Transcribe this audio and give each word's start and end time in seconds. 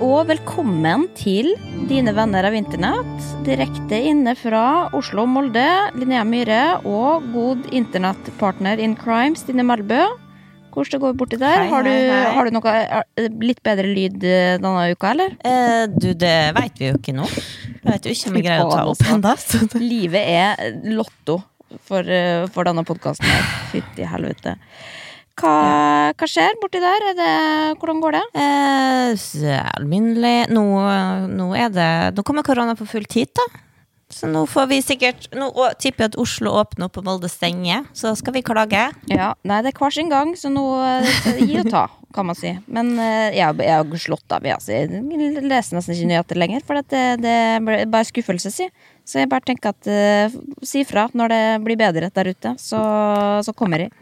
og 0.00 0.28
velkommen 0.30 1.04
til 1.18 1.50
Dine 1.90 2.14
venner 2.16 2.46
av 2.48 2.54
internett. 2.56 3.26
Direkte 3.44 3.98
inne 4.08 4.32
fra 4.38 4.88
Oslo 4.96 5.24
og 5.26 5.30
Molde, 5.32 5.66
Linnea 5.98 6.22
Myhre 6.24 6.60
og 6.88 7.26
god 7.34 7.66
internettpartner 7.74 8.80
in 8.80 8.94
crime, 8.96 9.36
Stine 9.36 9.64
Melbø. 9.66 10.00
Hvordan 10.72 10.94
det 10.94 11.00
går 11.02 11.16
borti 11.20 11.40
der? 11.40 11.64
Hei, 11.64 11.68
har, 11.68 11.84
du, 11.84 11.90
hei, 11.92 12.06
hei. 12.08 12.32
har 12.36 12.48
du 12.48 12.56
noe 12.56 12.74
eh, 12.80 13.28
litt 13.44 13.60
bedre 13.66 13.90
lyd 13.90 14.24
eh, 14.24 14.54
denne 14.62 14.86
uka, 14.94 15.12
eller? 15.12 15.36
Eh, 15.44 15.84
du, 15.92 16.12
det 16.16 16.36
veit 16.56 16.80
vi 16.80 16.88
jo 16.88 16.96
ikke 16.96 17.16
nå. 17.18 17.28
Jeg 17.28 17.84
vet 17.90 18.08
jo 18.08 18.16
ikke 18.16 18.32
om 18.32 18.38
vi 18.38 18.44
greier 18.46 18.64
å 18.64 18.72
ta 18.72 18.86
opp 18.88 19.02
Faen, 19.02 19.20
ennå. 19.20 19.82
Livet 19.82 20.32
er 20.32 20.80
lotto 20.96 21.42
for, 21.84 22.06
eh, 22.06 22.46
for 22.54 22.68
denne 22.68 22.86
podkasten 22.88 23.28
her. 23.28 23.52
Fytti 23.74 24.08
helvete. 24.08 24.56
Hva, 25.40 26.12
hva 26.12 26.28
skjer 26.28 26.58
borti 26.60 26.80
der? 26.82 27.08
Er 27.10 27.16
det, 27.18 27.32
hvordan 27.80 28.00
går 28.02 28.18
det? 28.18 28.22
Eh, 28.42 29.58
alminnelig 29.78 30.36
nå, 30.52 30.64
nå 31.32 31.52
er 31.56 31.72
det 31.72 31.90
Nå 32.16 32.24
kommer 32.26 32.44
korona 32.46 32.76
på 32.78 32.88
full 32.88 33.08
tid, 33.08 33.32
da. 33.38 33.46
Så 34.12 34.28
nå 34.28 34.44
får 34.50 34.68
vi 34.68 34.78
sikkert 34.84 35.30
Nå 35.32 35.48
tipper 35.80 36.04
jeg 36.04 36.12
at 36.12 36.18
Oslo 36.20 36.52
åpner 36.60 36.90
opp 36.90 37.00
og 37.00 37.06
Molde 37.08 37.30
stenger. 37.32 37.86
Så 37.96 38.12
skal 38.18 38.36
vi 38.36 38.44
klage. 38.44 38.84
Ja, 39.10 39.32
Nei, 39.48 39.62
det 39.64 39.72
er 39.72 39.80
hver 39.80 39.94
sin 39.94 40.12
gang, 40.12 40.34
så 40.38 40.52
nå 40.52 40.66
eh, 40.84 41.40
gi 41.40 41.56
og 41.62 41.70
ta, 41.72 41.86
kan 42.14 42.28
man 42.28 42.38
si. 42.38 42.52
Men 42.68 42.92
eh, 43.00 43.38
jeg 43.38 43.56
har 43.56 43.96
slått 44.00 44.36
av. 44.36 44.44
Jeg, 44.44 44.60
altså. 44.60 44.76
jeg 44.76 45.46
leser 45.48 45.78
nesten 45.78 45.96
ikke 45.96 46.10
nyheter 46.12 46.42
lenger, 46.44 46.66
for 46.68 46.82
det, 46.92 47.04
det 47.24 47.36
er 47.56 47.86
bare 47.88 48.08
skuffelse, 48.08 48.52
si. 48.52 48.68
Så 49.04 49.22
jeg 49.22 49.30
bare 49.32 49.44
tenker 49.46 49.72
at 49.72 49.88
eh, 49.90 50.34
si 50.66 50.84
fra 50.88 51.08
når 51.12 51.32
det 51.32 51.44
blir 51.66 51.80
bedre 51.80 52.10
der 52.14 52.32
ute, 52.32 52.54
så, 52.60 52.82
så 53.42 53.54
kommer 53.56 53.86
jeg. 53.86 53.94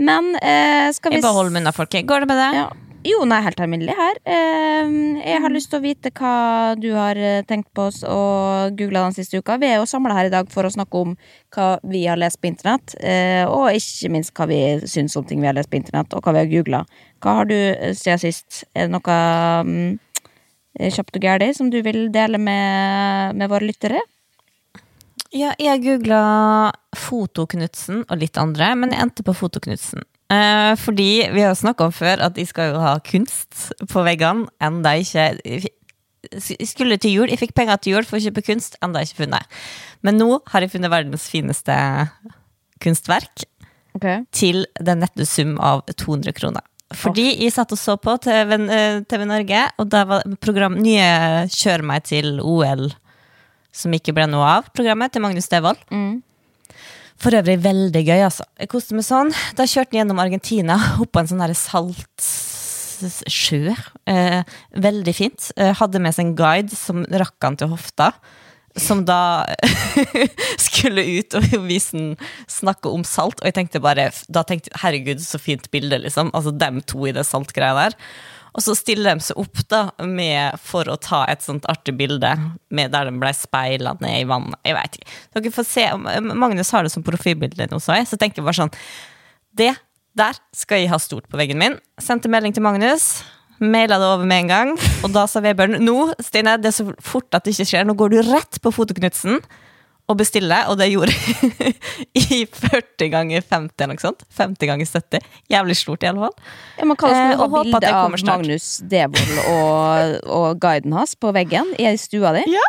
Men 0.00 0.32
eh, 0.40 0.88
skal 0.96 1.12
vi 1.12 1.20
Jeg 1.20 1.26
bare 1.26 1.36
holder 1.36 1.56
meg 1.56 1.64
unna 1.66 1.74
folket. 1.76 2.08
Går 2.08 2.24
det 2.24 2.32
med 2.32 2.40
deg? 2.40 2.62
Ja. 2.62 2.70
Jo, 3.00 3.22
nei, 3.24 3.38
helt 3.40 3.60
alminnelig 3.64 3.94
her. 3.96 4.18
Eh, 4.28 4.90
jeg 5.24 5.40
har 5.40 5.52
lyst 5.52 5.70
til 5.72 5.78
å 5.78 5.84
vite 5.84 6.10
hva 6.18 6.74
du 6.76 6.90
har 6.92 7.16
eh, 7.16 7.40
tenkt 7.48 7.70
på 7.72 7.86
oss 7.88 8.02
og 8.04 8.76
googla 8.76 9.06
den 9.06 9.16
siste 9.16 9.40
uka. 9.40 9.56
Vi 9.62 9.70
er 9.70 9.78
jo 9.80 9.86
samla 9.88 10.18
her 10.18 10.28
i 10.28 10.32
dag 10.34 10.50
for 10.52 10.68
å 10.68 10.72
snakke 10.74 11.00
om 11.00 11.14
hva 11.56 11.70
vi 11.88 12.02
har 12.04 12.20
lest 12.20 12.42
på 12.42 12.50
internett, 12.50 12.92
eh, 13.00 13.46
og 13.48 13.72
ikke 13.72 14.12
minst 14.12 14.34
hva 14.36 14.50
vi 14.50 14.60
syns 14.84 15.16
om 15.16 15.24
ting 15.24 15.40
vi 15.40 15.48
har 15.48 15.56
lest 15.56 15.72
på 15.72 15.80
internett, 15.80 16.12
og 16.12 16.20
hva 16.20 16.36
vi 16.36 16.42
har 16.42 16.52
googla. 16.52 16.84
Hva 17.24 17.38
har 17.40 17.48
du 17.48 17.56
eh, 17.56 17.96
siden 17.96 18.20
sist? 18.20 18.66
Er 18.76 18.90
det 18.90 18.98
noe 18.98 19.18
mm, 19.64 19.98
kjapt 20.92 21.16
og 21.16 21.28
gæli 21.30 21.52
som 21.56 21.72
du 21.72 21.80
vil 21.86 22.10
dele 22.12 22.36
med, 22.36 23.40
med 23.40 23.48
våre 23.48 23.64
lyttere? 23.64 24.04
Ja, 25.30 25.52
jeg 25.62 25.84
googla 25.84 26.20
Fotoknutsen 26.98 28.02
og 28.08 28.18
litt 28.18 28.38
andre, 28.40 28.72
men 28.78 28.90
jeg 28.90 29.04
endte 29.04 29.24
på 29.26 29.34
Fotoknutsen. 29.38 30.02
Eh, 30.30 30.72
fordi 30.78 31.10
vi 31.34 31.42
har 31.42 31.54
snakka 31.58 31.86
om 31.86 31.94
før 31.94 32.22
at 32.26 32.34
de 32.36 32.44
skal 32.46 32.72
jo 32.72 32.80
ha 32.82 32.96
kunst 33.06 33.70
på 33.90 34.02
veggene, 34.06 34.46
enda 34.62 34.94
ikke 34.98 35.28
Jeg 35.40 36.68
skulle 36.68 36.98
til 37.00 37.14
jul, 37.16 37.30
jeg 37.32 37.40
fikk 37.40 37.54
penger 37.56 37.78
til 37.80 37.94
jul 37.96 38.04
for 38.06 38.18
å 38.18 38.22
kjøpe 38.22 38.44
kunst, 38.44 38.76
enda 38.84 39.00
ikke 39.02 39.22
funnet. 39.22 39.60
Men 40.04 40.18
nå 40.20 40.42
har 40.52 40.60
jeg 40.60 40.74
funnet 40.74 40.92
verdens 40.92 41.24
fineste 41.32 41.74
kunstverk 42.82 43.46
til 44.36 44.66
den 44.78 45.00
nette 45.00 45.26
sum 45.26 45.56
av 45.58 45.86
200 45.94 46.34
kroner. 46.36 46.66
Fordi 46.94 47.30
jeg 47.38 47.54
satt 47.54 47.72
og 47.72 47.78
så 47.78 47.96
på 47.96 48.16
TV, 48.20 48.52
eh, 48.68 49.00
TV 49.08 49.24
Norge, 49.24 49.62
og 49.78 49.88
da 49.88 50.04
var 50.04 50.26
program, 50.42 50.76
nye 50.82 51.46
Kjør 51.48 51.86
meg 51.86 52.04
til 52.04 52.40
OL, 52.42 52.90
som 53.72 53.94
ikke 53.94 54.14
ble 54.16 54.26
noe 54.30 54.46
av, 54.58 54.68
programmet 54.74 55.12
til 55.14 55.22
Magnus 55.24 55.48
Devold. 55.50 55.80
Mm. 55.94 56.20
For 57.20 57.36
øvrig 57.36 57.58
veldig 57.60 58.00
gøy, 58.00 58.22
altså. 58.24 58.46
Jeg 58.60 58.70
koste 58.72 58.96
meg 58.96 59.04
sånn. 59.04 59.32
Da 59.56 59.66
kjørte 59.68 59.92
han 59.92 60.02
gjennom 60.02 60.22
Argentina, 60.22 60.78
oppå 61.04 61.22
en 61.22 61.30
sånn 61.30 61.44
salt 61.58 62.30
sjø. 63.30 63.74
Eh, 64.08 64.40
veldig 64.76 65.16
fint. 65.16 65.50
Eh, 65.56 65.72
hadde 65.76 66.02
med 66.02 66.16
seg 66.16 66.28
en 66.30 66.36
guide 66.38 66.76
som 66.76 67.04
rakk 67.04 67.36
han 67.44 67.58
til 67.60 67.72
hofta. 67.72 68.12
Som 68.78 69.02
da 69.04 69.44
skulle 70.68 71.02
ut 71.02 71.34
og 71.34 71.46
vise 71.66 71.96
den 71.96 72.10
snakke 72.48 72.92
om 72.92 73.04
salt. 73.08 73.40
Og 73.40 73.48
jeg 73.48 73.56
tenkte 73.56 73.82
bare 73.82 74.10
Da 74.30 74.44
tenkte 74.46 74.72
herregud, 74.80 75.20
så 75.24 75.40
fint 75.42 75.66
bilde, 75.74 75.98
liksom. 76.04 76.32
Altså 76.36 76.54
dem 76.54 76.80
to 76.88 77.08
i 77.08 77.14
det 77.16 77.26
saltgreia 77.28 77.76
der. 77.84 77.98
Og 78.54 78.64
så 78.64 78.74
stiller 78.78 79.14
de 79.14 79.24
seg 79.24 79.38
opp 79.40 79.62
da 79.70 79.82
med, 80.06 80.58
for 80.62 80.88
å 80.90 80.98
ta 81.00 81.22
et 81.30 81.44
sånt 81.44 81.66
artig 81.70 81.94
bilde 81.98 82.32
der 82.70 83.06
de 83.06 83.12
ble 83.20 83.32
speila 83.36 83.94
ned 84.02 84.22
i 84.22 84.26
vannet. 84.28 84.58
Jeg 84.66 84.76
vet 84.78 84.98
ikke. 84.98 85.66
Se, 85.66 85.86
Magnus 86.30 86.72
har 86.74 86.86
det 86.86 86.92
som 86.94 87.06
profilbilde 87.06 87.68
nå, 87.70 87.78
så 87.82 88.00
jeg. 88.00 88.08
Så 88.10 88.18
tenker 88.20 88.42
jeg 88.42 88.48
bare 88.48 88.62
sånn 88.64 88.74
Det 89.56 89.72
der 90.18 90.38
skal 90.56 90.82
jeg 90.82 90.90
ha 90.90 90.98
stort 90.98 91.28
på 91.30 91.38
veggen 91.38 91.60
min. 91.60 91.76
Sendte 92.02 92.30
melding 92.32 92.54
til 92.56 92.64
Magnus. 92.66 93.22
Maila 93.60 93.98
det 94.00 94.08
over 94.08 94.26
med 94.26 94.46
en 94.46 94.50
gang. 94.50 94.70
Og 95.04 95.12
da 95.14 95.26
sa 95.30 95.42
Vebjørn 95.44 95.78
nå, 95.84 95.96
Stine, 96.24 96.56
det 96.58 96.72
er 96.72 96.76
så 96.80 96.86
fort 97.04 97.28
at 97.36 97.44
det 97.44 97.54
ikke 97.54 97.68
skjer. 97.70 97.86
Nå 97.86 97.94
går 97.98 98.14
du 98.14 98.20
rett 98.26 98.58
på 98.64 98.72
Fotoknutsen 98.74 99.38
og 100.10 100.16
bestille, 100.18 100.56
og 100.66 100.74
det 100.80 100.88
gjorde 100.90 101.14
jeg 101.14 101.74
i 102.34 102.40
40 102.50 103.08
ganger 103.12 103.44
50 103.46 103.84
eller 103.84 103.94
noe 103.94 104.02
sånt. 104.02 104.24
50 104.36 104.66
ganger 104.72 104.88
70. 104.90 105.28
Jævlig 105.54 105.76
stort, 105.78 106.02
i 106.02 106.10
alle 106.10 106.24
fall. 106.26 106.34
Ja, 106.80 106.88
man 106.90 106.98
kan 106.98 107.14
Eh, 107.14 107.20
ha 107.30 107.36
og 107.44 107.54
håper 107.54 107.60
at 107.60 107.70
bilde 107.70 107.80
det 107.86 107.92
av. 107.94 108.16
Magnus 108.32 108.68
Devold 108.90 109.38
og, 109.54 110.16
og 110.40 110.60
guiden 110.62 110.96
hans 110.98 111.14
på 111.20 111.30
veggen 111.36 111.70
i 111.78 111.92
stua 112.00 112.34
di. 112.40 112.42
Ja. 112.50 112.66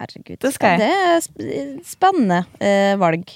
Herregud. 0.00 0.40
Det. 0.42 0.52
Det 0.80 0.90
er 0.90 1.18
sp- 1.22 1.80
spennende 1.86 2.42
eh, 2.58 2.94
valg. 3.00 3.28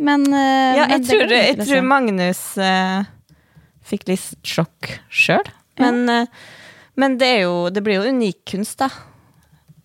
Men, 0.00 0.24
eh, 0.32 0.78
Ja, 0.80 0.86
jeg 0.88 1.02
men 1.02 1.08
tror, 1.10 1.34
jeg 1.36 1.58
tror. 1.60 1.82
Magnus 1.84 2.40
eh, 2.58 3.02
fikk 3.90 4.08
litt 4.08 4.30
sjokk 4.48 4.94
sjøl. 5.12 5.44
Men, 5.80 6.02
eh, 6.08 6.26
men 7.00 7.18
det, 7.20 7.28
er 7.36 7.42
jo, 7.44 7.68
det 7.72 7.84
blir 7.86 8.00
jo 8.00 8.08
unik 8.10 8.40
kunst, 8.54 8.80
da. 8.80 8.88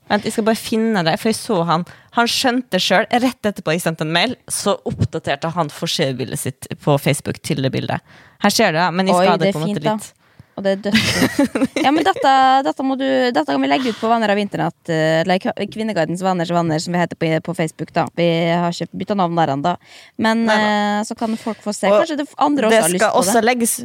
Vent, 0.09 0.25
jeg 0.27 0.35
skal 0.35 0.45
bare 0.45 0.59
finne 0.59 1.01
det, 1.07 1.15
for 1.21 1.31
jeg 1.31 1.37
så 1.39 1.61
han 1.65 1.85
Han 2.15 2.29
skjønte 2.29 2.79
sjøl, 2.79 3.07
rett 3.09 3.49
etterpå 3.49 3.73
jeg 3.75 3.81
sendte 3.83 4.05
en 4.05 4.13
mail, 4.15 4.35
så 4.47 4.77
oppdaterte 4.87 5.49
han 5.51 5.71
forsidebildet 5.73 6.39
sitt 6.39 6.69
på 6.83 6.95
Facebook 7.01 7.41
til 7.43 7.65
det 7.65 7.73
bildet. 7.73 7.99
Her 8.43 8.53
ser 8.53 8.71
du, 8.71 8.79
ja, 8.79 8.91
men 8.93 9.09
jeg 9.09 9.17
skal 9.17 9.33
ha 9.33 9.39
det 9.41 9.49
det 9.49 9.55
på 9.57 9.59
en 9.59 9.67
måte 9.67 9.81
fint, 9.81 9.89
da. 9.89 9.97
litt 9.97 10.13
Og 10.55 10.63
det 10.63 10.71
er 10.71 10.83
dødsfint. 10.85 11.75
Ja, 11.83 11.91
men 11.91 12.05
dette, 12.07 12.33
dette, 12.63 12.85
du, 13.01 13.07
dette 13.35 13.45
kan 13.49 13.59
vi 13.59 13.67
legge 13.67 13.91
ut 13.91 13.99
på 13.99 14.07
Venner 14.11 14.31
av 14.31 14.39
internett. 14.39 14.77
eh, 14.87 15.19
Eller 15.21 15.67
Kvinneguidens 15.67 16.23
venners 16.23 16.53
venner, 16.55 16.79
som 16.79 16.95
vi 16.95 17.01
heter 17.01 17.19
på, 17.19 17.31
på 17.49 17.55
Facebook. 17.57 17.91
da 17.91 18.07
Vi 18.15 18.27
har 18.55 18.71
ikke 18.71 18.95
bytta 19.03 19.19
navn 19.19 19.35
der 19.35 19.51
ennå. 19.57 19.75
Men 20.15 20.45
Nei 20.47 20.59
eh, 20.63 21.03
så 21.03 21.17
kan 21.19 21.35
folk 21.37 21.59
få 21.63 21.75
se. 21.75 21.91
Kanskje 21.91 22.21
det 22.23 22.29
andre 22.39 22.71
også 22.71 22.85
har 22.87 22.93
lyst 22.95 23.09
på 23.11 23.25
det. 23.25 23.33
det. 23.35 23.47
legges 23.51 23.79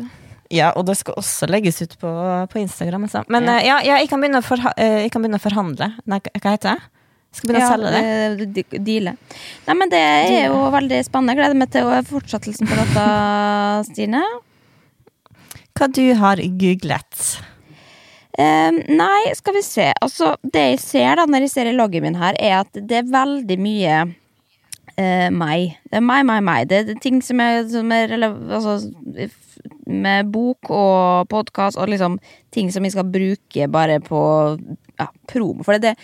ja, 0.50 0.71
og 0.77 0.87
det 0.88 0.97
skal 0.99 1.19
også 1.21 1.47
legges 1.50 1.81
ut 1.84 1.93
på, 2.00 2.11
på 2.50 2.59
Instagram. 2.59 3.05
Altså. 3.06 3.22
Men 3.31 3.47
Ja. 3.47 3.56
eh, 3.59 3.66
ja, 3.66 3.77
ja, 3.87 3.99
jeg, 4.03 4.09
kan 4.11 4.21
begynne 4.22 4.41
å 4.43 4.47
forha 4.47 4.72
eh, 4.77 5.03
jeg 5.05 5.12
kan 5.15 5.22
begynne 5.22 5.38
å 5.38 5.44
forhandle. 5.44 5.93
Nei, 6.11 6.19
hva 6.27 6.55
heter 6.56 6.75
det? 6.75 6.88
Skal 7.31 7.53
begynne 7.53 7.66
å 7.69 7.75
selge 7.77 7.91
det. 7.94 8.49
de- 8.59 8.78
Deale. 8.83 9.12
Nei, 9.69 9.75
men 9.78 9.93
det 9.93 10.00
er 10.03 10.49
jo 10.49 10.65
veldig 10.75 10.99
spennende. 11.06 11.37
Jeg 11.37 11.43
gleder 11.44 11.60
meg 11.60 11.71
til 11.71 11.93
fortsettelsen 12.10 12.66
på 12.66 12.78
dette, 12.81 13.05
Stine. 13.93 14.22
Hva 15.78 15.87
du 15.94 16.03
har 16.19 16.43
googlet? 16.60 17.21
Eh, 18.41 18.71
nei, 18.91 19.34
skal 19.39 19.55
vi 19.55 19.62
se. 19.62 19.93
Altså, 20.03 20.34
det 20.43 20.65
jeg 20.72 20.81
ser 20.83 21.21
da 21.21 21.27
når 21.31 21.47
jeg 21.47 21.53
ser 21.55 21.71
i 21.71 21.77
loggen 21.77 22.03
min 22.09 22.19
her, 22.19 22.34
er 22.41 22.60
at 22.65 22.75
det 22.75 23.05
er 23.05 23.09
veldig 23.10 23.56
mye 23.62 24.00
uh, 24.10 25.28
meg. 25.34 25.77
Det 25.91 25.99
er 26.00 26.05
meg, 26.05 26.27
meg, 26.28 26.43
meg. 26.47 26.66
Det 26.71 26.83
er 26.83 27.00
ting 27.03 27.21
som 27.25 27.41
er, 27.43 27.62
som 27.71 27.91
er 27.94 28.15
altså, 28.19 28.77
med 29.87 30.31
bok 30.32 30.71
og 30.72 31.31
podkast 31.31 31.78
og 31.81 31.91
liksom 31.91 32.19
ting 32.54 32.71
som 32.72 32.84
jeg 32.87 32.94
skal 32.94 33.09
bruke 33.10 33.69
bare 33.71 34.00
på 34.04 34.21
ja, 35.00 35.09
promo. 35.31 35.65
For 35.66 35.81
det, 35.82 35.94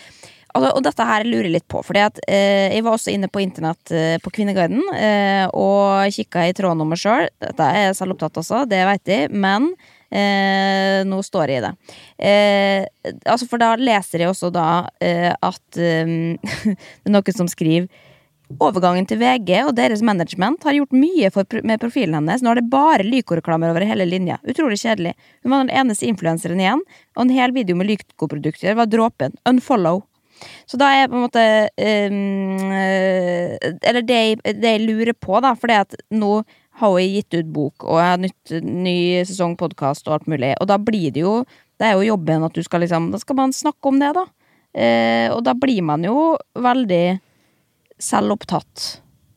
altså, 0.53 0.71
og 0.71 0.81
dette 0.85 1.07
her 1.09 1.27
lurer 1.27 1.49
jeg 1.49 1.55
litt 1.57 1.67
på, 1.71 1.83
at 2.01 2.21
eh, 2.27 2.73
jeg 2.75 2.85
var 2.85 2.97
også 2.97 3.13
inne 3.13 3.29
på 3.31 3.43
internett 3.43 3.93
eh, 3.93 4.15
på 4.23 4.33
Kvinneguiden 4.33 4.81
eh, 4.95 5.45
og 5.51 6.07
kikka 6.15 6.47
i 6.47 6.55
tråden 6.57 6.83
om 6.83 6.91
meg 6.93 7.01
sjøl. 7.01 7.29
Dette 7.43 7.69
er 7.69 7.89
jeg 7.89 7.99
selv 7.99 8.17
opptatt 8.17 8.41
også, 8.43 8.65
det 8.69 8.83
vet 8.89 9.13
jeg, 9.13 9.31
men 9.31 9.71
eh, 10.09 11.03
nå 11.07 11.21
står 11.25 11.53
jeg 11.53 11.61
i 11.61 11.67
det. 11.67 11.73
Eh, 12.17 13.13
altså, 13.25 13.47
for 13.49 13.61
da 13.61 13.75
leser 13.79 14.23
jeg 14.23 14.33
også 14.33 14.51
da 14.55 14.67
eh, 15.03 15.31
at 15.31 15.81
eh, 15.81 16.13
det 16.73 17.07
er 17.07 17.15
noen 17.15 17.37
som 17.37 17.49
skriver 17.51 17.89
Overgangen 18.63 19.03
til 19.09 19.19
VG 19.19 19.49
og 19.67 19.73
deres 19.75 19.99
management 20.05 20.63
har 20.63 20.77
gjort 20.77 20.93
mye 20.95 21.27
for, 21.35 21.43
med 21.67 21.81
profilen 21.81 22.15
hennes. 22.15 22.41
Nå 22.41 22.53
er 22.53 22.61
det 22.61 22.69
bare 22.71 23.03
Lyco-reklamer 23.03 23.73
over 23.73 23.83
hele 23.85 24.07
linja. 24.07 24.37
Utrolig 24.47 24.79
kjedelig. 24.79 25.17
Hun 25.43 25.51
var 25.51 25.65
den 25.65 25.73
eneste 25.75 26.07
influenseren 26.07 26.61
igjen, 26.63 26.83
og 27.17 27.25
en 27.25 27.33
hel 27.35 27.51
video 27.55 27.75
med 27.75 27.89
Lyco-produkter 27.91 28.77
var 28.79 28.87
dråpen. 28.87 29.35
Unfollow. 29.49 30.05
Så 30.69 30.79
da 30.79 30.93
er 30.93 31.09
på 31.09 31.17
en 31.17 31.23
måte 31.25 31.43
eh, 31.81 32.11
Eller 33.57 34.03
det 34.05 34.19
det 34.45 34.73
jeg 34.75 34.83
lurer 34.85 35.15
på, 35.17 35.39
da, 35.41 35.55
for 35.57 35.73
at 35.73 35.97
nå 36.13 36.43
har 36.77 36.93
hun 36.93 37.01
gitt 37.01 37.33
ut 37.33 37.47
bok, 37.49 37.87
og 37.89 37.97
jeg 37.97 38.11
har 38.11 38.19
nytt, 38.21 38.57
ny 38.61 38.97
sesong 39.25 39.55
podkast 39.57 40.05
og 40.07 40.19
alt 40.19 40.27
mulig, 40.29 40.53
og 40.61 40.69
da 40.69 40.77
blir 40.77 41.09
det 41.11 41.25
jo 41.25 41.39
Det 41.77 41.87
er 41.89 41.97
jo 41.97 42.11
jobben 42.13 42.45
at 42.45 42.53
du 42.53 42.61
skal 42.63 42.85
liksom 42.85 43.11
Da 43.11 43.19
skal 43.21 43.35
man 43.39 43.53
snakke 43.53 43.89
om 43.89 43.97
det, 43.99 44.13
da. 44.13 44.27
Uh, 44.77 45.33
og 45.33 45.41
da 45.41 45.55
blir 45.57 45.81
man 45.81 46.03
jo 46.05 46.37
veldig 46.53 47.17
selvopptatt. 48.01 48.87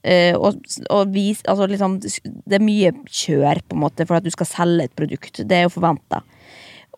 Uh, 0.00 0.32
og 0.40 0.62
og 0.88 1.12
vis, 1.12 1.42
altså 1.44 1.66
liksom, 1.68 1.98
det 2.00 2.56
er 2.56 2.64
mye 2.64 2.92
kjør, 3.04 3.60
på 3.68 3.76
en 3.76 3.82
måte, 3.82 4.06
for 4.08 4.16
at 4.16 4.24
du 4.24 4.32
skal 4.32 4.48
selge 4.48 4.88
et 4.88 4.96
produkt. 4.96 5.42
Det 5.44 5.58
er 5.58 5.66
jo 5.66 5.74
forventa. 5.74 6.22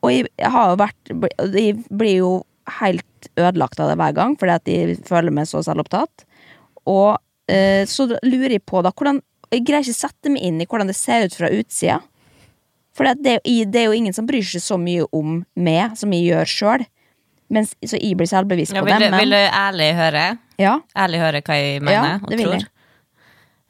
og 0.03 0.13
jeg 0.13 0.51
har 0.51 0.71
jo 0.71 0.79
vært 0.79 1.11
Jeg 1.55 1.77
blir 1.91 2.17
jo 2.17 2.33
helt 2.79 3.29
ødelagt 3.37 3.81
av 3.81 3.91
det 3.91 3.99
hver 3.99 4.15
gang, 4.15 4.37
fordi 4.39 4.53
at 4.55 4.69
jeg 4.69 4.97
føler 5.07 5.35
meg 5.35 5.51
så 5.51 5.63
selvopptatt. 5.63 6.25
Og 6.87 7.19
uh, 7.19 7.83
så 7.87 8.07
lurer 8.23 8.59
jeg 8.59 8.67
på 8.67 8.83
da 8.83 8.91
hvordan 8.95 9.21
Jeg 9.53 9.67
greier 9.67 9.83
ikke 9.83 9.99
sette 9.99 10.31
meg 10.31 10.43
inn 10.43 10.63
i 10.63 10.67
hvordan 10.67 10.89
det 10.89 10.97
ser 10.97 11.27
ut 11.27 11.35
fra 11.35 11.51
utsida. 11.51 12.01
For 12.95 13.09
det, 13.17 13.41
det 13.45 13.81
er 13.81 13.89
jo 13.89 13.97
ingen 13.97 14.13
som 14.13 14.27
bryr 14.29 14.45
seg 14.45 14.63
så 14.63 14.77
mye 14.81 15.05
om 15.17 15.43
meg 15.57 15.97
som 15.97 16.13
jeg 16.13 16.29
gjør 16.29 16.49
sjøl. 16.49 16.85
Så 17.85 17.99
jeg 17.99 18.17
blir 18.17 18.29
selvbevisst 18.29 18.73
Ja, 18.73 18.81
på 18.81 18.89
vil, 18.89 19.01
det. 19.01 19.11
Men... 19.13 19.21
vil 19.21 19.35
du 19.35 19.41
ærlig 19.43 19.91
høre? 19.97 20.25
Ja, 20.61 20.79
Ærlig 20.99 21.21
høre 21.23 21.43
hva 21.47 21.57
jeg 21.59 21.83
mener 21.83 21.93
Ja, 21.93 22.19
og 22.23 22.33
tror? 22.37 22.67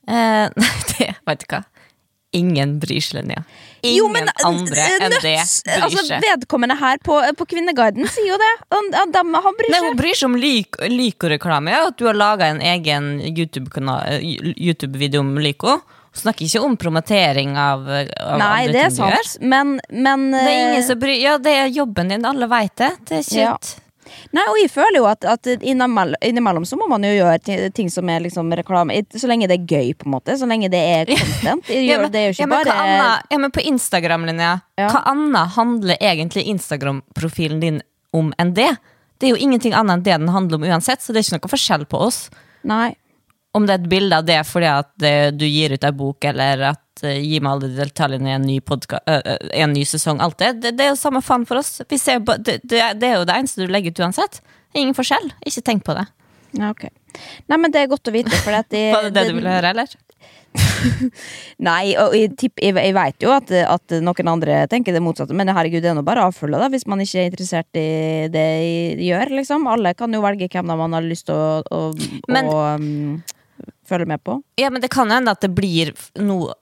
Eh, 0.08 0.48
det, 0.98 1.12
vet 1.28 1.44
du 1.44 1.46
hva? 1.52 1.62
Ingen 2.32 2.78
bryr 2.80 3.02
seg, 3.04 3.18
Linnea. 3.18 3.42
Ingen 3.84 3.96
Jo, 3.98 4.06
men, 4.08 4.28
andre 4.48 4.80
eh, 4.80 4.92
enn 5.04 5.12
det 5.12 5.18
bryr 5.20 5.40
altså, 5.42 6.04
seg. 6.06 6.22
Vedkommende 6.24 6.78
her 6.80 7.00
på, 7.04 7.18
på 7.36 7.46
Kvinneguiden 7.50 8.08
sier 8.08 8.30
jo 8.30 8.38
det. 8.40 8.52
Han, 8.72 8.88
de, 9.12 9.24
han 9.44 9.58
bryr 9.58 9.68
Nei, 9.68 9.80
seg. 9.82 9.88
Hun 9.90 9.98
bryr 9.98 10.16
seg 10.16 10.30
om 10.30 10.38
Lyk- 10.40 10.78
Lyko-reklame. 10.88 11.74
Ja, 11.74 11.82
at 11.90 11.98
du 12.00 12.06
har 12.08 12.16
laga 12.16 12.48
en 12.54 12.62
egen 12.64 13.10
YouTube-kanal- 13.26 14.14
eh, 14.14 14.24
YouTube-video 14.56 15.20
om 15.20 15.34
Lyko. 15.44 15.76
Hun 16.12 16.22
snakker 16.24 16.48
ikke 16.48 16.64
om 16.64 16.78
promotering 16.80 17.52
av, 17.60 17.84
av 17.90 18.40
Nei, 18.40 18.64
det 18.72 18.80
er 18.86 18.90
sant, 18.96 19.36
men, 19.40 19.76
men 19.92 20.26
Det 20.32 20.42
er 20.42 20.56
ingen 20.56 20.80
eh, 20.80 20.88
som 20.88 21.00
bryr 21.04 21.20
Ja, 21.20 21.36
det 21.40 21.54
er 21.66 21.70
jobben 21.72 22.12
din, 22.16 22.24
alle 22.28 22.48
veit 22.48 22.74
det. 22.80 22.94
Det 23.08 23.20
er 23.20 23.28
ikke 23.28 23.40
Ja. 23.44 23.54
Nei, 24.36 24.44
og 24.48 24.58
jeg 24.60 24.70
føler 24.72 24.98
jo 25.00 25.08
at, 25.10 25.24
at 25.28 25.50
innimellom, 25.58 26.18
innimellom 26.24 26.66
så 26.68 26.78
må 26.80 26.88
man 26.90 27.04
jo 27.06 27.12
gjøre 27.12 27.70
ting 27.74 27.90
som 27.92 28.08
er 28.12 28.24
liksom 28.24 28.52
reklame 28.56 29.00
Så 29.16 29.30
lenge 29.30 29.48
det 29.50 29.58
er 29.60 29.66
gøy, 29.66 29.92
på 29.98 30.08
en 30.08 30.14
måte. 30.16 30.36
Så 30.38 30.48
lenge 30.48 30.70
det 30.72 30.80
er 30.80 31.12
content. 31.12 31.68
Jeg 31.70 31.86
Ja, 31.92 31.98
men, 32.00 32.12
det 32.12 32.20
er 32.20 32.30
jo 32.30 32.38
ja, 32.38 32.46
men, 32.48 32.58
bare 32.62 32.78
Anna, 32.84 33.10
ja, 33.30 33.38
men 33.42 33.54
på 33.54 33.64
Instagram, 33.68 34.26
Linnea, 34.28 34.54
Ja. 34.80 34.88
hva 34.92 35.02
annet 35.12 35.56
handler 35.56 36.00
egentlig 36.00 36.46
Instagram-profilen 36.54 37.60
din 37.60 37.82
om 38.12 38.32
enn 38.38 38.54
det? 38.56 38.70
Det 39.18 39.28
er 39.28 39.36
jo 39.36 39.42
ingenting 39.44 39.74
annet 39.76 40.00
enn 40.00 40.06
det 40.06 40.16
den 40.18 40.32
handler 40.34 40.58
om 40.58 40.64
uansett, 40.66 41.02
så 41.02 41.12
det 41.12 41.22
er 41.22 41.28
ikke 41.28 41.38
noe 41.38 41.52
forskjell 41.52 41.86
på 41.90 42.00
oss. 42.08 42.24
Nei. 42.66 42.94
Om 43.52 43.66
det 43.68 43.74
er 43.74 43.82
et 43.82 43.88
bilde 43.92 44.16
av 44.16 44.24
det 44.24 44.38
fordi 44.48 44.68
at 44.70 45.04
eh, 45.04 45.26
du 45.36 45.44
gir 45.44 45.74
ut 45.76 45.84
ei 45.84 45.92
bok, 45.92 46.24
eller 46.30 46.62
at 46.70 47.02
uh, 47.04 47.10
gi 47.20 47.36
meg 47.44 47.50
alle 47.52 47.68
de 47.68 47.82
detaljene 47.82 48.30
i 48.30 48.36
en 48.38 48.46
ny, 48.48 48.54
podka- 48.64 49.02
uh, 49.04 49.34
en 49.52 49.74
ny 49.76 49.82
sesong, 49.84 50.22
alt 50.24 50.38
det, 50.40 50.54
det, 50.62 50.72
det 50.78 50.86
er 50.86 50.94
jo 50.94 51.00
samme 51.02 51.20
faen 51.24 51.44
for 51.48 51.60
oss. 51.60 51.74
Vi 51.90 51.98
ser, 52.00 52.22
det, 52.40 52.60
det, 52.64 52.80
er- 52.80 53.18
jo 53.18 53.26
det 53.28 53.36
eneste 53.36 53.60
du 53.66 53.68
legger 53.72 53.92
ut 53.92 54.00
uansett. 54.06 54.40
Ingen 54.72 54.96
forskjell. 54.96 55.28
Ikke 55.44 55.60
tenk 55.68 55.84
på 55.84 55.92
det. 55.98 56.06
Ja, 56.56 56.70
ok. 56.72 56.86
Nei, 57.52 57.58
men 57.60 57.72
det 57.72 57.82
er 57.84 57.92
godt 57.92 58.08
å 58.08 58.14
vite, 58.14 58.32
for 58.40 58.56
at 58.56 58.72
de, 58.72 58.86
Var 58.96 59.10
det 59.10 59.12
det 59.18 59.26
du 59.28 59.36
ville 59.36 59.52
høre, 59.52 59.74
eller? 59.76 59.92
Nei, 61.68 61.92
og 62.00 62.12
jeg, 62.16 62.32
tipp, 62.40 62.60
jeg, 62.60 62.74
jeg 62.76 62.94
vet 62.96 63.24
jo 63.24 63.30
at, 63.32 63.52
at 63.64 63.94
noen 64.04 64.30
andre 64.34 64.62
tenker 64.72 64.92
det 64.96 65.00
motsatte, 65.04 65.36
men 65.36 65.48
herregud, 65.52 65.80
det 65.84 65.92
er 65.92 65.96
nå 65.96 66.02
bare 66.06 66.24
å 66.24 66.30
avfølge, 66.32 66.60
da, 66.60 66.68
hvis 66.72 66.84
man 66.90 67.00
ikke 67.04 67.20
er 67.22 67.30
interessert 67.30 67.78
i 67.80 67.86
det 68.32 68.46
jeg 68.48 68.98
gjør, 69.12 69.32
liksom. 69.40 69.68
Alle 69.72 69.94
kan 69.98 70.12
jo 70.16 70.20
velge 70.24 70.48
hvem 70.52 70.72
da 70.72 70.76
man 70.80 70.96
har 70.96 71.04
lyst 71.06 71.28
til 71.30 71.36
å, 71.36 71.60
å, 71.68 71.82
Men- 72.32 72.48
å 72.52 72.58
um, 72.80 73.22
følge 73.88 74.06
med 74.08 74.22
på. 74.24 74.38
Ja, 74.60 74.70
men 74.70 74.82
det 74.82 74.90
kan 74.92 75.10
hende 75.10 75.34
at 75.34 75.42
det 75.44 75.52
blir 75.54 75.94
noe 76.20 76.54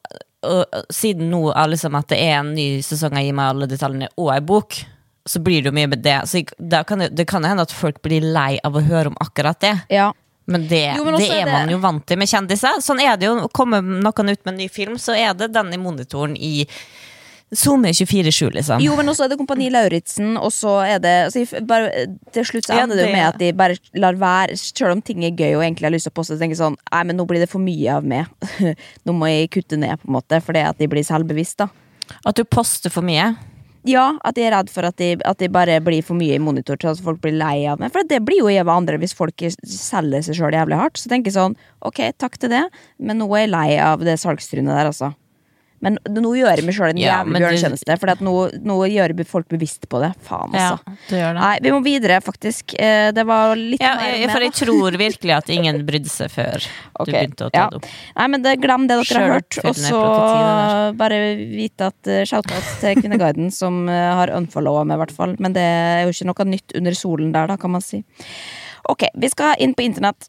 Siden 0.88 1.26
nå 1.28 1.50
er 1.52 1.68
liksom 1.68 1.98
at 1.98 2.08
det 2.08 2.16
er 2.16 2.38
en 2.38 2.54
ny 2.56 2.80
sesong 2.80 3.12
av 3.12 3.26
Gi 3.26 3.32
meg 3.36 3.50
alle 3.52 3.66
detaljene 3.68 4.06
og 4.16 4.30
ei 4.32 4.38
bok, 4.40 4.78
så 5.28 5.42
blir 5.44 5.60
det 5.60 5.68
jo 5.68 5.74
mye 5.76 5.90
med 5.92 6.00
det. 6.00 6.14
Så 6.30 6.40
kan 6.88 7.02
det, 7.02 7.10
det 7.12 7.26
kan 7.28 7.44
hende 7.44 7.66
at 7.66 7.74
folk 7.76 8.00
blir 8.00 8.24
lei 8.24 8.54
av 8.64 8.72
å 8.72 8.80
høre 8.80 9.12
om 9.12 9.18
akkurat 9.20 9.60
det. 9.60 9.74
Ja. 9.92 10.06
Men 10.50 10.64
det, 10.70 10.94
Jo, 10.96 11.04
men 11.04 11.18
det 11.20 11.28
er 11.28 11.44
er 11.44 11.52
man 11.52 11.70
jo 11.70 11.76
vant 11.82 12.06
til 12.08 12.18
med 12.18 12.30
kjendiser. 12.30 12.80
Sånn 12.80 13.02
er 13.04 13.20
det 13.20 13.28
jo. 13.28 13.36
Kommer 13.54 13.84
noen 13.84 14.32
ut 14.32 14.40
med 14.46 14.54
en 14.54 14.58
ny 14.62 14.70
film, 14.72 14.96
så 14.98 15.12
er 15.12 15.36
det 15.36 15.52
den 15.54 15.74
i 15.76 15.78
monitoren 15.78 16.34
i 16.40 16.64
SoMe 17.50 17.90
24-7, 17.90 18.50
liksom. 18.54 18.82
Jo, 18.84 18.94
men 18.98 19.10
også 19.10 19.24
er 19.24 19.32
det 19.32 19.38
Kompani 19.40 19.66
Lauritzen, 19.74 20.36
og 20.38 20.52
så 20.54 20.76
er 20.86 21.00
det 21.02 21.14
altså, 21.26 21.62
bare, 21.66 22.06
Til 22.30 22.46
slutt 22.46 22.68
så 22.68 22.76
Ja, 22.78 22.84
ender 22.84 23.00
det 23.00 23.08
jo 23.08 23.14
med 23.16 23.26
at 23.26 23.40
de 23.42 23.50
bare 23.58 23.78
lar 23.98 24.18
være, 24.20 24.54
selv 24.60 24.94
om 24.94 25.02
ting 25.02 25.24
er 25.26 25.34
gøy 25.34 25.56
og 25.56 25.64
egentlig 25.64 25.88
har 25.88 25.94
lyst 25.96 26.06
til 26.06 26.14
å 26.14 26.18
poste, 26.20 26.36
så 26.36 26.44
tenker 26.44 26.60
sånn 26.60 26.78
Nei, 26.92 27.02
men 27.10 27.18
nå 27.18 27.26
blir 27.26 27.42
det 27.42 27.50
for 27.50 27.62
mye 27.62 27.98
av 27.98 28.06
meg. 28.06 28.30
nå 29.06 29.14
må 29.16 29.32
jeg 29.32 29.50
kutte 29.56 29.80
ned, 29.80 29.98
på 29.98 30.10
en 30.10 30.18
måte, 30.20 30.38
fordi 30.46 30.62
at 30.68 30.78
de 30.78 30.90
blir 30.90 31.06
selvbevisst, 31.06 31.64
da. 31.64 31.70
At 32.26 32.38
du 32.38 32.46
poster 32.46 32.92
for 32.92 33.06
mye. 33.06 33.32
Ja, 33.88 34.18
at 34.26 34.36
de 34.36 34.44
er 34.44 34.52
redd 34.52 34.68
for 34.70 34.84
at 34.84 34.98
de, 35.00 35.14
at 35.24 35.40
de 35.40 35.48
bare 35.52 35.78
blir 35.82 36.04
for 36.04 36.18
mye 36.18 36.36
i 36.36 36.42
monitor 36.42 36.78
til 36.78 36.90
at 36.90 37.00
folk 37.00 37.22
blir 37.24 37.38
lei 37.40 37.64
av 37.70 37.80
meg. 37.80 37.92
For 37.94 38.04
det 38.06 38.20
blir 38.26 38.42
jo 38.42 38.50
jeg 38.52 38.66
og 38.66 38.74
andre 38.74 38.98
hvis 39.00 39.16
folk 39.16 39.40
selger 39.64 40.26
seg 40.26 40.36
sjøl 40.36 40.56
jævlig 40.56 40.78
hardt. 40.78 41.00
Så 41.00 41.10
tenker 41.10 41.32
jeg 41.32 41.38
sånn, 41.38 41.56
ok, 41.86 42.02
takk 42.20 42.36
til 42.40 42.52
det, 42.52 42.66
men 43.00 43.22
nå 43.22 43.30
er 43.32 43.46
jeg 43.46 43.54
lei 43.54 43.68
av 43.80 44.04
det 44.04 44.18
salgstrynet 44.20 44.74
der, 44.74 44.92
altså. 44.92 45.14
Men 45.80 45.96
nå 46.12 46.32
gjør 46.36 46.60
meg 46.66 46.76
sjøl 46.76 46.92
en 46.92 47.00
Ja, 47.00 47.20
jævlig 47.20 47.40
bjørnetjeneste, 47.40 47.96
for 48.00 48.24
nå, 48.26 48.34
nå 48.68 48.76
gjør 48.92 49.14
folk 49.28 49.48
bevisst 49.48 49.86
på 49.88 50.00
det. 50.02 50.10
Faen, 50.26 50.52
Ja, 50.56 50.74
altså. 50.76 50.96
gjør 51.16 51.36
det. 51.36 51.40
Nei, 51.40 51.52
vi 51.64 51.72
må 51.72 51.80
videre, 51.84 52.18
faktisk. 52.24 52.74
Eh, 52.78 53.12
Det 53.16 53.24
var 53.26 53.54
litt 53.56 53.80
Ja, 53.80 53.94
mer 53.96 54.18
med, 54.18 54.30
for 54.30 54.44
jeg 54.44 54.52
tror 54.58 54.98
virkelig 55.00 55.36
at 55.36 55.48
ingen 55.48 55.80
brydde 55.86 56.12
seg 56.12 56.32
før 56.34 56.58
okay, 56.60 57.04
du 57.04 57.12
begynte 57.12 57.48
å 57.48 57.50
ta 57.50 57.62
ja. 57.62 57.68
det 57.70 57.80
opp. 57.80 57.88
Nei, 58.16 58.26
men 58.34 58.44
det, 58.44 58.56
glem 58.60 58.86
det 58.90 58.98
dere 59.00 59.22
har 59.22 59.34
hørt, 59.38 59.60
og 59.64 59.78
så 59.78 60.02
bare 61.00 61.20
vite 61.38 61.88
at 61.88 62.10
uh, 62.10 62.24
shout-out 62.28 62.74
til 62.82 63.00
Kvinneguiden, 63.00 63.48
som 63.60 63.86
uh, 63.88 64.16
har 64.20 64.34
unfollowa 64.36 64.84
meg, 64.84 64.98
i 64.98 65.04
hvert 65.04 65.16
fall. 65.16 65.36
Men 65.40 65.56
det 65.56 65.64
er 65.64 66.04
jo 66.04 66.12
ikke 66.12 66.28
noe 66.28 66.48
nytt 66.50 66.76
under 66.76 66.98
solen 66.98 67.32
der, 67.32 67.48
da, 67.48 67.56
kan 67.60 67.72
man 67.72 67.84
si. 67.84 68.02
Ok, 68.90 69.08
vi 69.16 69.32
skal 69.32 69.56
inn 69.60 69.72
på 69.76 69.86
internett. 69.86 70.28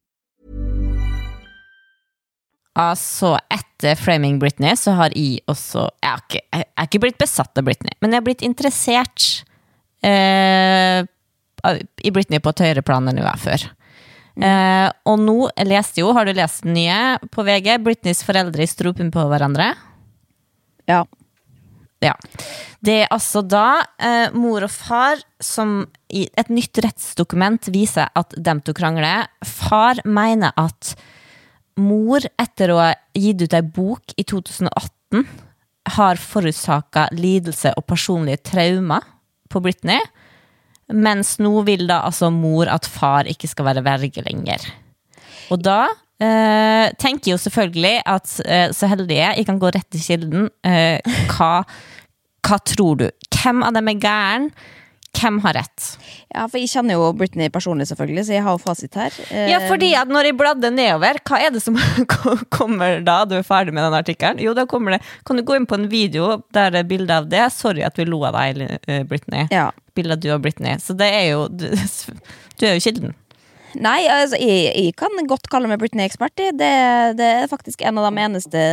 Altså, 2.79 3.33
etter 3.51 3.97
Framing 3.99 4.37
Britney 4.39 4.77
så 4.79 4.93
har 4.95 5.11
jeg 5.11 5.41
også 5.51 5.89
Jeg 5.99 6.07
har 6.07 6.21
ikke, 6.23 6.41
jeg 6.55 6.67
er 6.71 6.87
ikke 6.87 7.01
blitt 7.03 7.19
besatt 7.19 7.59
av 7.59 7.65
Britney, 7.67 7.91
men 7.99 8.13
jeg 8.13 8.21
har 8.21 8.27
blitt 8.29 8.45
interessert 8.47 9.25
eh, 10.07 11.03
i 11.03 12.11
Britney 12.15 12.39
på 12.39 12.53
et 12.53 12.63
høyere 12.63 12.83
plan 12.85 13.09
enn 13.11 13.19
jeg 13.19 13.27
var 13.27 13.41
før. 13.41 13.65
Eh, 14.39 14.87
og 15.11 15.19
nå 15.19 15.37
leste 15.67 16.01
jo, 16.01 16.13
har 16.15 16.25
du 16.25 16.33
lest 16.37 16.63
den 16.63 16.77
nye 16.79 17.19
på 17.33 17.43
VG? 17.45 17.75
Britneys 17.83 18.23
foreldre 18.25 18.63
i 18.63 18.69
strupen 18.71 19.11
på 19.13 19.25
hverandre. 19.29 19.73
Ja. 20.89 21.03
Ja. 22.01 22.15
Det 22.81 22.95
er 23.03 23.11
altså 23.13 23.43
da 23.45 23.83
eh, 24.01 24.31
mor 24.33 24.63
og 24.65 24.71
far 24.73 25.19
som 25.43 25.83
i 26.09 26.23
et 26.39 26.49
nytt 26.49 26.79
rettsdokument 26.81 27.69
viser 27.73 28.09
at 28.17 28.33
dem 28.37 28.63
to 28.65 28.73
krangler. 28.77 29.27
Far 29.45 30.01
mener 30.07 30.55
at 30.57 30.95
mor, 31.79 32.25
etter 32.39 32.73
å 32.73 32.81
ha 32.81 32.91
gitt 33.17 33.43
ut 33.45 33.55
ei 33.55 33.63
bok 33.63 34.15
i 34.17 34.25
2018, 34.27 35.23
har 35.95 36.19
forårsaka 36.21 37.07
lidelse 37.15 37.73
og 37.77 37.87
personlige 37.89 38.43
traumer 38.51 39.05
på 39.51 39.61
Britney. 39.63 39.99
Mens 40.91 41.37
nå 41.41 41.53
vil 41.67 41.87
da 41.89 42.01
altså 42.07 42.29
mor 42.33 42.69
at 42.71 42.87
far 42.89 43.29
ikke 43.29 43.49
skal 43.49 43.69
være 43.69 43.85
verge 43.85 44.23
lenger. 44.25 44.65
Og 45.51 45.63
da 45.63 45.85
eh, 46.21 46.91
tenker 47.01 47.33
jo 47.33 47.39
selvfølgelig 47.41 47.95
at 48.07 48.35
eh, 48.45 48.67
så 48.75 48.89
heldige, 48.91 49.31
jeg 49.37 49.47
kan 49.47 49.59
gå 49.61 49.71
rett 49.73 49.87
til 49.91 50.03
kilden. 50.03 50.51
Eh, 50.67 50.99
hva, 51.31 51.63
hva 52.47 52.61
tror 52.67 53.01
du? 53.01 53.07
Hvem 53.31 53.65
av 53.67 53.75
dem 53.77 53.91
er 53.91 54.03
gæren? 54.03 54.51
Hvem 55.17 55.39
har 55.43 55.53
rett? 55.53 55.87
Ja, 56.33 56.45
for 56.47 56.57
Jeg 56.57 56.69
kjenner 56.71 56.95
jo 56.97 57.09
Britney 57.13 57.49
personlig, 57.53 57.85
selvfølgelig, 57.89 58.23
så 58.25 58.33
jeg 58.37 58.43
har 58.45 58.55
jo 58.55 58.61
fasit 58.63 58.95
her. 58.97 59.17
Eh, 59.29 59.49
Ja, 59.51 59.59
fordi 59.67 59.91
at 59.99 60.07
når 60.09 60.29
jeg 60.29 60.37
bladde 60.39 60.71
nedover, 60.73 61.19
hva 61.27 61.39
er 61.45 61.51
det 61.53 61.61
som 61.61 61.77
kommer 62.57 63.03
da 63.05 63.19
du 63.29 63.35
er 63.37 63.45
ferdig 63.45 63.73
med 63.75 63.83
den 63.85 63.97
artikkelen? 63.99 64.39
Jo, 64.41 64.53
da 64.57 64.65
kommer 64.65 64.95
det 64.95 65.01
Kan 65.27 65.37
du 65.37 65.43
gå 65.45 65.55
inn 65.59 65.67
på 65.69 65.77
en 65.77 65.89
video 65.91 66.41
der 66.55 66.71
det 66.73 66.79
er 66.85 66.89
bilde 66.89 67.17
av 67.21 67.29
det? 67.29 67.43
Sorry 67.53 67.83
at 67.85 67.99
vi 67.99 68.05
lo 68.09 68.23
av 68.25 68.33
deg, 68.39 68.79
eh, 68.87 69.03
Britney. 69.03 69.47
Ja. 69.51 69.69
Bilde 69.95 70.15
av 70.17 70.23
du 70.23 70.29
og 70.33 70.41
Britney. 70.41 70.77
Så 70.79 70.95
det 70.97 71.11
er 71.11 71.27
jo 71.33 71.47
Du, 71.51 71.67
du 72.57 72.65
er 72.65 72.77
jo 72.79 72.85
kilden. 72.87 73.13
Nei, 73.79 74.03
altså, 74.11 74.35
jeg, 74.41 74.71
jeg 74.75 74.95
kan 74.99 75.13
godt 75.29 75.47
kalle 75.51 75.69
meg 75.71 75.79
Britney-ekspert. 75.79 76.35
Det, 76.59 76.71
det 77.17 77.27
er 77.27 77.49
faktisk 77.51 77.83
en 77.87 77.99
av 78.01 78.07
de 78.09 78.23
eneste 78.25 78.63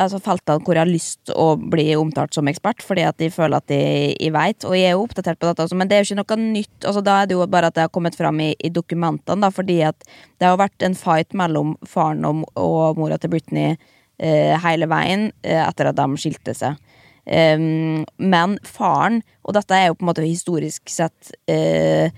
altså, 0.00 0.20
feltene 0.24 0.64
hvor 0.64 0.74
jeg 0.74 0.82
har 0.82 0.90
lyst 0.90 1.32
å 1.34 1.52
bli 1.58 1.86
omtalt 1.98 2.34
som 2.34 2.50
ekspert, 2.50 2.82
fordi 2.82 3.04
at 3.06 3.22
jeg 3.22 3.34
føler 3.34 3.62
at 3.62 3.70
jeg, 3.70 4.14
jeg 4.18 4.34
veit, 4.34 4.66
og 4.66 4.74
jeg 4.78 4.90
er 4.90 4.96
jo 4.96 5.04
oppdatert 5.06 5.38
på 5.38 5.50
dette 5.50 5.66
også, 5.68 5.78
men 5.78 5.90
det 5.90 5.98
er 5.98 6.02
jo 6.02 6.10
ikke 6.10 6.20
noe 6.22 6.40
nytt. 6.56 6.76
Altså, 6.82 7.04
da 7.06 7.20
er 7.20 7.30
det 7.30 7.38
jo 7.38 7.46
bare 7.54 7.70
at 7.70 7.78
det 7.78 7.86
har 7.86 7.94
kommet 7.94 8.18
fram 8.18 8.42
i, 8.42 8.50
i 8.58 8.72
dokumentene, 8.74 9.46
da, 9.46 9.52
fordi 9.54 9.80
at 9.86 10.08
det 10.42 10.50
har 10.50 10.58
vært 10.60 10.86
en 10.86 10.98
fight 10.98 11.36
mellom 11.38 11.76
faren 11.88 12.26
og, 12.26 12.44
og 12.58 13.00
mora 13.00 13.20
til 13.20 13.34
Britney 13.36 13.76
eh, 14.18 14.54
hele 14.66 14.90
veien 14.90 15.30
eh, 15.46 15.62
etter 15.62 15.92
at 15.92 16.00
de 16.00 16.20
skilte 16.20 16.56
seg. 16.58 16.80
Um, 17.24 18.02
men 18.20 18.58
faren, 18.68 19.22
og 19.48 19.54
dette 19.56 19.72
er 19.72 19.86
jo 19.88 19.94
på 19.96 20.04
en 20.04 20.10
måte 20.10 20.26
historisk 20.26 20.90
sett 20.92 21.30
eh, 21.48 22.12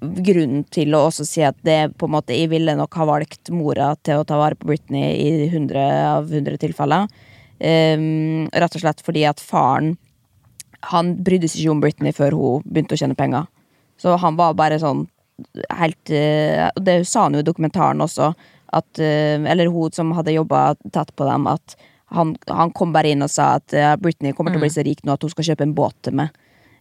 grunnen 0.00 0.64
til 0.72 0.94
å 0.94 1.06
også 1.08 1.26
si 1.26 1.42
at 1.44 1.58
det 1.66 1.94
på 1.98 2.06
en 2.08 2.14
måte 2.14 2.36
Jeg 2.36 2.50
ville 2.52 2.74
nok 2.78 2.94
ha 3.00 3.06
valgt 3.08 3.50
mora 3.54 3.92
til 4.04 4.20
å 4.20 4.26
ta 4.26 4.38
vare 4.40 4.58
på 4.58 4.68
Britney 4.70 5.16
i 5.18 5.48
100 5.48 5.82
av 6.08 6.30
100 6.30 6.60
tilfeller. 6.62 7.08
Um, 7.62 8.48
rett 8.50 8.76
og 8.76 8.82
slett 8.82 9.02
fordi 9.06 9.22
at 9.28 9.38
faren 9.38 9.92
Han 10.90 11.12
brydde 11.22 11.46
seg 11.46 11.60
ikke 11.62 11.74
om 11.76 11.82
Britney 11.84 12.14
før 12.16 12.34
hun 12.34 12.64
begynte 12.66 12.96
å 12.96 13.02
tjene 13.02 13.18
penger. 13.18 13.46
Så 14.00 14.16
han 14.18 14.38
var 14.38 14.56
bare 14.58 14.80
sånn 14.82 15.06
helt 15.78 16.10
uh, 16.14 16.68
Og 16.72 16.82
det 16.86 16.96
sa 17.10 17.26
han 17.26 17.38
jo 17.38 17.42
i 17.42 17.46
dokumentaren 17.46 18.02
også, 18.02 18.32
at 18.72 19.02
uh, 19.02 19.48
Eller 19.52 19.70
hun 19.72 19.94
som 19.94 20.14
hadde 20.16 20.36
jobba 20.38 20.72
tett 20.90 21.14
på 21.16 21.28
dem, 21.28 21.48
at 21.50 21.76
han, 22.12 22.34
han 22.48 22.72
kom 22.76 22.92
bare 22.92 23.14
inn 23.14 23.24
og 23.24 23.30
sa 23.32 23.54
at 23.60 23.72
uh, 23.76 23.94
Britney 24.00 24.34
kommer 24.36 24.52
til 24.52 24.60
å 24.60 24.66
bli 24.66 24.72
så 24.74 24.84
rik 24.84 25.00
nå 25.04 25.14
at 25.14 25.22
hun 25.24 25.32
skal 25.32 25.52
kjøpe 25.52 25.64
en 25.64 25.76
båt 25.76 25.96
til 26.04 26.18
meg. 26.18 26.34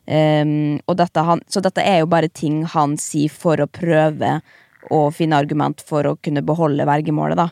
Um, 0.07 0.79
dette 0.97 1.23
han, 1.23 1.43
så 1.47 1.61
dette 1.61 1.83
er 1.85 2.01
jo 2.01 2.09
bare 2.09 2.31
ting 2.33 2.63
han 2.73 2.97
sier 2.99 3.31
for 3.31 3.61
å 3.61 3.69
prøve 3.69 4.39
å 4.91 5.01
finne 5.13 5.37
argument 5.37 5.83
for 5.85 6.07
å 6.09 6.17
kunne 6.25 6.41
beholde 6.43 6.87
vergemålet, 6.89 7.37
da. 7.37 7.49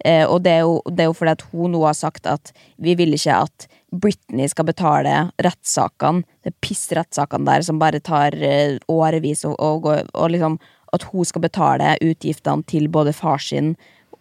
Uh, 0.00 0.24
og 0.32 0.40
det 0.46 0.54
er, 0.56 0.62
jo, 0.64 0.80
det 0.88 1.04
er 1.04 1.10
jo 1.10 1.16
fordi 1.18 1.34
at 1.36 1.44
hun 1.52 1.74
nå 1.74 1.82
har 1.84 1.96
sagt 1.98 2.24
at 2.30 2.54
vi 2.80 2.94
vil 2.96 3.12
ikke 3.12 3.36
at 3.44 3.66
Britney 3.92 4.48
skal 4.48 4.64
betale 4.70 5.14
rettssakene, 5.44 6.24
det 6.46 6.54
pissrettssakene 6.64 7.44
der 7.48 7.66
som 7.66 7.80
bare 7.82 8.00
tar 8.00 8.36
uh, 8.40 8.78
årevis, 8.88 9.44
og, 9.44 9.58
og, 9.60 9.90
og 10.14 10.32
liksom 10.32 10.56
at 10.96 11.04
hun 11.12 11.28
skal 11.28 11.44
betale 11.44 11.94
utgiftene 12.02 12.64
til 12.70 12.88
både 12.90 13.12
far 13.14 13.42
sin 13.44 13.74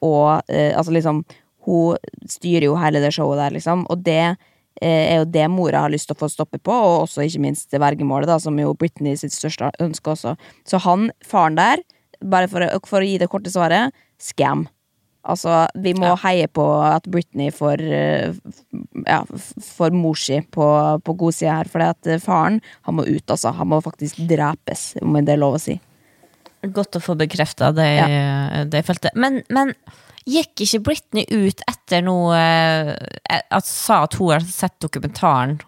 og 0.06 0.44
uh, 0.52 0.72
Altså 0.78 0.94
liksom 0.96 1.24
Hun 1.68 1.98
styrer 2.30 2.70
jo 2.70 2.78
hele 2.80 3.02
det 3.04 3.12
showet 3.12 3.40
der, 3.40 3.56
liksom, 3.56 3.84
og 3.92 4.04
det 4.06 4.38
er 4.82 5.22
jo 5.22 5.30
det 5.30 5.46
mora 5.52 5.86
har 5.86 5.94
lyst 5.94 6.10
til 6.10 6.18
å 6.18 6.22
få 6.24 6.30
stoppe 6.32 6.60
på, 6.62 6.74
og 6.74 7.06
også 7.06 7.26
ikke 7.26 7.44
minst 7.44 7.74
vergemålet, 7.74 8.30
da, 8.30 8.40
som 8.42 8.58
jo 8.60 8.76
Britney 8.80 9.18
sitt 9.20 9.36
største 9.36 9.72
ønske 9.84 10.14
også. 10.16 10.36
Så 10.68 10.82
han, 10.86 11.10
faren 11.26 11.60
der, 11.60 11.84
bare 12.20 12.50
for, 12.52 12.66
for 12.88 13.04
å 13.04 13.08
gi 13.08 13.18
det 13.22 13.30
korte 13.32 13.52
svaret, 13.54 13.96
scam. 14.20 14.68
Altså, 15.30 15.66
vi 15.76 15.92
må 16.00 16.14
heie 16.24 16.48
på 16.48 16.64
at 16.82 17.08
Britney 17.12 17.52
får 17.52 17.82
eh, 17.84 18.38
Ja, 19.04 19.20
får 19.28 19.92
mor 19.92 20.16
si 20.18 20.40
på, 20.56 20.66
på 21.04 21.16
godsida 21.20 21.58
her, 21.60 21.70
for 21.72 21.84
at 21.84 22.08
eh, 22.08 22.22
faren, 22.24 22.62
han 22.88 22.98
må 22.98 23.06
ut, 23.08 23.26
altså. 23.28 23.52
Han 23.60 23.72
må 23.74 23.82
faktisk 23.84 24.22
drepes, 24.30 24.94
om 25.04 25.20
det 25.20 25.36
er 25.36 25.42
lov 25.42 25.60
å 25.60 25.62
si. 25.62 25.76
Godt 26.64 27.00
å 27.00 27.04
få 27.04 27.16
bekrefta 27.20 27.72
det, 27.76 27.92
det 28.72 28.84
feltet. 28.88 29.16
Men, 29.16 29.42
men 29.54 29.76
gikk 30.30 30.66
ikke 30.66 30.84
Britney 30.86 31.26
ut 31.30 31.64
etter 31.70 32.06
noe 32.06 32.38
eh, 32.38 32.94
At 33.50 33.68
sa 33.68 34.04
at 34.06 34.18
hun 34.20 34.36
har 34.36 34.46
sett 34.46 34.78
dokumentaren 34.84 35.60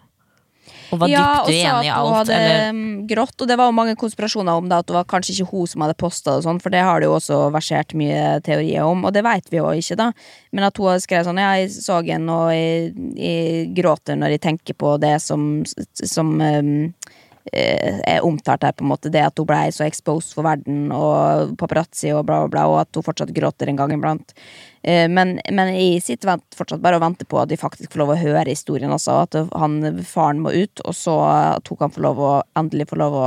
og 0.92 1.00
var 1.00 1.08
ja, 1.08 1.22
dypt 1.24 1.48
og 1.48 1.56
sa 1.56 1.76
at 1.80 2.02
hun 2.04 2.14
hadde 2.18 2.36
Eller? 2.36 2.74
mm, 2.76 2.96
grått, 3.08 3.34
og 3.40 3.48
det 3.48 3.56
var 3.58 3.70
jo 3.70 3.76
mange 3.76 3.94
konspirasjoner 4.00 4.60
om 4.60 4.68
det, 4.68 4.80
at 4.82 4.90
det 4.90 4.96
var 4.98 5.08
kanskje 5.08 5.34
ikke 5.34 5.48
hun 5.52 5.70
som 5.70 5.84
hadde 5.84 5.96
posta 6.00 6.36
det, 6.36 6.44
sånn, 6.44 6.60
for 6.62 6.74
det 6.74 6.82
har 6.84 7.00
det 7.00 7.08
jo 7.08 7.14
også 7.16 7.38
versert 7.54 7.94
mye 7.98 8.42
teorier 8.44 8.84
om, 8.84 9.06
og 9.08 9.16
det 9.16 9.24
vet 9.24 9.48
vi 9.52 9.60
jo 9.60 9.70
ikke, 9.72 9.96
da. 9.98 10.10
Men 10.52 10.68
at 10.68 10.76
hun 10.76 10.90
hadde 10.92 11.04
skrevet 11.06 11.28
sånn 11.30 11.40
Ja, 11.40 11.54
jeg 11.60 11.72
så 11.74 12.02
henne, 12.04 12.36
og 12.36 12.52
jeg, 12.52 12.92
jeg 13.16 13.70
gråter 13.78 14.20
når 14.20 14.36
jeg 14.36 14.44
tenker 14.44 14.76
på 14.78 14.94
det 15.00 15.16
som, 15.24 15.62
som 15.96 16.36
um, 16.36 16.42
eh, 16.44 17.21
er 17.52 18.22
omtalt 18.22 18.62
her, 18.62 18.72
på 18.72 18.84
en 18.84 18.92
måte. 18.92 19.10
Det 19.12 19.22
at 19.24 19.38
hun 19.38 19.48
ble 19.48 19.64
så 19.74 19.84
exposed 19.86 20.34
for 20.36 20.46
verden, 20.46 20.92
og 20.94 21.56
paparazzi 21.58 22.12
og 22.14 22.26
bla, 22.28 22.42
bla, 22.44 22.52
bla, 22.52 22.66
og 22.70 22.78
at 22.84 22.98
hun 22.98 23.06
fortsatt 23.06 23.34
gråter 23.34 23.68
en 23.68 23.80
gang 23.80 23.94
iblant. 23.96 24.34
Eh, 24.82 25.08
Men, 25.10 25.38
men 25.50 25.74
jeg 25.74 26.02
sitter 26.02 26.38
fortsatt 26.56 26.82
bare 26.82 27.00
og 27.00 27.04
venter 27.04 27.26
på 27.26 27.40
at 27.42 27.50
de 27.50 27.58
faktisk 27.58 27.92
får 27.92 28.04
lov 28.04 28.14
å 28.14 28.20
høre 28.20 28.48
historien 28.48 28.94
også. 28.94 29.18
At 29.26 29.38
han, 29.58 29.80
faren 30.06 30.42
må 30.44 30.54
ut, 30.54 30.84
og 30.86 30.94
så 30.94 31.18
at 31.58 31.68
hun 31.68 31.80
kan 31.82 31.94
få 31.94 32.04
lov 32.06 32.22
å 32.22 32.32
endelig 32.58 32.90
få 32.92 33.00
lov 33.02 33.18
å 33.18 33.26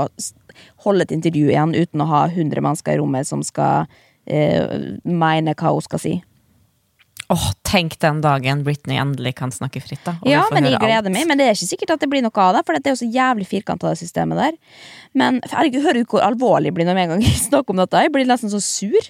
holde 0.85 1.03
et 1.03 1.15
intervju 1.15 1.49
igjen 1.51 1.75
uten 1.75 2.03
å 2.03 2.09
ha 2.09 2.25
100 2.29 2.61
mennesker 2.63 2.95
i 2.95 3.01
rommet 3.01 3.27
som 3.27 3.43
skal 3.43 3.89
eh, 4.25 4.95
mene 5.03 5.55
hva 5.59 5.75
hun 5.75 5.83
skal 5.83 6.01
si. 6.01 6.15
Åh, 7.33 7.45
tenk 7.65 7.95
den 7.99 8.19
dagen 8.21 8.63
Britney 8.63 8.99
endelig 9.01 9.35
kan 9.39 9.51
snakke 9.51 9.81
fritt, 9.81 10.03
da. 10.05 10.13
Ja, 10.29 10.43
men 10.53 10.67
jeg 10.67 10.77
gleder 10.77 11.09
meg. 11.09 11.25
Men 11.25 11.39
det 11.39 11.47
er 11.47 11.55
ikke 11.55 11.71
sikkert 11.71 11.95
at 11.95 12.03
det 12.03 12.09
blir 12.11 12.21
noe 12.21 12.41
av 12.43 12.53
det, 12.53 12.61
for 12.67 12.77
det 12.77 12.91
er 12.91 12.93
jo 12.93 12.99
så 13.01 13.07
jævlig 13.09 13.47
firkanta, 13.49 13.89
det 13.89 14.01
systemet 14.03 14.37
der. 14.37 14.57
Men 15.17 15.39
herregud, 15.49 15.81
hører 15.87 16.03
du 16.03 16.11
hvor 16.11 16.21
alvorlig 16.25 16.69
jeg 16.69 16.75
blir 16.77 16.85
når 16.85 16.97
med 16.97 17.07
en 17.07 17.13
gang 17.15 17.23
jeg 17.25 17.39
snakker 17.47 17.73
om 17.73 17.81
dette? 17.81 18.03
Jeg 18.05 18.13
blir 18.13 18.29
nesten 18.29 18.53
så 18.53 18.61
sur. 18.61 19.09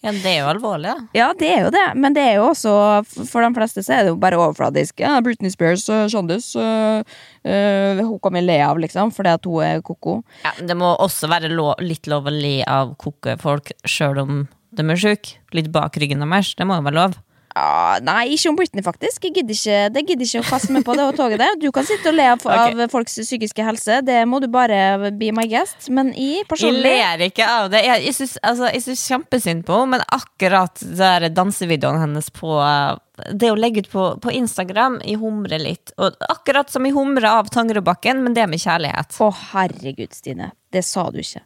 Ja, 0.00 0.12
det 0.14 0.30
er 0.30 0.38
jo 0.38 0.48
alvorlig, 0.48 0.94
da. 0.94 1.08
Ja, 1.16 1.26
det 1.36 1.48
er 1.50 1.66
jo 1.66 1.72
det, 1.74 1.84
men 2.00 2.14
det 2.16 2.22
er 2.24 2.38
jo 2.38 2.46
også 2.50 2.70
For 3.04 3.42
de 3.44 3.50
fleste 3.56 3.82
så 3.84 3.92
er 3.96 4.06
det 4.06 4.12
jo 4.14 4.20
bare 4.20 4.38
overfladisk. 4.40 5.02
Ja, 5.02 5.18
Britney 5.24 5.52
Spears, 5.52 5.84
uh, 5.92 6.06
kjendis. 6.10 6.52
uh, 6.56 7.02
uh, 7.44 8.00
hun 8.00 8.16
kan 8.22 8.38
vi 8.38 8.44
le 8.46 8.56
av, 8.64 8.80
liksom, 8.80 9.12
fordi 9.12 9.34
at 9.36 9.48
hun 9.50 9.66
er 9.66 9.84
ko-ko. 9.84 10.20
Ja, 10.46 10.54
det 10.56 10.78
må 10.78 10.94
også 10.94 11.28
være 11.30 11.52
lo 11.52 11.74
litt 11.84 12.08
lov 12.10 12.30
å 12.30 12.34
le 12.34 12.60
av 12.64 12.94
kokefolk 13.00 13.74
sjøl 13.84 14.22
om 14.24 14.40
de 14.76 14.86
er 14.86 15.02
sjuke. 15.02 15.36
Litt 15.56 15.72
bak 15.74 15.98
ryggen 16.00 16.22
deres. 16.22 16.54
Det 16.58 16.66
må 16.68 16.78
jo 16.78 16.86
være 16.86 16.98
lov. 17.00 17.18
Ah, 17.58 17.98
nei, 18.06 18.36
ikke 18.36 18.52
om 18.52 18.56
Britney, 18.58 18.82
faktisk. 18.84 19.24
Jeg 19.26 19.40
gidder 19.40 19.56
ikke, 19.56 19.78
det 19.90 20.02
gidder 20.06 20.28
ikke 20.28 20.42
å 20.44 20.46
kaste 20.46 20.74
meg 20.74 20.84
på 20.86 20.94
det 20.94 21.06
og 21.08 21.16
toget 21.18 21.40
det. 21.42 21.48
Du 21.58 21.66
kan 21.74 21.86
sitte 21.86 22.12
og 22.12 22.14
le 22.14 22.28
av, 22.30 22.44
okay. 22.46 22.76
av 22.76 22.92
folks 22.92 23.16
psykiske 23.18 23.64
helse, 23.66 23.96
det 24.06 24.20
må 24.30 24.38
du 24.42 24.46
bare 24.52 25.10
be 25.18 25.32
my 25.34 25.48
guest. 25.50 25.88
Men 25.90 26.12
jeg 26.14 26.46
Jeg 26.46 26.76
ler 26.78 27.24
ikke 27.26 27.48
av 27.48 27.72
det. 27.72 27.82
Jeg, 27.88 28.04
jeg 28.06 28.16
syns 28.20 28.36
altså, 28.46 28.70
kjempesynd 28.86 29.64
på 29.66 29.80
henne, 29.80 29.96
men 29.96 30.06
akkurat 30.14 30.84
der 30.94 31.26
dansevideoen 31.34 31.98
hennes 32.04 32.30
på 32.30 32.54
eh, 32.62 33.34
Det 33.34 33.50
å 33.50 33.58
legge 33.58 33.82
ut 33.82 33.90
på, 33.90 34.06
på 34.22 34.36
Instagram, 34.38 35.00
jeg 35.02 35.18
humrer 35.18 35.60
litt. 35.60 35.90
Og 35.98 36.14
akkurat 36.30 36.70
som 36.70 36.86
jeg 36.86 36.94
humrer 36.94 37.26
av 37.32 37.50
Tangerudbakken, 37.50 38.22
men 38.22 38.38
det 38.38 38.46
med 38.46 38.62
kjærlighet. 38.62 39.18
Å, 39.18 39.32
herregud, 39.50 40.14
Stine. 40.14 40.52
Det 40.70 40.86
sa 40.86 41.08
du 41.10 41.18
ikke. 41.18 41.42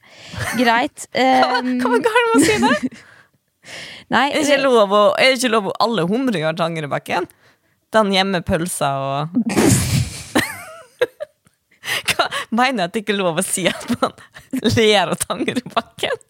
Greit. 0.61 1.09
Um, 1.25 1.78
Hva 1.81 1.90
var 1.95 2.00
galt 2.04 2.26
med 2.28 2.37
å 2.37 2.45
si 2.45 2.61
det? 2.61 3.02
nei, 4.12 4.26
Er 4.30 4.40
det 4.40 4.47
ikke 4.49 4.64
lov 4.64 4.92
å, 4.94 5.04
er 5.18 5.33
det 5.33 5.40
ikke 5.40 5.54
lov 5.54 5.71
å 5.71 5.78
alle 5.85 6.06
humringer 6.11 6.52
av 6.52 6.61
Tangerudbakken? 6.61 7.28
Den 7.94 8.11
gjemmer 8.14 8.42
pølser 8.47 9.04
og 9.04 9.44
Hva, 12.14 12.26
Mener 12.54 12.85
jeg 12.85 12.88
at 12.88 12.94
det 12.94 13.02
ikke 13.02 13.12
er 13.12 13.18
lov 13.18 13.38
å 13.40 13.44
si 13.44 13.64
at 13.68 13.85
man 14.00 14.14
ler 14.62 15.11
av 15.12 15.18
Tangerudbakken? 15.21 16.21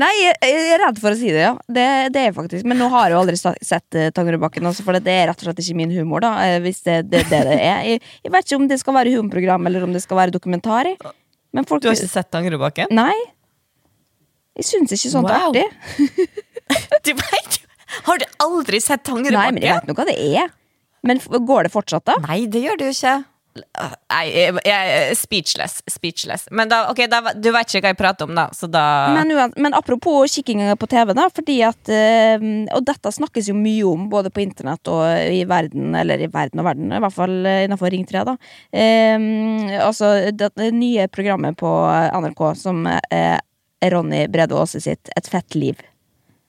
Nei, 0.00 0.10
jeg, 0.18 0.34
jeg 0.42 0.72
er 0.74 0.82
redd 0.82 0.98
for 1.02 1.14
å 1.14 1.18
si 1.18 1.30
det, 1.30 1.44
ja. 1.44 1.52
Det, 1.70 1.86
det 2.14 2.24
er 2.28 2.34
faktisk. 2.36 2.66
Men 2.68 2.80
nå 2.82 2.88
har 2.92 3.06
jeg 3.06 3.14
jo 3.16 3.20
aldri 3.22 3.38
sett 3.38 3.98
uh, 3.98 4.08
Tangerudbakken, 4.16 4.66
altså, 4.70 4.84
for 4.86 4.98
det 4.98 5.14
er 5.14 5.28
rett 5.30 5.44
og 5.44 5.48
slett 5.48 5.62
ikke 5.62 5.78
min 5.78 5.94
humor. 5.94 6.24
da 6.24 6.34
eh, 6.46 6.58
Hvis 6.64 6.82
det 6.86 6.96
er 6.96 7.06
det, 7.06 7.24
det 7.30 7.42
det 7.46 7.56
er. 7.60 7.86
Jeg, 7.92 8.02
jeg 8.26 8.34
vet 8.34 8.48
ikke 8.48 8.60
om 8.60 8.68
det 8.70 8.80
skal 8.82 8.98
være 8.98 9.14
humorprogram 9.14 9.70
eller 9.70 9.86
om 9.86 9.94
det 9.94 10.02
skal 10.04 10.22
være 10.22 10.34
dokumentar. 10.34 10.90
Men 11.54 11.68
folk 11.68 11.84
Du 11.84 11.90
har 11.90 11.98
ikke 11.98 12.10
sett 12.10 12.32
Tangerudbakken? 12.34 12.94
Nei. 12.96 13.14
Jeg 14.58 14.66
syns 14.72 14.96
ikke 14.96 15.12
sånt 15.12 15.30
er 15.30 15.44
artig. 15.46 15.66
Du 17.06 17.14
vet 17.16 17.58
Har 18.04 18.20
du 18.20 18.24
aldri 18.44 18.80
sett 18.84 19.08
Nei, 19.08 19.50
men 19.52 19.62
jeg 19.62 19.74
vet 19.80 19.88
nå 19.88 19.96
hva 19.96 20.06
det 20.08 20.16
er. 20.18 20.52
Men 21.06 21.20
går 21.22 21.68
det 21.68 21.72
fortsatt, 21.72 22.04
da? 22.08 22.16
Nei, 22.26 22.44
det 22.50 22.60
gjør 22.64 22.78
det 22.80 22.90
jo 22.90 22.96
ikke. 22.96 23.18
Nei, 23.58 24.24
jeg, 24.32 24.54
jeg 24.66 25.16
speechless. 25.18 25.78
Speechless. 25.90 26.46
Men 26.54 26.70
da, 26.70 26.82
okay, 26.92 27.08
da, 27.10 27.32
du 27.34 27.48
vet 27.54 27.70
ikke 27.70 27.82
hva 27.86 27.92
jeg 27.92 27.98
prater 27.98 28.28
om, 28.28 28.34
da, 28.36 28.48
så 28.54 28.68
da 28.70 28.84
Men, 29.14 29.32
men 29.56 29.76
apropos 29.76 30.34
kikking 30.34 30.62
på 30.78 30.88
TV, 30.90 31.14
da, 31.16 31.28
fordi 31.34 31.58
at 31.66 31.92
eh, 31.92 32.46
Og 32.76 32.84
dette 32.86 33.12
snakkes 33.14 33.50
jo 33.50 33.56
mye 33.58 33.86
om 33.88 34.08
både 34.12 34.32
på 34.34 34.44
internett 34.44 34.92
og 34.92 35.04
i 35.34 35.42
verden, 35.48 35.92
eller 35.98 36.22
i 36.22 36.30
verden 36.32 36.62
og 36.62 36.68
verden, 36.70 36.94
i 36.94 37.02
hvert 37.02 37.16
fall 37.16 37.36
eh, 37.48 37.64
innenfor 37.66 37.92
Ring 37.94 38.06
3, 38.08 38.24
da. 38.28 38.36
Eh, 38.70 39.28
altså 39.84 40.14
det, 40.32 40.52
det 40.58 40.72
nye 40.76 41.08
programmet 41.12 41.58
på 41.58 41.72
NRK 42.22 42.42
som 42.58 42.84
er 42.88 43.40
Ronny 43.92 44.26
Brede 44.30 44.56
Aase 44.58 44.82
sitt 44.82 45.10
Et 45.16 45.30
fett 45.30 45.54
liv. 45.58 45.78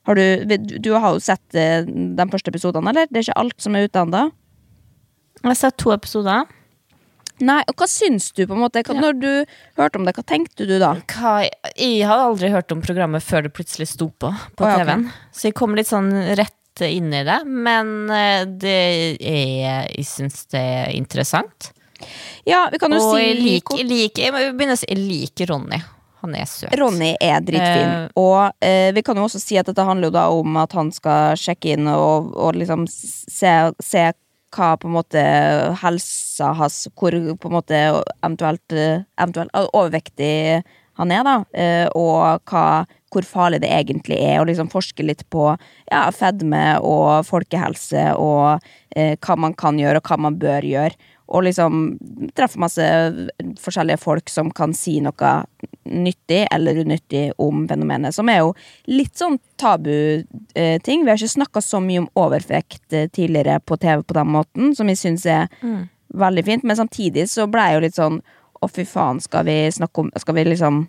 Har 0.09 0.17
du, 0.17 0.55
du, 0.57 0.93
har 0.97 1.13
jo 1.13 1.21
sett 1.21 1.53
eh, 1.53 1.83
de 1.85 2.25
første 2.31 2.49
episodene, 2.49 2.89
eller? 2.89 3.09
Det 3.11 3.19
er 3.19 3.27
ikke 3.27 3.41
alt 3.43 3.59
som 3.61 3.75
er 3.77 3.85
ute 3.85 4.01
ennå? 4.01 4.23
Jeg 5.43 5.45
har 5.51 5.59
sett 5.59 5.77
to 5.77 5.91
episoder. 5.93 6.47
Nei, 7.45 7.59
og 7.69 7.77
hva 7.77 7.85
syns 7.87 8.31
du, 8.33 8.41
på 8.49 8.55
en 8.55 8.63
måte? 8.63 8.81
Hva, 8.87 8.95
Når 8.97 9.19
du 9.21 9.29
hørte 9.77 9.99
om 9.99 10.07
det, 10.07 10.15
hva 10.17 10.23
tenkte 10.25 10.65
du 10.65 10.79
da? 10.81 10.95
Hva, 11.13 11.35
jeg 11.77 11.99
har 12.09 12.23
aldri 12.25 12.49
hørt 12.51 12.73
om 12.73 12.81
programmet 12.81 13.23
før 13.23 13.45
det 13.45 13.53
plutselig 13.53 13.91
sto 13.93 14.09
på 14.09 14.31
på 14.33 14.65
oh, 14.65 14.71
ja. 14.71 14.81
TV-en. 14.81 15.05
Så 15.29 15.51
jeg 15.51 15.57
kom 15.61 15.77
litt 15.77 15.91
sånn 15.91 16.09
rett 16.39 16.83
inn 16.89 17.13
i 17.13 17.21
det. 17.27 17.37
Men 17.45 17.93
eh, 18.09 18.43
det 18.49 18.81
er 19.21 19.93
Jeg 19.93 20.09
syns 20.09 20.49
det 20.55 20.65
er 20.73 20.91
interessant. 20.97 21.69
Ja, 22.49 22.65
vi 22.73 22.81
kan 22.81 22.97
jo 22.97 22.99
Og 23.03 23.13
si 23.13 23.29
liker, 23.37 23.77
jeg 23.77 23.87
liker, 23.93 24.75
si 24.79 24.89
jeg 24.89 24.99
liker 25.05 25.53
Ronny. 25.53 25.83
Han 26.21 26.35
er 26.35 26.47
søt. 26.49 26.73
Ronny 26.79 27.13
er 27.23 27.43
dritfin. 27.45 27.91
Eh. 27.93 28.07
og 28.19 28.65
eh, 28.65 28.89
vi 28.95 29.03
kan 29.05 29.17
jo 29.17 29.27
også 29.27 29.39
si 29.39 29.59
at 29.59 29.69
dette 29.69 29.85
handler 29.87 30.09
jo 30.09 30.17
da 30.17 30.25
om 30.35 30.57
at 30.59 30.73
han 30.75 30.91
skal 30.91 31.37
sjekke 31.39 31.75
inn 31.77 31.87
og, 31.91 32.33
og 32.35 32.57
liksom 32.59 32.83
se, 32.91 33.53
se 33.79 34.09
hva 34.55 34.73
på 34.81 34.89
en 34.89 34.95
måte 34.97 35.21
helsa 35.83 36.53
hans 36.57 36.87
Hvor 36.97 37.13
på 37.13 37.49
en 37.49 37.53
måte 37.53 37.79
eventuelt, 37.79 38.73
eh, 38.73 39.05
eventuelt 39.21 39.53
overvektig 39.69 40.63
han 40.99 41.13
er, 41.15 41.23
da. 41.23 41.35
eh, 41.55 41.87
Og 41.95 42.41
hva, 42.49 42.83
hvor 43.13 43.23
farlig 43.23 43.61
det 43.63 43.69
egentlig 43.71 44.17
er, 44.19 44.41
og 44.41 44.49
liksom 44.49 44.67
forske 44.71 45.05
litt 45.05 45.23
på 45.31 45.45
ja, 45.87 46.01
fedme 46.11 46.79
og 46.83 47.23
folkehelse 47.29 48.09
og 48.19 48.59
eh, 48.95 49.15
hva 49.15 49.37
man 49.39 49.55
kan 49.55 49.79
gjøre, 49.79 50.01
og 50.01 50.11
hva 50.11 50.17
man 50.27 50.35
bør 50.41 50.67
gjøre. 50.67 50.97
Og 51.29 51.45
liksom 51.45 51.93
treffe 52.35 52.59
masse 52.59 52.83
forskjellige 53.61 54.01
folk 54.01 54.31
som 54.33 54.49
kan 54.51 54.73
si 54.73 54.97
noe 55.05 55.33
nyttig 55.85 56.47
eller 56.51 56.77
unyttig 56.81 57.31
om 57.37 57.67
fenomenet. 57.69 58.15
Som 58.15 58.29
er 58.29 58.41
jo 58.43 58.53
litt 58.89 59.15
sånn 59.17 59.39
tabu-ting. 59.59 61.05
Vi 61.05 61.11
har 61.11 61.17
ikke 61.17 61.37
snakka 61.37 61.63
så 61.63 61.81
mye 61.83 62.03
om 62.03 62.11
overvekt 62.19 62.93
eh, 62.93 63.07
tidligere 63.07 63.59
på 63.59 63.77
TV 63.79 64.03
på 64.03 64.17
den 64.17 64.33
måten, 64.35 64.75
som 64.75 64.91
jeg 64.91 65.01
syns 65.01 65.25
er 65.29 65.47
veldig 66.13 66.45
fint. 66.45 66.67
Men 66.67 66.79
samtidig 66.79 67.29
så 67.31 67.47
ble 67.49 67.65
jeg 67.67 67.77
jo 67.77 67.83
litt 67.87 67.97
sånn 67.99 68.21
å, 68.59 68.67
fy 68.67 68.85
faen, 68.87 69.21
skal 69.23 69.45
vi 69.47 69.61
snakke 69.71 70.03
om 70.03 70.09
Skal 70.19 70.35
vi 70.35 70.47
liksom 70.51 70.87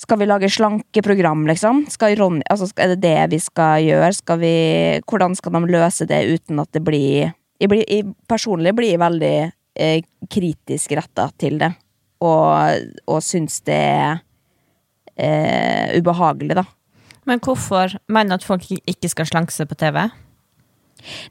skal 0.00 0.16
vi 0.16 0.26
lage 0.26 0.48
slanke 0.48 1.02
program, 1.04 1.42
liksom? 1.44 1.82
Skal 1.92 2.14
Ronny, 2.16 2.40
altså, 2.48 2.70
er 2.80 2.94
det 2.94 3.02
det 3.02 3.26
vi 3.34 3.40
skal 3.42 3.82
gjøre? 3.84 4.14
Skal 4.16 4.38
vi, 4.40 4.54
hvordan 5.04 5.34
skal 5.36 5.58
de 5.58 5.60
løse 5.68 6.06
det 6.08 6.22
uten 6.24 6.62
at 6.62 6.70
det 6.72 6.80
blir 6.86 7.34
Jeg, 7.60 7.68
blir, 7.68 7.84
jeg 7.84 8.06
personlig 8.24 8.72
blir 8.72 8.94
jeg 8.94 9.00
veldig 9.02 9.34
eh, 9.76 10.00
kritisk 10.32 10.94
retta 10.96 11.26
til 11.36 11.58
det. 11.60 11.74
Og, 12.20 12.90
og 13.08 13.22
syns 13.24 13.60
det 13.64 13.76
er 13.76 14.18
eh, 15.16 15.96
ubehagelig, 15.96 16.58
da. 16.60 16.66
Men 17.28 17.40
hvorfor 17.44 17.96
mener 18.08 18.36
du 18.36 18.40
at 18.40 18.48
folk 18.48 18.66
ikke 18.70 19.08
skal 19.08 19.28
slanke 19.28 19.54
seg 19.54 19.68
på 19.70 19.78
TV? 19.80 20.02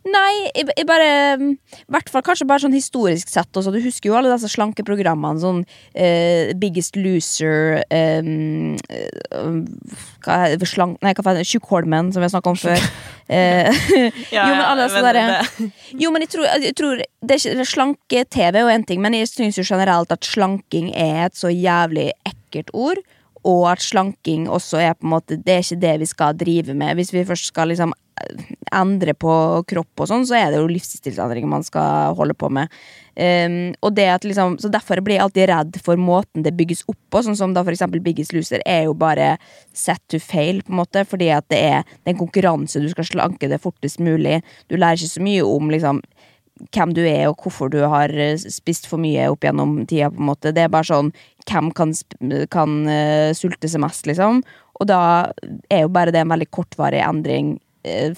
Nei, 0.10 0.50
jeg, 0.56 0.70
jeg 0.78 0.88
bare 0.90 1.10
I 1.38 1.94
hvert 1.94 2.12
fall 2.12 2.24
kanskje 2.26 2.48
bare 2.50 2.64
sånn 2.64 2.76
historisk 2.76 3.32
sett 3.32 3.56
også. 3.56 3.74
Du 3.74 3.80
husker 3.84 4.12
jo 4.12 4.18
alle 4.20 4.32
disse 4.34 4.52
slankeprogrammene. 4.54 5.42
Sånn 5.44 5.62
uh, 5.66 6.52
Biggest 6.60 7.00
Loser 7.00 7.82
um, 7.88 8.76
uh, 8.90 9.60
Hva? 10.26 10.40
Slank... 10.70 11.00
Nei, 11.06 11.14
hva 11.18 11.26
faen? 11.26 11.42
Tjukkholmen, 11.46 12.14
som 12.14 12.24
vi 12.24 12.28
har 12.28 12.34
snakka 12.34 12.54
om 12.54 12.60
før. 12.60 12.90
ja, 13.30 13.70
jo, 14.34 14.54
men 14.56 14.64
alle 14.66 14.88
disse 14.88 15.02
derre 15.06 15.26
Jo, 16.02 16.10
men 16.10 16.24
jeg 16.26 16.32
tror, 16.34 16.48
jeg 16.64 16.74
tror 16.80 16.98
det 16.98 17.36
er 17.36 17.44
ikke, 17.44 17.68
Slanke-TV 17.70 18.58
er 18.58 18.64
jo 18.64 18.74
én 18.74 18.86
ting, 18.90 19.04
men 19.04 19.14
jeg 19.14 19.30
syns 19.30 19.60
jo 19.60 19.66
generelt 19.68 20.10
at 20.14 20.26
slanking 20.26 20.90
er 20.98 21.28
et 21.28 21.38
så 21.38 21.52
jævlig 21.54 22.10
ekkelt 22.26 22.74
ord. 22.74 23.04
Og 23.48 23.70
at 23.72 23.84
slanking 23.84 24.50
også 24.52 24.82
er 24.84 24.98
på 24.98 25.08
en 25.08 25.14
måte 25.14 25.38
Det 25.40 25.54
er 25.54 25.64
ikke 25.64 25.82
det 25.82 25.96
vi 26.02 26.08
skal 26.10 26.38
drive 26.38 26.74
med. 26.76 26.96
Hvis 27.00 27.14
vi 27.14 27.26
først 27.28 27.52
skal 27.54 27.72
liksom 27.72 27.94
endre 28.76 29.14
på 29.18 29.32
kropp 29.70 30.04
og 30.04 30.10
sånn, 30.10 30.26
så 30.28 30.38
er 30.38 30.52
det 30.52 30.62
jo 30.62 30.70
livsstilsendringer 30.70 31.50
man 31.50 31.66
skal 31.66 32.16
holde 32.18 32.36
på 32.38 32.50
med. 32.54 32.72
Um, 33.20 33.74
og 33.84 33.96
det 33.98 34.06
at 34.14 34.28
liksom, 34.28 34.58
så 34.62 34.72
Derfor 34.72 35.02
blir 35.04 35.18
jeg 35.18 35.26
alltid 35.26 35.50
redd 35.52 35.80
for 35.84 36.00
måten 36.00 36.46
det 36.46 36.56
bygges 36.58 36.86
opp 36.88 37.00
på. 37.12 37.24
Sånn 37.26 37.38
som 37.40 37.56
da 37.56 37.66
for 37.66 37.76
eksempel 37.76 38.04
Biggest 38.04 38.36
Loser 38.36 38.64
er 38.70 38.86
jo 38.88 38.96
bare 38.98 39.34
set 39.76 40.02
to 40.12 40.22
fail, 40.24 40.62
på 40.64 40.74
en 40.74 40.82
måte. 40.82 41.04
Fordi 41.08 41.32
at 41.36 41.48
det 41.52 41.60
er, 41.72 41.88
det 42.00 42.12
er 42.12 42.16
en 42.16 42.22
konkurranse, 42.22 42.84
du 42.84 42.90
skal 42.92 43.08
slanke 43.08 43.52
det 43.52 43.62
fortest 43.64 44.04
mulig. 44.04 44.40
Du 44.72 44.78
lærer 44.78 45.00
ikke 45.00 45.16
så 45.16 45.26
mye 45.26 45.48
om 45.48 45.72
liksom 45.74 46.04
hvem 46.76 46.94
du 46.96 47.02
er, 47.06 47.30
og 47.30 47.40
hvorfor 47.40 47.72
du 47.72 47.80
har 47.88 48.12
eh, 48.12 48.40
spist 48.52 48.90
for 48.90 49.02
mye 49.02 49.30
opp 49.32 49.46
gjennom 49.48 49.78
tida. 49.88 50.10
på 50.12 50.20
en 50.20 50.32
måte 50.32 50.52
Det 50.56 50.66
er 50.66 50.74
bare 50.74 50.90
sånn 50.90 51.14
hvem 51.50 51.72
kan, 51.76 51.94
kan 52.54 52.76
uh, 52.88 53.32
sulte 53.38 53.70
seg 53.72 53.82
mest, 53.84 54.06
liksom. 54.10 54.44
Og 54.80 54.88
da 54.88 55.00
er 55.70 55.84
jo 55.84 55.90
bare 55.92 56.14
det 56.16 56.22
en 56.24 56.32
veldig 56.32 56.50
kortvarig 56.56 57.02
endring. 57.04 57.58
eh, 57.84 58.14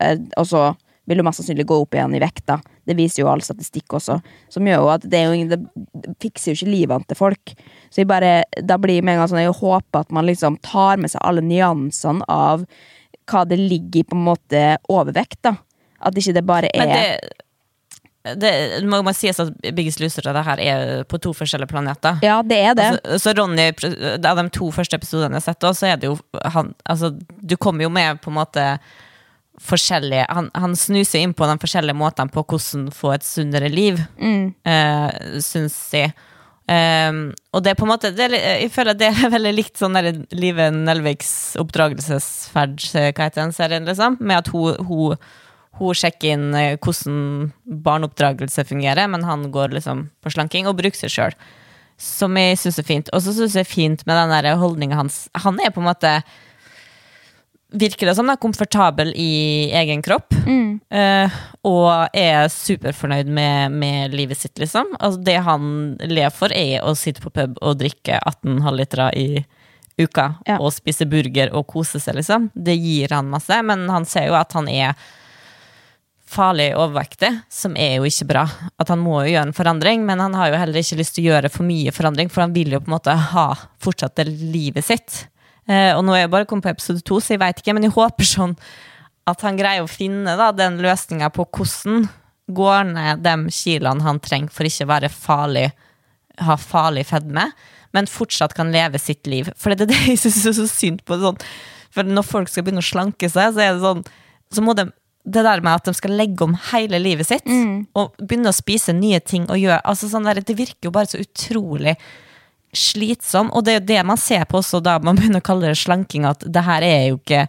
eh, 0.00 0.18
og 0.38 0.46
så 0.48 0.72
vil 1.06 1.18
du 1.20 1.24
mest 1.26 1.42
sannsynlig 1.42 1.66
gå 1.68 1.76
opp 1.82 1.94
igjen 1.94 2.14
i 2.16 2.20
vekt. 2.22 2.46
da 2.48 2.56
Det 2.86 2.96
viser 2.96 3.22
jo 3.22 3.28
all 3.28 3.42
statistikk 3.44 3.92
også. 3.98 4.16
Som 4.48 4.64
gjør 4.66 4.80
jo 4.80 4.88
at 4.94 5.04
det, 5.04 5.20
jo, 5.26 5.32
ingen- 5.36 5.50
det 5.52 6.16
fikser 6.22 6.52
jo 6.52 6.56
ikke 6.58 6.72
livene 6.72 7.06
til 7.06 7.16
folk. 7.18 7.54
Så 7.90 8.00
jeg 8.02 8.08
bare, 8.08 8.44
da 8.62 8.78
blir 8.80 8.96
det 9.00 9.04
med 9.04 9.14
en 9.14 9.20
gang 9.20 9.28
sånn 9.28 9.44
Jeg 9.44 9.54
håper 9.60 10.00
at 10.00 10.10
man 10.12 10.26
liksom 10.26 10.56
tar 10.62 10.96
med 10.96 11.10
seg 11.12 11.20
alle 11.22 11.42
nyansene 11.44 12.24
av 12.28 12.64
hva 13.30 13.44
det 13.48 13.58
ligger 13.58 14.00
i 14.00 14.04
på 14.08 14.16
en 14.16 14.24
måte 14.24 14.64
overvekt. 14.88 15.42
da 15.42 15.56
At 16.00 16.14
ikke 16.14 16.34
det 16.34 16.46
bare 16.46 16.70
er 16.74 16.86
Men 16.86 16.88
det, 16.96 17.43
det 18.24 18.50
må 18.88 19.02
må 19.04 19.12
sies 19.12 19.40
at 19.42 19.52
Biggest 19.76 20.00
Loser 20.00 20.24
det 20.24 20.44
her 20.46 20.60
er 20.62 21.04
på 21.08 21.18
to 21.20 21.34
forskjellige 21.36 21.68
planeter. 21.68 22.20
Ja, 22.24 22.38
det 22.42 22.60
er 22.70 22.76
det. 22.78 22.86
Altså, 22.96 23.18
så 23.20 23.34
Ronny, 23.36 23.66
av 24.16 24.40
de 24.40 24.44
to 24.54 24.70
første 24.72 24.96
episodene 24.96 25.36
jeg 25.36 25.42
har 25.42 25.48
sett, 25.50 25.66
så 25.76 25.90
er 25.90 25.98
det 26.00 26.08
jo 26.08 26.18
han 26.54 26.72
Altså, 26.88 27.12
du 27.20 27.56
kommer 27.60 27.84
jo 27.84 27.92
med 27.92 28.22
på 28.24 28.32
en 28.32 28.38
måte 28.38 28.64
forskjellige 29.60 30.24
Han, 30.34 30.48
han 30.54 30.72
snuser 30.76 31.22
inn 31.22 31.34
på 31.36 31.46
de 31.46 31.58
forskjellige 31.62 31.96
måtene 31.96 32.32
på 32.32 32.42
hvordan 32.42 32.88
få 32.94 33.12
et 33.14 33.26
sunnere 33.26 33.68
liv, 33.70 34.00
mm. 34.18 34.54
syns 35.44 35.76
jeg. 35.94 36.14
Um, 36.64 37.34
og 37.52 37.60
det 37.60 37.74
er 37.74 37.76
på 37.76 37.84
en 37.84 37.90
måte 37.90 38.08
er, 38.08 38.32
Jeg 38.32 38.70
føler 38.72 38.94
at 38.94 39.00
det 39.02 39.10
er 39.10 39.32
veldig 39.36 39.50
likt 39.52 39.76
sånn 39.76 39.98
der 39.98 40.14
Live 40.32 40.70
Nelviks 40.72 41.58
oppdragelsesferd, 41.60 42.78
hva 42.88 43.26
heter 43.26 43.42
den 43.42 43.52
serien, 43.52 43.88
liksom? 43.88 44.16
Med 44.24 44.40
at 44.40 44.48
hun, 44.54 44.78
hun, 44.88 45.18
hun 45.78 45.98
sjekker 45.98 46.34
inn 46.36 46.54
eh, 46.58 46.76
hvordan 46.78 47.50
barneoppdragelse 47.84 48.64
fungerer, 48.68 49.08
men 49.10 49.26
han 49.26 49.50
går 49.54 49.74
liksom 49.74 50.08
på 50.22 50.34
slanking 50.34 50.70
og 50.70 50.78
bruker 50.78 51.04
seg 51.04 51.12
sjøl. 51.12 51.36
Som 52.00 52.38
jeg 52.38 52.58
syns 52.58 52.80
er 52.80 52.86
fint. 52.88 53.10
Og 53.14 53.22
så 53.22 53.34
syns 53.34 53.54
jeg 53.54 53.66
er 53.66 53.70
fint 53.70 54.02
med 54.06 54.18
den 54.18 54.58
holdninga 54.58 54.98
hans. 54.98 55.24
Han 55.44 55.60
er 55.62 55.74
på 55.74 55.82
en 55.82 55.92
måte 55.92 56.18
Virker 57.74 58.06
det 58.06 58.12
som 58.14 58.28
han 58.28 58.36
er 58.36 58.38
komfortabel 58.38 59.08
i 59.18 59.66
egen 59.74 60.02
kropp. 60.04 60.30
eh, 60.94 61.38
og 61.66 62.14
er 62.14 62.46
superfornøyd 62.52 63.26
med, 63.26 63.74
med 63.74 64.14
livet 64.14 64.38
sitt, 64.38 64.54
liksom. 64.62 64.92
Altså, 65.00 65.18
det 65.26 65.40
han 65.42 65.64
lever 65.98 66.30
for, 66.30 66.54
er 66.54 66.84
å 66.86 66.92
sitte 66.94 67.24
på 67.24 67.32
pub 67.34 67.58
og 67.58 67.80
drikke 67.80 68.20
18 68.20 68.62
halvlitere 68.62 69.08
i 69.18 69.26
uka. 69.98 70.36
Ja. 70.46 70.60
Og 70.60 70.70
spise 70.76 71.06
burger 71.10 71.50
og 71.50 71.66
kose 71.72 71.98
seg, 71.98 72.20
liksom. 72.20 72.52
Det 72.54 72.76
gir 72.78 73.14
han 73.14 73.32
masse, 73.32 73.58
men 73.66 73.88
han 73.90 74.06
ser 74.06 74.28
jo 74.30 74.38
at 74.38 74.54
han 74.54 74.70
er 74.70 74.94
farlig 76.34 76.70
overvektig, 76.76 77.30
som 77.52 77.76
er 77.80 77.98
jo 77.98 78.08
ikke 78.08 78.26
bra. 78.32 78.44
At 78.80 78.90
han 78.92 79.02
må 79.02 79.20
jo 79.22 79.34
gjøre 79.34 79.48
en 79.48 79.56
forandring, 79.56 80.02
men 80.06 80.22
han 80.22 80.34
har 80.38 80.50
jo 80.50 80.58
heller 80.60 80.80
ikke 80.80 80.98
lyst 81.00 81.16
til 81.16 81.26
å 81.26 81.34
gjøre 81.34 81.52
for 81.54 81.66
mye 81.68 81.94
forandring, 81.94 82.32
for 82.32 82.44
han 82.44 82.56
vil 82.56 82.74
jo 82.74 82.82
på 82.82 82.90
en 82.90 82.96
måte 82.96 83.14
ha 83.30 83.46
fortsatt 83.82 84.16
det 84.20 84.26
livet 84.30 84.86
sitt. 84.86 85.24
Eh, 85.68 85.92
og 85.94 86.02
nå 86.04 86.16
er 86.16 86.24
jeg 86.24 86.32
bare 86.34 86.48
kommet 86.50 86.66
på 86.66 86.74
episode 86.74 87.04
to, 87.06 87.20
så 87.22 87.34
jeg 87.34 87.42
veit 87.44 87.62
ikke, 87.62 87.76
men 87.76 87.86
jeg 87.86 87.94
håper 87.94 88.28
sånn 88.28 88.58
at 89.30 89.46
han 89.46 89.56
greier 89.56 89.84
å 89.84 89.88
finne 89.88 90.34
da, 90.36 90.50
den 90.52 90.82
løsninga 90.84 91.30
på 91.32 91.46
hvordan 91.48 92.08
går 92.52 92.90
ned 92.90 93.22
de 93.24 93.36
kiloene 93.54 94.04
han 94.04 94.20
trenger 94.20 94.52
for 94.52 94.68
ikke 94.68 94.84
å 94.84 94.90
være 94.90 95.08
farlig, 95.12 95.70
ha 96.44 96.56
farlig 96.60 97.06
fedme, 97.08 97.46
men 97.96 98.10
fortsatt 98.10 98.56
kan 98.58 98.72
leve 98.74 98.98
sitt 99.00 99.24
liv. 99.30 99.48
For 99.56 99.72
det 99.72 99.86
er 99.86 99.92
det 99.94 100.02
jeg 100.10 100.20
syns 100.26 100.42
er 100.50 100.56
så 100.58 100.66
synd 100.68 101.04
på. 101.06 101.16
Sånn. 101.22 101.38
For 101.94 102.04
når 102.10 102.26
folk 102.26 102.50
skal 102.50 102.66
begynne 102.66 102.82
å 102.82 102.86
slanke 102.86 103.30
seg, 103.30 103.54
så 103.54 103.62
er 103.62 103.76
det 103.76 103.84
sånn 103.84 104.02
Så 104.54 104.62
må 104.62 104.74
de 104.76 104.84
det 105.24 105.42
der 105.46 105.62
med 105.64 105.80
at 105.80 105.88
de 105.88 105.94
skal 105.96 106.12
legge 106.18 106.44
om 106.44 106.56
hele 106.72 107.00
livet 107.00 107.28
sitt 107.28 107.46
og 107.96 108.16
begynne 108.20 108.52
å 108.52 108.56
spise 108.56 108.92
nye 108.92 109.22
ting 109.24 109.46
og 109.48 109.56
gjøre 109.56 109.80
altså 109.88 110.10
sånn 110.10 110.28
der, 110.28 110.42
Det 110.44 110.56
virker 110.58 110.90
jo 110.90 110.92
bare 110.92 111.08
så 111.08 111.22
utrolig 111.22 111.96
slitsom, 112.74 113.52
og 113.54 113.64
det 113.64 113.72
er 113.72 113.78
jo 113.78 113.86
det 113.86 114.02
man 114.04 114.18
ser 114.18 114.44
på 114.50 114.58
også 114.58 114.82
da 114.82 114.98
man 114.98 115.16
begynner 115.16 115.40
å 115.40 115.46
kalle 115.46 115.70
det 115.70 115.78
slanking, 115.78 116.26
at 116.26 116.42
det 116.42 116.64
her 116.66 116.82
er 116.82 117.06
jo 117.12 117.20
ikke 117.22 117.46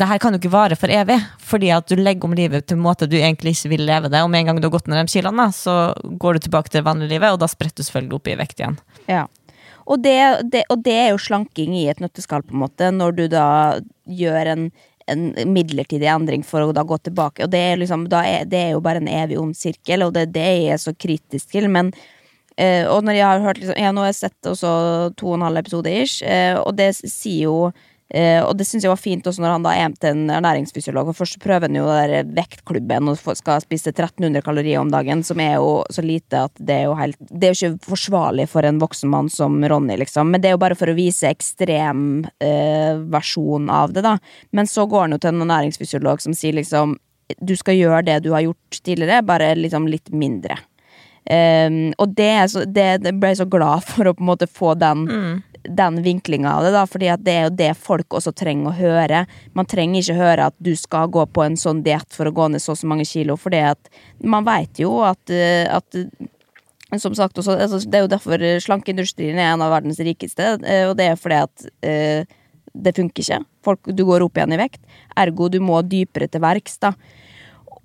det 0.00 0.08
her 0.08 0.18
kan 0.18 0.34
jo 0.34 0.40
ikke 0.40 0.50
vare 0.50 0.76
for 0.78 0.90
evig, 0.90 1.18
fordi 1.38 1.68
at 1.70 1.86
du 1.86 2.00
legger 2.00 2.26
om 2.26 2.34
livet 2.34 2.66
til 2.66 2.78
en 2.78 2.82
måte 2.82 3.06
du 3.06 3.14
egentlig 3.20 3.52
ikke 3.54 3.70
vil 3.74 3.84
leve 3.86 4.08
det. 4.10 4.22
Og 4.24 4.30
med 4.32 4.40
en 4.40 4.48
gang 4.50 4.58
du 4.58 4.66
har 4.66 4.72
gått 4.74 4.88
ned 4.90 4.98
de 4.98 5.12
kiloene, 5.12 5.44
så 5.54 5.92
går 6.02 6.34
du 6.34 6.46
tilbake 6.46 6.72
til 6.72 6.82
vanlig 6.86 7.10
livet, 7.12 7.30
og 7.30 7.38
da 7.38 7.46
spretter 7.50 7.84
du 7.84 7.86
selvfølgelig 7.86 8.16
opp 8.16 8.30
i 8.32 8.38
vekt 8.40 8.62
igjen. 8.62 8.78
Ja. 9.06 9.26
Og 9.86 10.02
det, 10.02 10.16
det, 10.50 10.64
og 10.72 10.82
det 10.82 10.96
er 10.96 11.08
jo 11.12 11.20
slanking 11.22 11.76
i 11.78 11.84
et 11.92 12.02
nøtteskall, 12.02 12.42
på 12.46 12.56
en 12.56 12.64
måte, 12.64 12.90
når 12.94 13.14
du 13.18 13.24
da 13.30 13.46
gjør 14.10 14.50
en, 14.56 14.66
en 15.12 15.52
midlertidig 15.52 16.08
endring 16.10 16.44
for 16.46 16.64
å 16.64 16.72
da 16.74 16.84
gå 16.86 16.98
tilbake. 17.04 17.44
Og 17.44 17.52
det 17.52 17.60
er, 17.72 17.78
liksom, 17.80 18.08
er, 18.18 18.48
det 18.48 18.58
er 18.58 18.74
jo 18.74 18.82
bare 18.84 19.02
en 19.02 19.12
evig 19.12 19.38
ond 19.40 19.56
sirkel, 19.58 20.06
og 20.06 20.16
det 20.16 20.26
er 20.26 20.34
det 20.34 20.48
jeg 20.48 20.74
er 20.74 20.82
så 20.82 20.94
kritisk 20.96 21.54
til. 21.54 21.68
Men 21.72 21.92
eh, 22.56 22.84
Og 22.88 23.04
når 23.04 23.18
jeg 23.18 23.28
har 23.28 23.46
hørt 23.46 23.62
liksom, 23.62 23.78
ja, 23.78 23.94
nå 23.94 24.04
har 24.04 24.12
jeg 24.12 24.20
sett 24.24 24.50
også 24.52 24.74
to 25.20 25.32
og 25.32 25.38
en 25.38 25.46
halv 25.48 25.62
episode 25.62 25.94
ish, 26.02 26.20
eh, 26.26 26.56
og 26.60 26.76
det 26.80 26.92
sier 27.00 27.48
jo 27.48 27.56
Eh, 28.12 28.42
og 28.44 28.58
det 28.58 28.66
syns 28.68 28.84
jeg 28.84 28.92
var 28.92 29.00
fint 29.00 29.26
også 29.26 29.40
når 29.40 29.54
han 29.54 29.64
da 29.64 29.72
er 29.72 29.92
til 29.96 30.12
en 30.12 30.32
ernæringsfysiolog. 30.36 31.08
For 31.10 31.22
først 31.22 31.38
prøver 31.40 31.64
han 31.64 31.78
jo 31.78 31.86
der 31.88 32.28
vektklubben 32.36 33.08
og 33.08 33.20
skal 33.38 33.62
spise 33.64 33.92
1300 33.94 34.44
kalorier 34.44 34.82
om 34.82 34.90
dagen, 34.92 35.22
som 35.24 35.40
er 35.40 35.54
jo 35.56 35.78
så 35.92 36.04
lite 36.04 36.44
at 36.48 36.60
det 36.60 36.82
er 36.82 36.90
jo 36.90 36.96
helt 36.98 37.16
Det 37.22 37.48
er 37.48 37.54
jo 37.54 37.70
ikke 37.70 37.92
forsvarlig 37.94 38.48
for 38.52 38.68
en 38.68 38.80
voksen 38.82 39.12
mann 39.12 39.30
som 39.32 39.56
Ronny, 39.64 39.96
liksom. 40.02 40.28
Men 40.32 40.42
det 40.42 40.50
er 40.50 40.58
jo 40.58 40.64
bare 40.64 40.76
for 40.76 40.92
å 40.92 40.96
vise 40.98 41.30
ekstrem 41.30 42.26
eh, 42.42 43.00
versjon 43.12 43.70
av 43.72 43.96
det, 43.96 44.04
da. 44.04 44.18
Men 44.52 44.68
så 44.68 44.84
går 44.86 45.06
han 45.06 45.16
jo 45.16 45.22
til 45.22 45.32
en 45.32 45.46
ernæringsfysiolog 45.46 46.20
som 46.20 46.36
sier 46.36 46.58
liksom 46.58 46.98
Du 47.40 47.54
skal 47.56 47.78
gjøre 47.78 48.02
det 48.04 48.18
du 48.26 48.32
har 48.34 48.42
gjort 48.44 48.82
tidligere, 48.84 49.22
bare 49.24 49.54
liksom 49.56 49.86
litt 49.88 50.12
mindre. 50.12 50.58
Um, 51.22 51.92
og 52.02 52.16
det, 52.18 52.50
det, 52.74 52.86
det 53.04 53.12
ble 53.14 53.30
jeg 53.30 53.38
så 53.38 53.46
glad 53.48 53.84
for 53.86 54.10
å 54.10 54.12
på 54.12 54.24
en 54.24 54.30
måte 54.32 54.48
få 54.50 54.74
den, 54.74 55.06
den 55.68 56.02
vinklinga 56.02 56.56
av 56.56 56.66
det, 56.66 56.72
da, 56.74 56.82
fordi 56.90 57.10
det 57.22 57.32
er 57.32 57.46
jo 57.46 57.54
det 57.60 57.70
folk 57.78 58.16
også 58.18 58.32
trenger 58.36 58.70
å 58.70 58.76
høre. 58.76 59.24
Man 59.56 59.68
trenger 59.70 60.02
ikke 60.02 60.18
høre 60.18 60.50
at 60.50 60.56
du 60.58 60.72
skal 60.78 61.10
gå 61.12 61.24
på 61.30 61.44
en 61.44 61.56
sånn 61.60 61.84
diett 61.86 62.10
for 62.14 62.28
å 62.28 62.34
gå 62.34 62.48
ned 62.52 62.62
så 62.62 62.74
og 62.74 62.80
så 62.80 62.88
mange 62.88 63.06
kilo, 63.08 63.36
for 63.36 63.54
man 64.24 64.46
veit 64.46 64.80
jo 64.80 65.02
at, 65.04 65.30
eh, 65.30 65.68
at 65.68 67.00
som 67.00 67.14
sagt, 67.14 67.38
også, 67.38 67.56
altså, 67.56 67.78
Det 67.88 67.98
er 67.98 68.02
jo 68.04 68.12
derfor 68.12 68.38
slankeindustrien 68.60 69.38
er 69.38 69.52
en 69.52 69.62
av 69.62 69.72
verdens 69.72 70.00
rikeste, 70.00 70.58
eh, 70.64 70.88
og 70.88 70.96
det 70.96 71.06
er 71.10 71.16
fordi 71.16 71.38
at 71.40 71.66
eh, 71.82 72.24
det 72.74 72.96
funker 72.96 73.22
ikke. 73.22 73.44
Folk, 73.64 73.80
du 73.84 74.04
går 74.04 74.24
opp 74.24 74.36
igjen 74.36 74.54
i 74.56 74.60
vekt. 74.60 74.80
Ergo 75.16 75.48
du 75.52 75.60
må 75.60 75.82
dypere 75.84 76.28
til 76.28 76.40
verks, 76.40 76.78
da. 76.80 76.94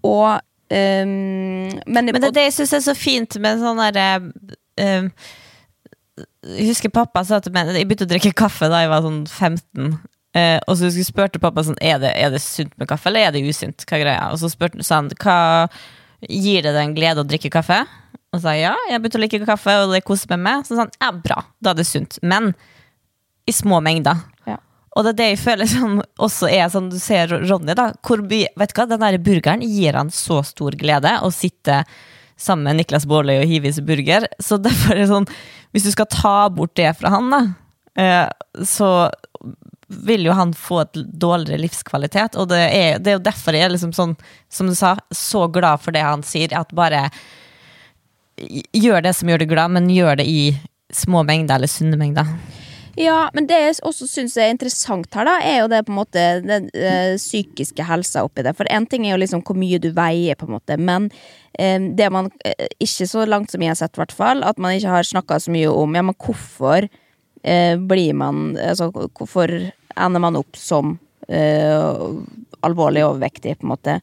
Og 0.08 0.40
ehm, 0.72 1.76
men, 1.86 2.06
Men 2.06 2.22
det 2.22 2.32
er 2.32 2.38
det 2.38 2.48
jeg 2.50 2.56
syns 2.60 2.74
er 2.74 2.86
så 2.86 2.96
fint 2.96 3.38
med 3.44 3.60
sånn 3.60 3.82
derre 3.82 4.08
eh, 4.80 5.10
Jeg 6.18 6.70
husker 6.72 6.94
pappa 6.94 7.22
sa 7.28 7.40
til 7.44 7.54
meg 7.54 7.70
Jeg 7.76 7.86
begynte 7.86 8.08
å 8.08 8.10
drikke 8.10 8.34
kaffe 8.38 8.70
da 8.72 8.82
jeg 8.84 8.90
var 8.92 9.04
sånn 9.06 9.22
15. 9.28 9.98
eh, 10.38 10.58
og 10.66 10.80
så 10.80 10.90
spurte 11.06 11.42
pappa 11.44 11.66
sånn 11.68 11.78
er 11.84 12.02
det, 12.02 12.14
er 12.18 12.34
det 12.34 12.42
sunt 12.44 12.74
med 12.80 12.90
kaffe, 12.90 13.12
eller 13.12 13.28
er 13.28 13.36
det 13.36 13.46
usunt. 13.46 13.86
Hva 13.86 14.02
greia? 14.02 14.32
Og 14.34 14.42
så 14.42 14.50
spurte 14.54 14.82
han 14.90 15.12
hva 15.22 15.38
gir 16.26 16.66
det 16.66 16.74
deg 16.74 16.82
en 16.82 16.96
glede 16.98 17.24
å 17.24 17.28
drikke 17.28 17.54
kaffe. 17.54 17.84
Og 18.36 18.42
sa 18.44 18.54
ja, 18.58 18.74
jeg 18.90 19.02
begynte 19.02 19.20
å 19.20 19.24
like 19.24 19.44
kaffe, 19.48 19.76
og 19.84 19.94
det 19.94 20.04
koser 20.08 20.34
meg 20.34 20.44
med. 20.46 20.66
Så 20.68 20.76
sa 20.76 20.86
han 20.86 20.96
ja, 20.98 21.12
bra, 21.14 21.44
da 21.64 21.74
er 21.74 21.80
det 21.80 21.88
sunt. 21.90 22.20
Men 22.26 22.52
i 23.48 23.54
små 23.56 23.80
mengder. 23.84 24.20
Ja. 24.50 24.58
Og 24.98 25.06
det 25.06 25.14
er 25.14 25.20
det 25.22 25.30
jeg 25.32 25.40
føler 25.46 25.70
som 25.72 26.02
også 26.26 26.50
er 26.52 26.68
sånn 26.74 26.92
du 26.92 26.98
ser 27.02 27.32
Ronny, 27.32 27.76
da. 27.78 27.92
Hvor, 28.04 28.24
vet 28.28 28.74
du 28.74 28.76
hva, 28.78 28.88
den 28.90 29.04
der 29.06 29.20
burgeren 29.24 29.64
gir 29.64 29.98
han 30.00 30.12
så 30.14 30.42
stor 30.46 30.76
glede 30.80 31.14
å 31.24 31.32
sitte 31.34 31.84
sammen 32.38 32.68
med 32.70 32.80
Niklas 32.82 33.08
Baarli 33.10 33.40
og 33.42 33.50
Hivis 33.50 33.80
burger. 33.86 34.28
Så 34.40 34.60
derfor 34.62 34.96
er 34.96 35.04
det 35.04 35.12
sånn, 35.12 35.30
hvis 35.74 35.88
du 35.88 35.94
skal 35.94 36.10
ta 36.14 36.36
bort 36.54 36.76
det 36.78 36.92
fra 37.00 37.12
han, 37.16 37.32
da, 37.34 37.42
eh, 37.98 38.64
så 38.66 38.92
vil 39.88 40.28
jo 40.28 40.36
han 40.36 40.52
få 40.54 40.82
et 40.84 41.00
dårligere 41.20 41.62
livskvalitet. 41.64 42.36
Og 42.36 42.50
det 42.52 42.62
er, 42.66 43.00
det 43.00 43.12
er 43.12 43.18
jo 43.18 43.26
derfor 43.26 43.56
jeg 43.56 43.68
er 43.68 43.74
liksom 43.74 43.96
sånn, 43.96 44.16
som 44.52 44.70
du 44.70 44.76
sa, 44.76 44.98
så 45.16 45.48
glad 45.48 45.84
for 45.84 45.96
det 45.96 46.04
han 46.06 46.26
sier, 46.28 46.54
at 46.58 46.76
bare 46.76 47.08
gjør 48.76 49.02
det 49.06 49.16
som 49.18 49.32
gjør 49.32 49.42
deg 49.42 49.52
glad, 49.52 49.74
men 49.74 49.90
gjør 49.90 50.20
det 50.20 50.28
i 50.30 50.42
små 50.94 51.24
mengder 51.28 51.58
eller 51.58 51.72
sunne 51.72 51.98
mengder. 52.00 52.28
Ja, 52.98 53.28
men 53.38 53.46
det 53.46 53.58
jeg 53.62 53.74
også 53.86 54.08
syns 54.10 54.36
er 54.42 54.50
interessant 54.50 55.14
her, 55.14 55.28
da, 55.28 55.36
er 55.46 55.60
jo 55.62 55.70
det 55.70 55.84
på 55.86 55.94
en 55.94 56.00
måte 56.00 56.22
den 56.42 56.66
eh, 56.74 57.14
psykiske 57.20 57.86
helsa 57.86 58.24
oppi 58.26 58.42
det. 58.46 58.56
For 58.58 58.70
én 58.74 58.88
ting 58.90 59.06
er 59.06 59.14
jo 59.14 59.20
liksom 59.22 59.44
hvor 59.46 59.58
mye 59.60 59.78
du 59.82 59.92
veier, 59.94 60.38
på 60.40 60.48
en 60.48 60.56
måte, 60.56 60.80
men 60.82 61.06
eh, 61.62 61.78
det 61.78 62.08
man 62.14 62.32
eh, 62.42 62.66
ikke 62.82 63.06
så 63.10 63.28
langt 63.30 63.54
som 63.54 63.62
jeg 63.62 63.76
har 63.76 63.78
sett, 63.78 64.00
hvert 64.02 64.16
fall, 64.18 64.42
at 64.42 64.58
man 64.58 64.74
ikke 64.74 64.96
har 64.96 65.06
snakka 65.06 65.38
så 65.44 65.54
mye 65.54 65.70
om 65.70 65.94
ja, 65.94 66.04
men 66.08 66.18
hvorfor 66.18 66.88
eh, 66.88 67.76
blir 67.78 68.18
man 68.18 68.58
Altså 68.58 68.90
hvorfor 68.90 69.54
ender 69.98 70.24
man 70.24 70.40
opp 70.40 70.58
som 70.58 70.98
alvorlig 72.64 73.02
overvektig, 73.04 73.58
på 73.60 73.66
en 73.66 73.72
måte. 73.74 73.96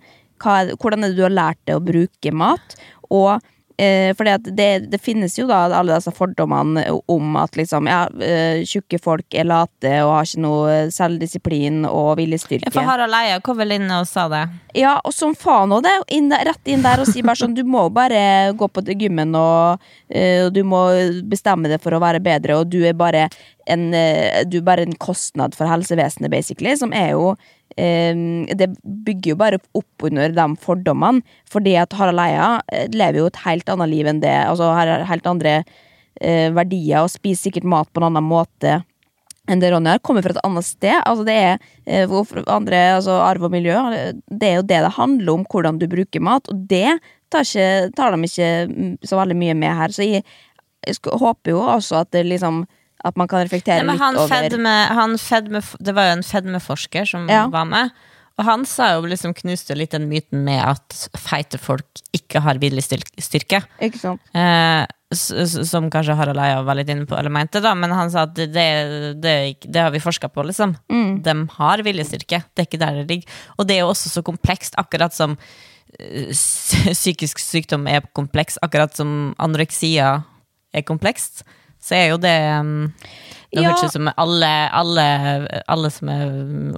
Er, 0.44 0.74
hvordan 0.76 1.06
er 1.06 1.12
det 1.12 1.16
du 1.16 1.22
har 1.24 1.32
lært 1.32 1.60
deg 1.64 1.78
å 1.78 1.82
bruke 1.82 2.32
mat? 2.36 2.74
Og 3.08 3.40
Eh, 3.76 4.14
at 4.14 4.44
det, 4.56 4.86
det 4.90 4.98
finnes 5.02 5.34
jo 5.38 5.48
da 5.50 5.64
alle 5.74 5.96
disse 5.96 6.12
fordommene 6.14 6.84
om 7.10 7.36
at 7.40 7.56
liksom, 7.58 7.88
ja, 7.90 8.04
eh, 8.22 8.62
tjukke 8.62 9.00
folk 9.02 9.34
er 9.34 9.48
late 9.50 9.96
og 10.04 10.12
har 10.14 10.28
ikke 10.28 10.42
noe 10.44 10.76
selvdisiplin 10.94 11.82
og 11.88 12.12
viljestyrke. 12.20 12.70
For 12.74 12.86
Harald 12.86 13.16
Eia 13.18 13.40
kom 13.42 13.58
vel 13.58 13.74
inn 13.74 13.90
og 13.90 14.06
sa 14.06 14.28
det. 14.30 14.44
Ja, 14.78 14.96
og 15.02 15.14
som 15.14 15.34
faen 15.38 15.74
òg, 15.74 15.82
det. 15.86 15.94
Inn, 16.14 16.30
rett 16.30 16.70
inn 16.70 16.84
der 16.86 17.02
og 17.02 17.10
si 17.10 17.22
bare 17.22 17.38
sånn 17.38 17.54
Du 17.54 17.62
må 17.66 17.86
bare 17.94 18.52
gå 18.54 18.68
på 18.70 18.82
gymmen, 18.94 19.34
og 19.38 19.82
eh, 20.08 20.46
du 20.54 20.62
må 20.66 20.86
bestemme 21.26 21.70
deg 21.70 21.82
for 21.82 21.94
å 21.94 22.02
være 22.02 22.22
bedre, 22.22 22.60
og 22.60 22.70
du 22.70 22.80
er 22.86 22.94
bare 22.94 23.26
en, 23.66 23.92
eh, 23.94 24.44
du 24.48 24.58
er 24.58 24.66
bare 24.66 24.86
en 24.86 24.96
kostnad 25.00 25.54
for 25.56 25.70
helsevesenet, 25.70 26.30
basically, 26.32 26.76
som 26.76 26.92
er 26.92 27.14
jo 27.14 27.34
Um, 27.74 28.46
Det 28.46 28.68
bygger 28.84 29.32
jo 29.32 29.36
bare 29.40 29.58
opp 29.74 30.04
under 30.06 30.30
de 30.30 30.44
fordommene, 30.62 31.24
fordi 31.50 31.74
at 31.80 31.94
Harald 31.98 32.22
Eia 32.22 32.60
eh, 32.70 32.86
lever 32.94 33.18
jo 33.18 33.26
et 33.26 33.40
helt 33.42 33.72
annet 33.72 33.90
liv 33.90 34.06
enn 34.06 34.20
det. 34.22 34.34
Altså 34.46 34.68
har 34.76 35.02
helt 35.08 35.26
andre 35.26 35.56
uh, 35.64 36.50
verdier 36.54 37.02
og 37.02 37.10
spiser 37.10 37.48
sikkert 37.48 37.66
mat 37.66 37.90
på 37.90 37.98
en 37.98 38.06
annen 38.12 38.28
måte 38.28 38.84
enn 39.50 39.60
det 39.60 39.72
Ronny 39.74 39.90
har, 39.90 40.00
kommer 40.06 40.24
fra 40.24 40.32
et 40.32 40.44
annet 40.46 40.64
sted. 40.64 40.94
Altså 41.02 41.26
det 41.26 41.34
er 41.34 42.06
uh, 42.06 42.46
andre, 42.46 42.84
altså 43.00 43.18
arv 43.24 43.48
og 43.48 43.52
miljø. 43.52 43.74
Det 44.30 44.52
er 44.52 44.56
jo 44.60 44.68
det 44.70 44.80
det 44.86 44.94
handler 44.94 45.34
om, 45.34 45.44
hvordan 45.50 45.82
du 45.82 45.88
bruker 45.90 46.22
mat. 46.22 46.48
Og 46.48 46.62
det 46.70 47.00
tar, 47.32 47.42
ikke, 47.42 47.90
tar 47.96 48.14
de 48.14 48.30
ikke 48.30 48.52
mm, 48.70 48.96
så 49.02 49.18
veldig 49.18 49.36
mye 49.42 49.58
med 49.58 49.76
her. 49.82 49.92
Så 49.92 50.06
jeg, 50.06 50.24
jeg 50.86 51.18
håper 51.20 51.56
jo 51.56 51.66
også 51.74 52.04
at 52.04 52.14
det 52.14 52.24
liksom 52.30 52.64
At 53.04 53.18
man 53.20 53.28
kan 53.28 53.44
reflektere 53.44 53.82
Nei, 53.82 53.92
men 53.92 54.00
han 54.00 54.16
litt 54.16 54.24
over 54.24 54.48
fedme, 54.48 54.74
han 54.98 55.16
fedme, 55.20 55.60
det 55.84 55.94
var 55.96 56.08
jo 56.08 56.18
en 56.18 56.26
fedmeforsker 56.26 57.08
som 57.08 57.28
Ja. 57.28 57.46
var 57.52 57.68
med. 57.68 57.90
Og 58.34 58.44
han 58.48 58.64
sa 58.66 58.94
jo 58.96 59.06
liksom 59.06 59.34
knuste 59.38 59.76
litt 59.78 59.92
den 59.94 60.08
myten 60.10 60.42
med 60.46 60.58
at 60.58 60.96
feite 61.14 61.58
folk 61.60 61.86
ikke 62.16 62.42
har 62.42 62.58
viljestyrke. 62.58 63.60
Ikke 63.78 64.00
sant? 64.00 64.22
Eh, 64.34 64.82
som 65.14 65.90
kanskje 65.92 66.16
Harald 66.18 66.40
Eia 66.42 66.62
var 66.66 66.74
litt 66.74 66.90
inne 66.90 67.06
på, 67.06 67.14
eller 67.14 67.30
mente, 67.30 67.62
da, 67.62 67.74
men 67.78 67.92
han 67.94 68.10
sa 68.10 68.24
at 68.26 68.34
det, 68.34 68.48
det, 69.22 69.36
det, 69.62 69.78
har 69.78 69.92
vi 69.94 70.02
forska 70.02 70.28
på, 70.34 70.42
liksom. 70.48 70.74
De 71.22 71.34
har 71.58 71.84
viljestyrke, 71.86 72.42
det 72.50 72.64
er 72.64 72.66
ikke 72.66 72.82
der 72.82 72.98
det 72.98 73.06
ligger. 73.12 73.38
Og 73.58 73.68
det 73.68 73.76
er 73.76 73.84
jo 73.84 73.92
også 73.92 74.10
så 74.10 74.24
komplekst, 74.26 74.74
akkurat 74.82 75.14
som 75.14 75.36
eh, 76.00 76.32
psykisk 76.34 77.38
sykdom 77.38 77.86
er 77.86 78.02
kompleks, 78.18 78.58
akkurat 78.66 78.96
som 78.98 79.34
anoreksia 79.38 80.16
er 80.74 80.82
komplekst, 80.82 81.44
så 81.84 81.98
er 82.00 82.08
jo 82.14 82.18
det 82.24 82.38
det 83.54 83.62
Ja. 83.62 83.68
høres 83.70 83.84
ut 83.86 83.92
som 83.94 84.08
alle, 84.18 84.48
alle, 84.74 85.02
alle 85.70 85.90
som 85.94 86.08
er 86.10 86.24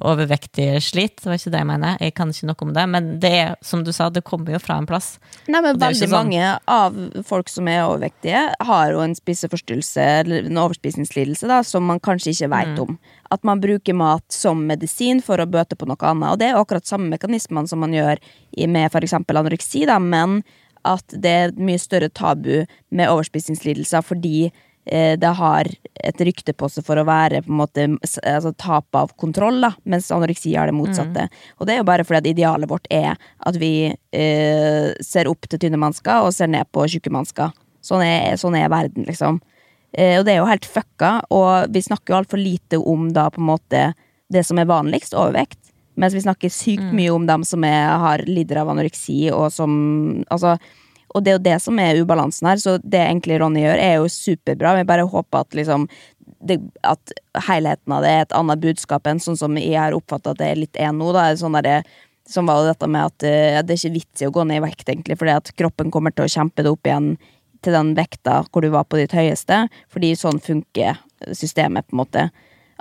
overvektige, 0.04 0.76
sliter. 0.84 1.22
Det 1.22 1.30
var 1.30 1.38
ikke 1.38 1.52
det 1.54 1.60
jeg 1.62 1.68
mener. 1.70 1.96
Jeg 2.04 2.14
kan 2.18 2.28
ikke 2.34 2.48
noe 2.50 2.66
om 2.66 2.72
det. 2.76 2.84
Men 2.92 3.06
det 3.22 3.30
er, 3.32 3.54
som 3.64 3.80
du 3.86 3.92
sa, 3.96 4.10
det 4.12 4.24
kommer 4.28 4.52
jo 4.52 4.58
fra 4.60 4.76
en 4.76 4.84
plass. 4.88 5.14
Nei, 5.48 5.62
men 5.64 5.78
Veldig 5.80 6.04
sånn- 6.04 6.12
mange 6.12 6.58
av 6.68 6.98
folk 7.24 7.48
som 7.48 7.66
er 7.72 7.86
overvektige, 7.86 8.42
har 8.60 8.90
jo 8.92 9.00
en 9.00 9.14
spiseforstyrrelse 9.16 10.04
eller 10.20 10.44
en 10.50 10.60
overspisingslidelse 10.66 11.48
da, 11.48 11.62
som 11.62 11.82
man 11.86 11.98
kanskje 11.98 12.34
ikke 12.36 12.50
veit 12.52 12.78
om. 12.78 12.98
At 13.32 13.42
man 13.42 13.58
bruker 13.58 13.94
mat 13.94 14.24
som 14.28 14.66
medisin 14.68 15.22
for 15.22 15.38
å 15.38 15.48
bøte 15.48 15.76
på 15.80 15.86
noe 15.88 15.96
annet. 15.96 16.28
Og 16.32 16.38
det 16.38 16.50
er 16.50 16.60
akkurat 16.60 16.84
samme 16.84 17.08
mekanismene 17.16 17.66
som 17.68 17.80
man 17.80 17.92
gjør 17.96 18.18
med 18.68 18.92
f.eks. 18.92 19.14
anoreksi, 19.14 19.86
da, 19.86 19.98
men 19.98 20.42
at 20.84 21.08
det 21.08 21.24
er 21.24 21.52
mye 21.58 21.80
større 21.80 22.12
tabu 22.12 22.66
med 22.92 23.08
overspisingslidelser 23.08 24.04
fordi 24.04 24.52
det 24.86 25.30
har 25.38 25.66
et 26.06 26.20
rykte 26.22 26.52
på 26.54 26.68
seg 26.70 26.84
for 26.86 27.00
å 27.00 27.06
være 27.08 27.40
på 27.42 27.50
en 27.50 27.58
måte 27.58 27.86
altså, 28.22 28.52
tap 28.54 28.94
av 28.94 29.10
kontroll, 29.18 29.58
da, 29.64 29.72
mens 29.82 30.12
anoreksi 30.14 30.52
har 30.54 30.70
det 30.70 30.76
motsatte. 30.76 31.26
Og 31.58 31.66
det 31.66 31.74
er 31.74 31.80
jo 31.80 31.88
bare 31.88 32.06
fordi 32.06 32.20
at 32.20 32.30
idealet 32.30 32.70
vårt 32.70 32.86
er 32.94 33.18
at 33.18 33.58
vi 33.58 33.72
eh, 33.90 34.88
ser 35.02 35.30
opp 35.30 35.48
til 35.50 35.62
tynne 35.64 35.80
mennesker 35.82 36.22
og 36.22 36.34
ser 36.36 36.52
ned 36.52 36.70
på 36.70 36.86
tjukke 36.92 37.10
mennesker. 37.10 37.50
Sånn 37.86 38.04
er, 38.06 38.38
sånn 38.38 38.54
er 38.58 38.70
verden, 38.70 39.06
liksom. 39.10 39.40
Eh, 39.96 40.18
og 40.18 40.26
det 40.26 40.34
er 40.34 40.42
jo 40.42 40.50
helt 40.50 40.66
fucka, 40.68 41.12
og 41.32 41.72
vi 41.72 41.84
snakker 41.84 42.12
jo 42.12 42.20
altfor 42.20 42.42
lite 42.42 42.80
om 42.80 43.10
da 43.16 43.28
på 43.32 43.42
en 43.42 43.50
måte 43.50 43.86
det 44.32 44.42
som 44.46 44.58
er 44.58 44.68
vanligst, 44.68 45.14
overvekt. 45.16 45.60
Mens 45.96 46.12
vi 46.12 46.24
snakker 46.24 46.52
sykt 46.52 46.90
mye 46.92 47.12
om 47.14 47.24
dem 47.28 47.44
som 47.48 47.64
er, 47.64 47.94
har 48.02 48.24
lider 48.28 48.60
av 48.60 48.72
anoreksi, 48.74 49.30
og 49.32 49.48
som 49.54 49.72
Altså, 50.28 50.56
Og 51.14 51.22
det 51.24 51.32
er 51.32 51.38
jo 51.38 51.44
det 51.46 51.56
som 51.62 51.78
er 51.80 52.00
ubalansen 52.02 52.48
her, 52.50 52.60
så 52.60 52.76
det 52.82 53.00
egentlig 53.00 53.38
Ronny 53.40 53.62
gjør, 53.62 53.80
er 53.80 53.94
jo 54.00 54.10
superbra. 54.12 54.74
Vi 54.80 54.88
bare 54.88 55.06
håper 55.08 55.46
at 55.46 55.56
liksom 55.56 55.86
det, 56.46 56.58
at 56.82 57.12
helheten 57.46 57.92
av 57.92 58.04
det 58.04 58.10
er 58.10 58.26
et 58.26 58.34
annet 58.36 58.62
budskap 58.62 59.06
enn 59.08 59.22
sånn 59.22 59.38
som 59.38 59.56
jeg 59.58 59.78
har 59.78 59.96
oppfatta 59.96 60.34
at 60.34 60.42
det 60.42 60.50
er 60.50 60.60
litt 60.60 60.80
er 60.80 60.92
nå. 60.94 61.12
da, 61.16 61.30
sånn 61.38 61.56
der, 61.58 61.86
Som 62.26 62.48
var 62.50 62.58
jo 62.58 62.66
dette 62.66 62.88
med 62.90 63.06
at 63.06 63.22
uh, 63.22 63.62
det 63.62 63.76
er 63.76 63.78
ikke 63.78 63.94
vits 63.94 64.22
i 64.22 64.26
å 64.26 64.34
gå 64.34 64.42
ned 64.44 64.58
i 64.58 64.64
vekt, 64.64 64.88
egentlig, 64.88 65.18
fordi 65.18 65.36
at 65.38 65.52
kroppen 65.54 65.92
kommer 65.94 66.10
til 66.10 66.26
å 66.26 66.32
kjempe 66.32 66.64
det 66.66 66.72
opp 66.74 66.86
igjen 66.86 67.14
til 67.62 67.72
den 67.72 67.94
vekta 67.94 68.40
hvor 68.50 68.62
du 68.62 68.70
var 68.74 68.84
på 68.84 68.98
ditt 68.98 69.14
høyeste, 69.14 69.66
fordi 69.92 70.12
sånn 70.18 70.42
funker 70.42 70.98
systemet, 71.32 71.86
på 71.86 71.96
en 71.96 72.02
måte. 72.02 72.28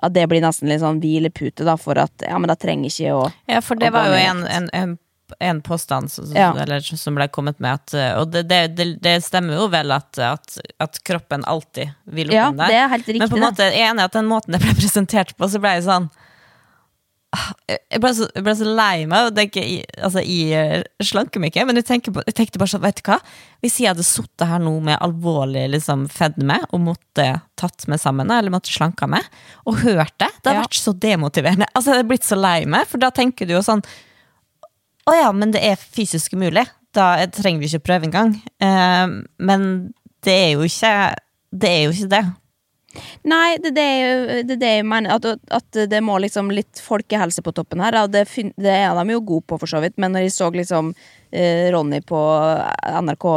At 0.03 0.13
det 0.13 0.25
blir 0.29 0.43
nesten 0.43 0.69
litt 0.69 0.81
sånn 0.81 0.99
hvilepute, 1.01 1.63
da, 1.65 1.77
for 1.79 1.97
at 2.01 2.25
ja, 2.25 2.37
men 2.41 2.51
da 2.51 2.57
trenger 2.59 2.91
ikke 2.91 3.13
å 3.15 3.23
Ja, 3.49 3.61
for 3.63 3.79
det 3.79 3.93
var 3.95 4.09
jo 4.11 4.17
en, 4.19 4.43
en, 4.49 4.69
en, 4.73 4.97
en 5.39 5.61
påstand 5.61 6.11
som, 6.11 6.29
Ja. 6.35 6.53
eller, 6.61 6.79
som 6.81 7.15
ble 7.15 7.27
kommet 7.27 7.59
med, 7.59 7.73
at, 7.81 7.93
uh, 7.93 8.21
og 8.21 8.31
det, 8.31 8.45
det, 8.49 8.87
det, 9.03 9.15
stemmer 9.23 9.55
jo 9.59 9.67
vel 9.73 9.91
at, 9.91 10.17
at, 10.19 10.57
at 10.79 11.01
kroppen 11.03 11.43
alltid 11.45 11.91
vil 12.05 12.29
opp 12.29 12.33
Ja, 12.37 12.45
igjen 12.49 12.57
der. 12.61 12.67
det 12.67 12.79
er 12.83 12.87
helt 12.95 13.07
riktig. 13.07 13.19
Men 13.23 13.29
på 13.33 13.37
en 13.41 13.47
måte, 13.49 13.63
jeg 13.71 13.81
er 13.81 13.89
enig 13.91 14.05
i 14.05 14.09
at 14.11 14.19
den 14.19 14.29
måten 14.31 14.55
det 14.55 14.61
ble 14.63 14.75
presentert 14.77 15.35
på, 15.37 15.49
så 15.51 15.59
ble 15.63 15.75
jeg 15.77 15.87
sånn 15.89 16.09
ah, 17.35 17.49
jeg 17.91 17.99
ble, 17.99 18.11
så, 18.15 18.27
jeg 18.35 18.43
ble 18.45 18.53
så 18.55 18.67
lei 18.77 19.05
meg. 19.11 19.27
og 19.29 19.35
tenker, 19.35 19.61
er 19.61 19.67
i- 19.67 20.01
Altså, 20.05 20.21
jeg 20.23 20.53
eh, 20.79 20.83
slanker 21.03 21.41
meg 21.43 21.51
ikke, 21.51 21.65
men 21.67 21.75
jeg, 21.81 22.01
på, 22.13 22.23
jeg 22.25 22.35
tenkte 22.37 22.59
bare 22.61 22.71
sånn, 22.71 22.81
vet 22.85 23.01
du 23.01 23.09
hva? 23.11 23.17
Hvis 23.63 23.79
jeg 23.81 23.89
hadde 23.91 24.05
sittet 24.07 24.47
her 24.47 24.59
nå 24.63 24.75
med 24.85 24.99
alvorlig 25.03 25.65
liksom, 25.73 26.07
fedme 26.11 26.61
og 26.71 26.79
måtte 26.85 27.27
tatt 27.59 27.87
meg 27.91 27.99
sammen, 27.99 28.31
eller 28.31 28.53
måtte 28.53 28.71
slanka 28.71 29.07
meg, 29.09 29.23
og 29.65 29.81
hørt 29.83 30.15
det, 30.19 30.29
det 30.43 30.47
hadde 30.51 30.59
Ja. 30.61 30.65
vært 30.67 30.79
så 30.79 30.93
demotiverende. 30.95 31.67
Altså, 31.73 31.91
jeg 31.91 31.97
hadde 32.03 32.09
blitt 32.13 32.23
så 32.27 32.39
lei 32.39 32.65
meg, 32.65 32.87
for 32.87 32.97
da 33.03 33.09
tenker 33.11 33.47
du 33.47 33.53
jo 33.57 33.63
sånn 33.65 33.83
Å 35.05 35.13
ja, 35.13 35.29
men 35.35 35.53
det 35.53 35.61
er 35.65 35.77
fysisk 35.77 36.33
umulig. 36.33 36.65
Da 36.95 37.13
trenger 37.33 37.61
vi 37.61 37.69
ikke 37.69 37.91
prøve 37.91 38.07
engang. 38.09 38.33
Uh, 38.63 39.21
men 39.37 39.69
det 40.25 40.33
er 40.33 40.49
jo 40.55 40.65
ikke 40.65 40.95
det. 41.51 41.69
Er 41.69 41.83
jo 41.85 41.93
ikke 41.93 42.11
det. 42.15 42.23
Nei, 43.27 43.57
det, 43.61 43.71
det 43.75 43.83
er 43.83 44.01
jo 44.01 44.43
det, 44.47 44.57
det 44.61 44.71
jeg 44.77 44.87
mener. 44.87 45.17
At, 45.17 45.43
at 45.53 45.79
det 45.91 46.01
må 46.05 46.17
liksom 46.21 46.51
litt 46.55 46.81
folkehelse 46.83 47.43
på 47.45 47.53
toppen 47.55 47.83
her. 47.83 47.97
Det, 48.11 48.25
det 48.61 48.75
er 48.75 48.95
de 48.97 49.15
jo 49.15 49.23
gode 49.33 49.47
på, 49.49 49.59
for 49.61 49.71
så 49.71 49.81
vidt. 49.83 49.97
Men 50.01 50.15
når 50.15 50.27
jeg 50.27 50.35
så 50.37 50.49
liksom 50.53 50.93
eh, 51.31 51.67
Ronny 51.75 52.01
på 52.05 52.21
NRK 53.01 53.27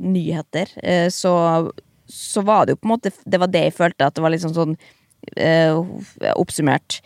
Nyheter, 0.00 0.72
eh, 0.82 1.08
så, 1.14 1.34
så 2.08 2.46
var 2.46 2.66
det 2.66 2.76
jo 2.76 2.82
på 2.82 2.88
en 2.88 2.94
måte 2.96 3.14
Det 3.24 3.42
var 3.42 3.52
det 3.52 3.68
jeg 3.68 3.78
følte, 3.78 4.08
at 4.08 4.16
det 4.16 4.24
var 4.24 4.34
liksom 4.34 4.56
sånn 4.56 4.76
eh, 5.36 5.76
oppsummert. 6.34 7.00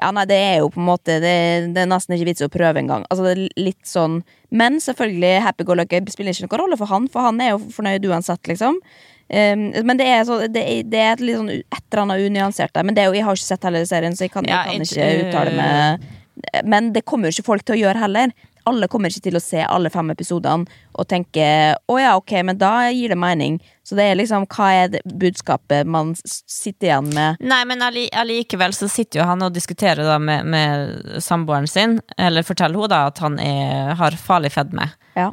Ja, 0.00 0.10
nei, 0.10 0.24
det 0.26 0.36
er 0.36 0.56
jo 0.58 0.70
på 0.74 0.80
en 0.82 0.88
måte 0.88 1.20
Det, 1.22 1.34
det 1.74 1.82
er 1.84 1.86
nesten 1.86 2.16
ikke 2.16 2.26
vits 2.32 2.42
å 2.44 2.50
prøve 2.52 2.80
engang. 2.82 3.04
Altså, 3.08 3.26
det 3.28 3.34
er 3.34 3.66
litt 3.68 3.86
sånn 3.86 4.20
Men 4.50 4.80
selvfølgelig, 4.82 5.34
happy 5.44 5.66
go 5.68 5.76
lucky 5.78 6.00
spiller 6.10 6.34
ikke 6.34 6.48
noen 6.48 6.64
rolle 6.64 6.78
for 6.80 6.90
han, 6.90 7.06
for 7.12 7.28
han 7.28 7.42
er 7.42 7.54
jo 7.54 7.60
fornøyd 7.74 8.08
uansett, 8.10 8.42
liksom. 8.50 8.80
Um, 9.24 9.70
men 9.88 9.96
det 9.96 10.06
er, 10.06 10.24
så, 10.28 10.42
det, 10.52 10.62
det 10.92 10.98
er 11.00 11.14
et 11.14 11.22
litt 11.24 11.38
sånn 11.38 11.48
et 11.50 11.78
eller 11.78 12.02
annet 12.02 12.26
unyansert 12.26 12.74
der. 12.76 12.84
Men 12.84 12.96
det 12.96 13.04
er 13.04 13.08
jo, 13.08 13.16
jeg 13.16 13.26
har 13.26 13.38
ikke 13.38 13.48
sett 13.48 13.64
hele 13.66 13.84
serien, 13.88 14.16
så 14.16 14.26
jeg 14.26 14.34
kan, 14.34 14.48
Ja, 14.50 14.64
jeg 14.68 14.82
kan 14.82 14.88
ikke 14.88 15.28
uttale 15.28 15.54
meg 15.56 16.66
Men 16.68 16.90
det 16.92 17.06
kommer 17.08 17.30
jo 17.30 17.38
ikke 17.38 17.48
folk 17.48 17.64
til 17.64 17.78
å 17.78 17.80
gjøre 17.86 18.02
heller. 18.04 18.34
Alle 18.66 18.88
kommer 18.88 19.12
ikke 19.12 19.26
til 19.26 19.36
å 19.36 19.42
se 19.44 19.60
alle 19.64 19.90
fem 19.92 20.08
episodene 20.14 20.64
og 20.96 21.06
tenke 21.10 21.44
å 21.90 21.98
ja, 22.00 22.14
ok, 22.16 22.32
men 22.48 22.56
da 22.60 22.88
gir 22.94 23.12
det 23.12 23.18
mening. 23.20 23.58
Så 23.84 23.96
det 23.98 24.06
er 24.08 24.16
liksom, 24.16 24.46
hva 24.48 24.68
er 24.72 24.88
det 24.94 25.02
budskapet 25.20 25.84
man 25.86 26.14
sitter 26.16 26.88
igjen 26.88 27.10
med? 27.12 27.42
Nei, 27.44 27.60
men 27.68 27.84
alli- 27.84 28.08
allikevel 28.16 28.72
så 28.72 28.88
sitter 28.88 29.20
jo 29.20 29.26
han 29.28 29.44
og 29.44 29.52
diskuterer 29.52 30.06
da 30.08 30.16
med, 30.18 30.46
med 30.48 31.20
samboeren 31.24 31.68
sin, 31.68 31.98
eller 32.16 32.46
forteller 32.46 32.80
hun 32.80 32.88
da 32.94 33.02
at 33.10 33.20
han 33.24 33.36
er, 33.42 33.92
har 34.00 34.16
farlig 34.16 34.54
fedme. 34.56 34.88
Ja. 35.18 35.28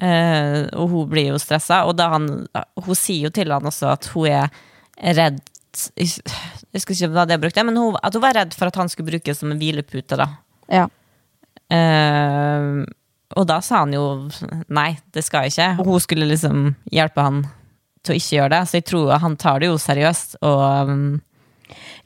Eh, 0.00 0.66
og 0.78 0.92
hun 0.92 1.08
blir 1.10 1.32
jo 1.32 1.38
stressa, 1.42 1.80
og 1.88 1.96
da 1.98 2.10
han, 2.12 2.28
hun 2.84 2.94
sier 2.98 3.24
jo 3.28 3.32
til 3.34 3.50
han 3.50 3.66
også 3.66 3.88
at 3.96 4.10
hun 4.14 4.28
er 4.30 4.52
redd 5.18 5.40
Jeg 5.98 6.22
husker 6.74 6.94
ikke 6.94 7.08
hva 7.14 7.24
det 7.28 7.36
brukte, 7.42 7.62
men 7.66 7.76
hun, 7.78 7.96
at 8.02 8.14
hun 8.16 8.22
var 8.24 8.34
redd 8.38 8.54
for 8.56 8.70
at 8.70 8.78
han 8.80 8.88
skulle 8.90 9.10
brukes 9.12 9.38
som 9.42 9.50
en 9.52 9.58
hvilepute. 9.60 10.16
da 10.18 10.28
Ja. 10.68 10.86
Eh, 11.68 12.84
og 13.36 13.46
da 13.48 13.60
sa 13.64 13.84
han 13.84 13.92
jo 13.92 14.04
nei, 14.72 14.90
det 15.14 15.24
skal 15.26 15.46
jeg 15.46 15.54
ikke. 15.54 15.70
Og 15.82 15.92
hun 15.92 16.02
skulle 16.04 16.28
liksom 16.30 16.72
hjelpe 16.94 17.24
han 17.24 17.46
til 18.06 18.14
å 18.14 18.18
ikke 18.20 18.36
gjøre 18.38 18.52
det, 18.56 18.66
så 18.68 18.78
jeg 18.78 18.86
tror 18.88 19.16
han 19.20 19.40
tar 19.40 19.62
det 19.62 19.68
jo 19.68 19.80
seriøst. 19.82 20.38
Og 20.46 20.92
um, 20.92 21.08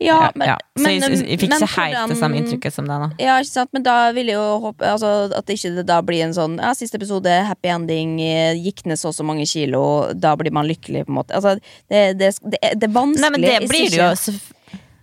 Ja, 0.03 0.33
men, 0.35 0.49
ja. 0.51 0.57
Så 0.75 0.91
jeg, 0.91 1.03
jeg, 1.05 1.19
jeg 1.31 1.39
fikk 1.39 1.53
men 1.53 1.63
ikke 1.63 1.85
helt 1.85 2.11
det 2.11 2.17
samme 2.19 2.39
inntrykket 2.41 2.75
som 2.75 2.89
det. 2.91 2.97
da 2.99 3.09
Ja, 3.23 3.37
ikke 3.39 3.53
sant, 3.53 3.71
men 3.77 3.85
da 3.87 3.97
vil 4.17 4.33
jeg 4.33 4.35
jo 4.35 4.57
håpe 4.65 4.89
altså, 4.89 5.13
At 5.31 5.47
det 5.47 5.55
ikke 5.61 5.85
da 5.87 6.01
blir 6.03 6.25
en 6.25 6.35
sånn 6.35 6.57
ja, 6.59 6.73
Siste 6.75 6.99
episode, 6.99 7.37
happy 7.47 7.71
ending, 7.71 8.17
gikk 8.59 8.83
ned 8.91 8.99
så 8.99 9.13
og 9.13 9.15
så 9.15 9.27
mange 9.27 9.47
kilo, 9.47 9.85
da 10.19 10.35
blir 10.41 10.51
man 10.51 10.67
lykkelig, 10.67 11.05
på 11.07 11.15
en 11.15 11.21
måte. 11.21 11.39
Altså, 11.39 11.55
det, 11.93 12.03
det, 12.19 12.33
det, 12.43 12.59
det 12.59 12.89
er 12.89 12.97
vanskelig. 12.97 13.23
Nei, 13.23 13.33
men 13.37 13.47
det 13.47 13.71
blir 13.71 13.95
det 13.95 14.03
jo. 14.03 14.35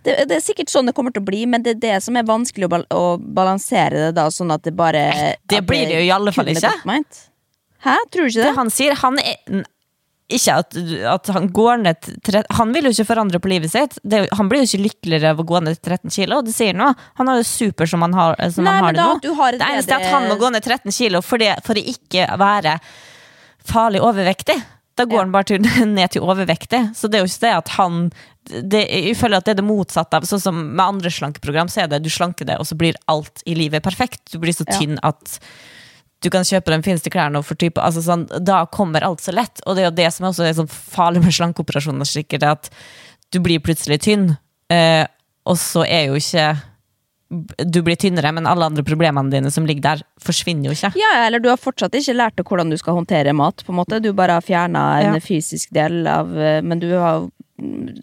Det, 0.04 0.14
det 0.30 0.38
er 0.38 0.44
sikkert 0.44 0.70
sånn 0.72 0.88
det 0.88 0.94
kommer 0.96 1.12
til 1.12 1.22
å 1.22 1.28
bli, 1.28 1.42
men 1.46 1.62
det 1.66 1.74
er 1.76 1.80
det 1.84 1.96
som 2.06 2.16
er 2.16 2.24
vanskelig 2.28 2.70
å, 2.70 2.72
bal 2.72 2.86
å 2.96 3.02
balansere 3.20 4.06
det, 4.08 4.12
da, 4.16 4.30
sånn 4.32 4.54
at 4.56 4.64
det 4.64 4.72
bare 4.78 5.02
Det 5.50 5.60
blir 5.68 5.88
det 5.90 5.98
jo 6.00 6.06
i 6.08 6.14
alle 6.16 6.32
fall 6.32 6.48
ikke. 6.54 6.72
Hæ? 7.84 7.98
Tror 8.12 8.24
du 8.24 8.30
ikke 8.32 8.40
Det 8.44 8.48
det? 8.48 8.56
han 8.58 8.72
sier, 8.72 8.96
han 9.02 9.20
er 9.20 9.66
ikke 10.30 10.56
at, 10.62 10.76
at 11.10 11.30
han 11.34 11.48
går 11.50 11.80
ned 11.82 12.00
til 12.06 12.18
tre- 12.22 12.44
Han 12.54 12.72
vil 12.76 12.86
jo 12.86 12.92
ikke 12.94 13.08
forandre 13.10 13.40
på 13.42 13.50
livet 13.50 13.72
sitt. 13.74 13.96
Det, 14.06 14.28
han 14.38 14.50
blir 14.52 14.62
jo 14.62 14.68
ikke 14.70 14.84
lykkeligere 14.86 15.32
av 15.34 15.40
å 15.42 15.46
gå 15.52 15.62
ned 15.66 15.80
13 15.82 16.12
kilo. 16.14 16.42
Det 16.46 16.54
sier 16.54 16.78
jo. 16.78 16.90
Han 17.18 17.32
har 17.32 17.40
det 17.42 17.48
super 17.50 17.90
som 17.90 18.04
han 18.06 18.14
har, 18.14 18.36
som 18.54 18.64
Nei, 18.68 18.76
han 18.78 18.84
har 18.92 18.94
det 18.94 19.08
nå. 19.26 19.34
har 19.40 19.54
et 19.58 19.60
det 19.64 19.70
eneste 19.74 19.96
er 19.98 20.06
at 20.06 20.14
han 20.14 20.28
må 20.30 20.38
gå 20.38 20.52
ned 20.54 20.62
13 20.68 20.94
kilo 20.94 21.24
for, 21.26 21.42
det, 21.42 21.56
for 21.66 21.74
å 21.80 21.82
ikke 21.96 22.28
være 22.38 22.76
farlig 23.66 24.04
overvektig. 24.06 24.60
Da 25.00 25.06
går 25.08 25.18
Ja. 25.18 25.24
han 25.26 25.32
bare 25.34 25.50
til, 25.50 25.66
ned 25.98 26.12
til 26.14 26.22
overvektig. 26.22 26.84
Så 26.96 27.10
det 27.10 27.20
er 27.20 27.26
jo 27.26 27.32
ikke 27.32 27.46
det 27.48 27.56
at 27.64 27.74
han 27.80 28.00
det, 28.46 28.86
Jeg 28.90 29.16
føler 29.20 29.38
at 29.38 29.46
det 29.46 29.52
er 29.52 29.62
det 29.62 29.66
motsatte 29.68 30.14
av 30.18 30.24
Sånn 30.24 30.40
som 30.42 30.56
med 30.76 30.82
andre 30.86 31.10
slankeprogram, 31.10 31.68
så 31.70 31.84
er 31.84 31.88
det 31.92 32.04
du 32.04 32.10
slanker 32.10 32.46
det, 32.46 32.58
og 32.60 32.66
så 32.66 32.76
blir 32.80 32.96
alt 33.08 33.44
i 33.46 33.54
livet 33.54 33.84
perfekt. 33.84 34.32
Du 34.32 34.40
blir 34.40 34.54
så 34.54 34.66
Ja. 34.68 34.78
tynn 34.80 34.98
at 35.04 35.40
du 36.22 36.30
kan 36.30 36.44
kjøpe 36.44 36.66
de 36.66 36.82
fineste 36.84 37.10
klærne 37.10 37.38
og 37.38 37.46
fortype 37.46 37.80
altså 37.80 38.02
sånn, 38.04 38.26
Da 38.44 38.66
kommer 38.66 39.04
alt 39.04 39.20
så 39.22 39.32
lett. 39.34 39.62
Og 39.66 39.76
det 39.76 39.84
er 39.84 39.90
jo 39.92 39.96
det 39.96 40.14
som 40.14 40.26
også 40.28 40.44
er 40.50 40.54
sånn 40.54 40.68
farlig 40.68 41.24
med 41.24 41.32
slankeoperasjoner, 41.32 42.04
sikkert, 42.06 42.44
er 42.44 42.52
at 42.58 42.70
du 43.32 43.40
blir 43.40 43.60
plutselig 43.60 44.00
tynn, 44.02 44.38
eh, 44.70 45.06
og 45.46 45.56
så 45.56 45.86
er 45.88 46.08
jo 46.08 46.16
ikke 46.16 46.62
Du 47.64 47.84
blir 47.84 47.96
tynnere, 47.96 48.34
men 48.34 48.48
alle 48.48 48.66
andre 48.66 48.82
problemene 48.84 49.30
dine 49.30 49.52
som 49.52 49.64
ligger 49.64 49.82
der, 49.82 50.02
forsvinner 50.20 50.66
jo 50.66 50.72
ikke. 50.72 50.96
Ja, 50.98 51.28
eller 51.28 51.38
du 51.40 51.48
har 51.50 51.58
fortsatt 51.58 51.92
ikke 51.94 52.16
lært 52.18 52.36
deg 52.36 52.46
hvordan 52.50 52.72
du 52.72 52.78
skal 52.78 52.96
håndtere 52.96 53.36
mat. 53.36 53.64
på 53.64 53.70
en 53.70 53.76
måte 53.78 54.02
Du 54.02 54.12
bare 54.14 54.32
har 54.32 54.42
fjerna 54.42 55.00
en 55.06 55.14
Ja. 55.14 55.20
fysisk 55.20 55.70
del 55.72 56.08
av 56.08 56.36
eh, 56.36 56.62
Men 56.62 56.80
du 56.80 56.90
har 56.98 57.30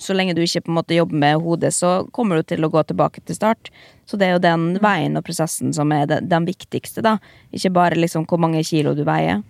så 0.03 0.15
lenge 0.17 0.35
du 0.37 0.43
ikke 0.45 0.63
på 0.67 0.71
en 0.73 0.77
måte 0.79 0.97
jobber 0.97 1.19
med 1.23 1.41
hodet, 1.43 1.73
så 1.75 2.07
kommer 2.15 2.37
du 2.37 2.43
til 2.43 2.65
å 2.67 2.71
gå 2.73 2.83
tilbake 2.89 3.23
til 3.27 3.37
start. 3.39 3.71
Så 4.07 4.19
det 4.21 4.29
er 4.29 4.33
jo 4.37 4.43
den 4.45 4.79
veien 4.83 5.17
og 5.19 5.25
prosessen 5.27 5.73
som 5.75 5.91
er 5.93 6.07
den, 6.07 6.29
den 6.31 6.45
viktigste, 6.47 7.03
da. 7.03 7.17
Ikke 7.53 7.73
bare 7.75 7.99
liksom 7.99 8.27
hvor 8.31 8.39
mange 8.39 8.63
kilo 8.67 8.93
du 8.95 9.03
veier. 9.09 9.43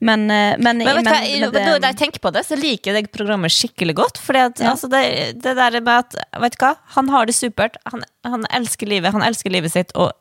Men, 0.00 0.24
eh, 0.30 0.54
men, 0.58 0.78
Men 0.80 0.86
vet 0.86 1.04
du 1.04 1.10
hva, 1.10 1.18
men- 1.20 1.52
men 1.52 1.68
når 1.68 1.88
jeg 1.90 1.96
tenker 2.00 2.20
på 2.24 2.32
det, 2.32 2.44
så 2.46 2.56
liker 2.56 2.94
jeg 2.94 3.04
det 3.04 3.12
programmet 3.12 3.52
skikkelig 3.52 3.94
godt. 3.98 4.18
Fordi 4.18 4.38
Ja. 4.62 4.70
altså, 4.72 4.88
det, 4.88 5.42
det 5.42 5.56
der 5.56 5.80
med 5.80 5.88
at 5.88 6.14
Vet 6.40 6.56
du 6.58 6.64
hva, 6.64 6.76
han 6.96 7.08
har 7.08 7.26
det 7.26 7.34
supert. 7.34 7.76
Han, 7.92 8.02
han 8.24 8.46
elsker 8.50 8.86
livet, 8.88 9.12
han 9.12 9.22
elsker 9.22 9.50
livet 9.50 9.70
sitt 9.72 9.92
og 9.94 10.12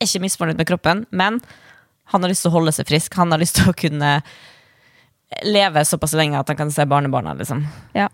er 0.00 0.06
ikke 0.06 0.20
misfornøyd 0.26 0.56
med 0.58 0.66
kroppen, 0.68 1.06
men 1.10 1.40
han 2.12 2.22
har 2.22 2.30
lyst 2.30 2.42
til 2.42 2.50
å 2.52 2.56
holde 2.60 2.72
seg 2.72 2.86
frisk. 2.86 3.14
Han 3.14 3.30
har 3.32 3.38
lyst 3.40 3.56
til 3.56 3.72
å 3.72 3.74
kunne 3.76 4.22
leve 5.44 5.82
såpass 5.84 6.14
lenge 6.16 6.38
at 6.38 6.48
han 6.48 6.56
kan 6.56 6.70
se 6.72 6.84
barnebarna, 6.88 7.34
liksom. 7.36 7.66
ja. 7.94 8.08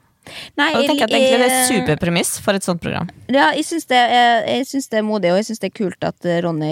Nei, 0.58 0.70
Og 0.72 0.82
jeg 0.82 0.90
tenker 0.90 1.06
at 1.06 1.16
egentlig 1.16 1.40
det 1.42 1.48
er 1.50 1.66
superpremiss 1.68 2.32
for 2.44 2.56
et 2.56 2.66
sånt 2.66 2.82
program. 2.82 3.10
Ja, 3.28 3.50
jeg 3.56 3.66
syns 3.68 3.88
det, 3.90 4.00
det 4.04 5.00
er 5.00 5.06
modig, 5.06 5.32
og 5.32 5.40
jeg 5.40 5.48
syns 5.50 5.62
det 5.62 5.70
er 5.70 5.76
kult 5.76 6.06
at 6.06 6.28
eh, 6.28 6.40
Ronny 6.44 6.70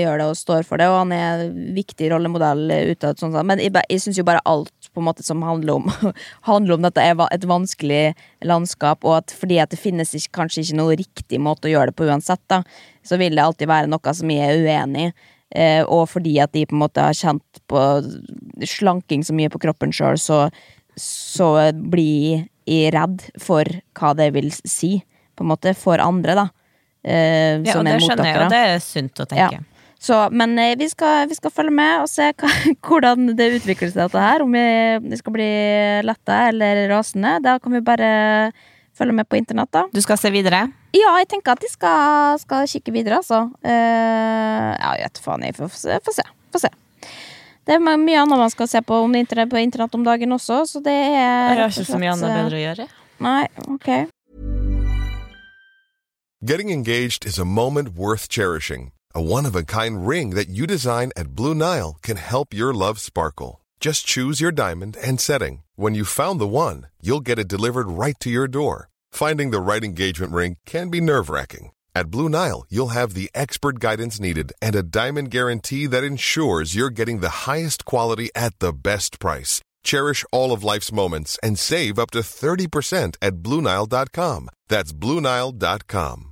gjør 0.00 0.22
det 0.22 0.28
og 0.30 0.38
står 0.38 0.68
for 0.68 0.82
det. 0.82 0.88
Og 0.92 1.00
han 1.00 1.14
er 1.16 1.44
en 1.46 1.58
viktig 1.76 2.12
rollemodell 2.12 2.64
utad. 2.92 3.20
Sånn, 3.20 3.36
men 3.48 3.62
jeg, 3.62 3.74
jeg 3.90 4.04
syns 4.04 4.20
jo 4.20 4.26
bare 4.28 4.44
alt 4.48 4.90
på 4.92 5.02
en 5.02 5.08
måte 5.08 5.24
som 5.26 5.42
handler 5.46 5.80
om 5.80 5.90
Handler 6.50 6.76
om 6.76 6.86
dette 6.86 7.02
er 7.02 7.18
et 7.32 7.44
vanskelig 7.48 8.02
landskap, 8.44 9.04
og 9.06 9.20
at 9.20 9.34
fordi 9.36 9.58
at 9.62 9.72
det 9.72 9.80
finnes 9.80 10.10
ikke, 10.16 10.34
kanskje 10.42 10.64
ikke 10.66 10.78
noe 10.78 10.96
riktig 10.98 11.40
måte 11.42 11.68
å 11.68 11.72
gjøre 11.72 11.92
det 11.92 11.98
på 11.98 12.08
uansett, 12.08 12.42
da, 12.50 12.62
så 13.06 13.18
vil 13.20 13.36
det 13.36 13.44
alltid 13.44 13.70
være 13.70 13.90
noe 13.90 14.14
som 14.16 14.32
jeg 14.32 14.48
er 14.48 14.62
uenig 14.62 15.06
i. 15.08 15.12
Eh, 15.52 15.82
og 15.84 16.06
fordi 16.08 16.38
at 16.40 16.52
de 16.54 16.64
på 16.64 16.76
en 16.76 16.80
måte 16.80 17.02
har 17.04 17.16
kjent 17.16 17.60
på 17.68 17.80
slanking 18.68 19.24
så 19.24 19.34
mye 19.36 19.52
på 19.52 19.60
kroppen 19.60 19.92
sjøl, 19.92 20.16
så, 20.20 20.46
så 20.96 21.48
blir 21.92 22.46
jeg 22.68 22.92
redd 22.94 23.24
for 23.40 23.68
hva 23.98 24.12
det 24.18 24.30
vil 24.36 24.50
si, 24.52 24.96
på 25.36 25.44
en 25.44 25.52
måte, 25.52 25.74
for 25.78 26.02
andre, 26.02 26.36
da. 26.38 26.48
Eh, 27.02 27.62
Ja, 27.66 27.78
og 27.78 27.86
det 27.86 27.98
skjønner 28.04 28.28
jeg, 28.28 28.40
og 28.44 28.50
det 28.52 28.64
er 28.72 28.82
sunt 28.84 29.22
å 29.22 29.26
tenke. 29.28 29.60
Ja. 29.60 29.68
Så, 30.02 30.16
men 30.34 30.56
eh, 30.58 30.74
vi, 30.78 30.88
skal, 30.90 31.28
vi 31.30 31.36
skal 31.38 31.52
følge 31.54 31.74
med 31.78 32.02
og 32.02 32.08
se 32.10 32.32
hva, 32.34 32.50
hvordan 32.88 33.32
det 33.38 33.48
utvikler 33.60 33.92
seg, 33.92 34.00
dette 34.02 34.22
her. 34.22 34.42
Om 34.42 34.56
vi, 35.06 35.18
skal 35.20 35.36
bli 35.36 35.50
letta 36.08 36.38
eller 36.50 36.88
rasende. 36.90 37.36
Da 37.44 37.58
kan 37.62 37.76
vi 37.76 37.82
bare 37.86 38.10
følge 38.98 39.14
med 39.14 39.28
på 39.30 39.38
internett, 39.38 39.70
da. 39.72 39.86
Du 39.94 40.02
skal 40.02 40.18
se 40.18 40.32
videre? 40.34 40.64
Ja, 40.92 41.14
jeg 41.22 41.30
tenker 41.30 41.54
at 41.54 41.62
de 41.62 41.70
skal, 41.70 42.36
skal 42.42 42.66
kikke 42.68 42.92
videre, 42.92 43.22
altså. 43.22 43.46
Eh, 43.62 44.72
ja, 44.74 44.94
jeg 44.98 45.06
vet 45.06 45.22
faen. 45.24 45.46
Jeg 45.46 45.56
får. 45.60 45.70
Får 45.70 46.18
se. 46.18 46.26
Får 46.52 46.66
se. 46.66 46.74
Det 47.66 47.76
er 47.76 47.82
mye 47.82 48.18
annet 48.18 48.40
man 48.40 48.50
skal 48.50 48.68
se 48.68 48.82
på 48.82 48.96
om 49.04 49.14
internett, 49.14 49.50
på 49.50 49.60
internett 49.62 49.94
om 49.94 50.04
dagen 50.04 50.34
også, 50.34 50.64
så 50.66 50.80
det 50.82 50.92
er 50.92 51.54
Jeg 51.54 51.60
har 51.60 51.70
ikke 51.70 51.84
så 51.92 52.00
mye 52.00 52.14
annet 52.16 52.30
eh, 52.30 52.40
bedre 52.40 52.58
å 52.58 52.62
gjøre. 52.64 52.88
Nei, 53.22 53.46
ok. 53.70 53.88
Getting 56.42 56.70
engaged 56.70 57.24
is 57.24 57.38
a 57.38 57.44
moment 57.44 57.94
worth 57.94 58.28
cherishing. 58.28 58.90
A 59.14 59.20
one 59.20 59.46
of 59.46 59.54
a 59.54 59.62
kind 59.62 60.08
ring 60.08 60.34
that 60.34 60.48
you 60.48 60.66
design 60.66 61.12
at 61.16 61.36
Blue 61.36 61.54
Nile 61.54 61.98
can 62.02 62.16
help 62.16 62.52
your 62.52 62.74
love 62.74 62.98
sparkle. 62.98 63.60
Just 63.78 64.06
choose 64.06 64.40
your 64.40 64.50
diamond 64.50 64.96
and 64.96 65.20
setting. 65.20 65.62
When 65.76 65.94
you 65.94 66.04
found 66.04 66.40
the 66.40 66.48
one, 66.48 66.86
you'll 67.00 67.20
get 67.20 67.38
it 67.38 67.48
delivered 67.48 67.86
right 67.88 68.18
to 68.20 68.30
your 68.30 68.48
door. 68.48 68.88
Finding 69.12 69.50
the 69.50 69.60
right 69.60 69.84
engagement 69.84 70.32
ring 70.32 70.56
can 70.66 70.88
be 70.88 71.00
nerve 71.00 71.28
wracking. 71.28 71.70
At 71.94 72.10
Blue 72.10 72.28
Nile, 72.28 72.64
you'll 72.70 72.94
have 72.98 73.12
the 73.12 73.30
expert 73.34 73.78
guidance 73.78 74.18
needed 74.18 74.52
and 74.62 74.74
a 74.74 74.82
diamond 74.82 75.30
guarantee 75.30 75.86
that 75.86 76.04
ensures 76.04 76.74
you're 76.74 76.90
getting 76.90 77.20
the 77.20 77.46
highest 77.46 77.84
quality 77.84 78.30
at 78.34 78.58
the 78.60 78.72
best 78.72 79.20
price. 79.20 79.60
Cherish 79.84 80.24
all 80.32 80.52
of 80.52 80.64
life's 80.64 80.92
moments 80.92 81.38
and 81.42 81.58
save 81.58 81.98
up 81.98 82.10
to 82.12 82.20
30% 82.20 83.16
at 83.20 83.34
BlueNile.com. 83.42 84.48
That's 84.68 84.92
BlueNile.com. 84.92 86.31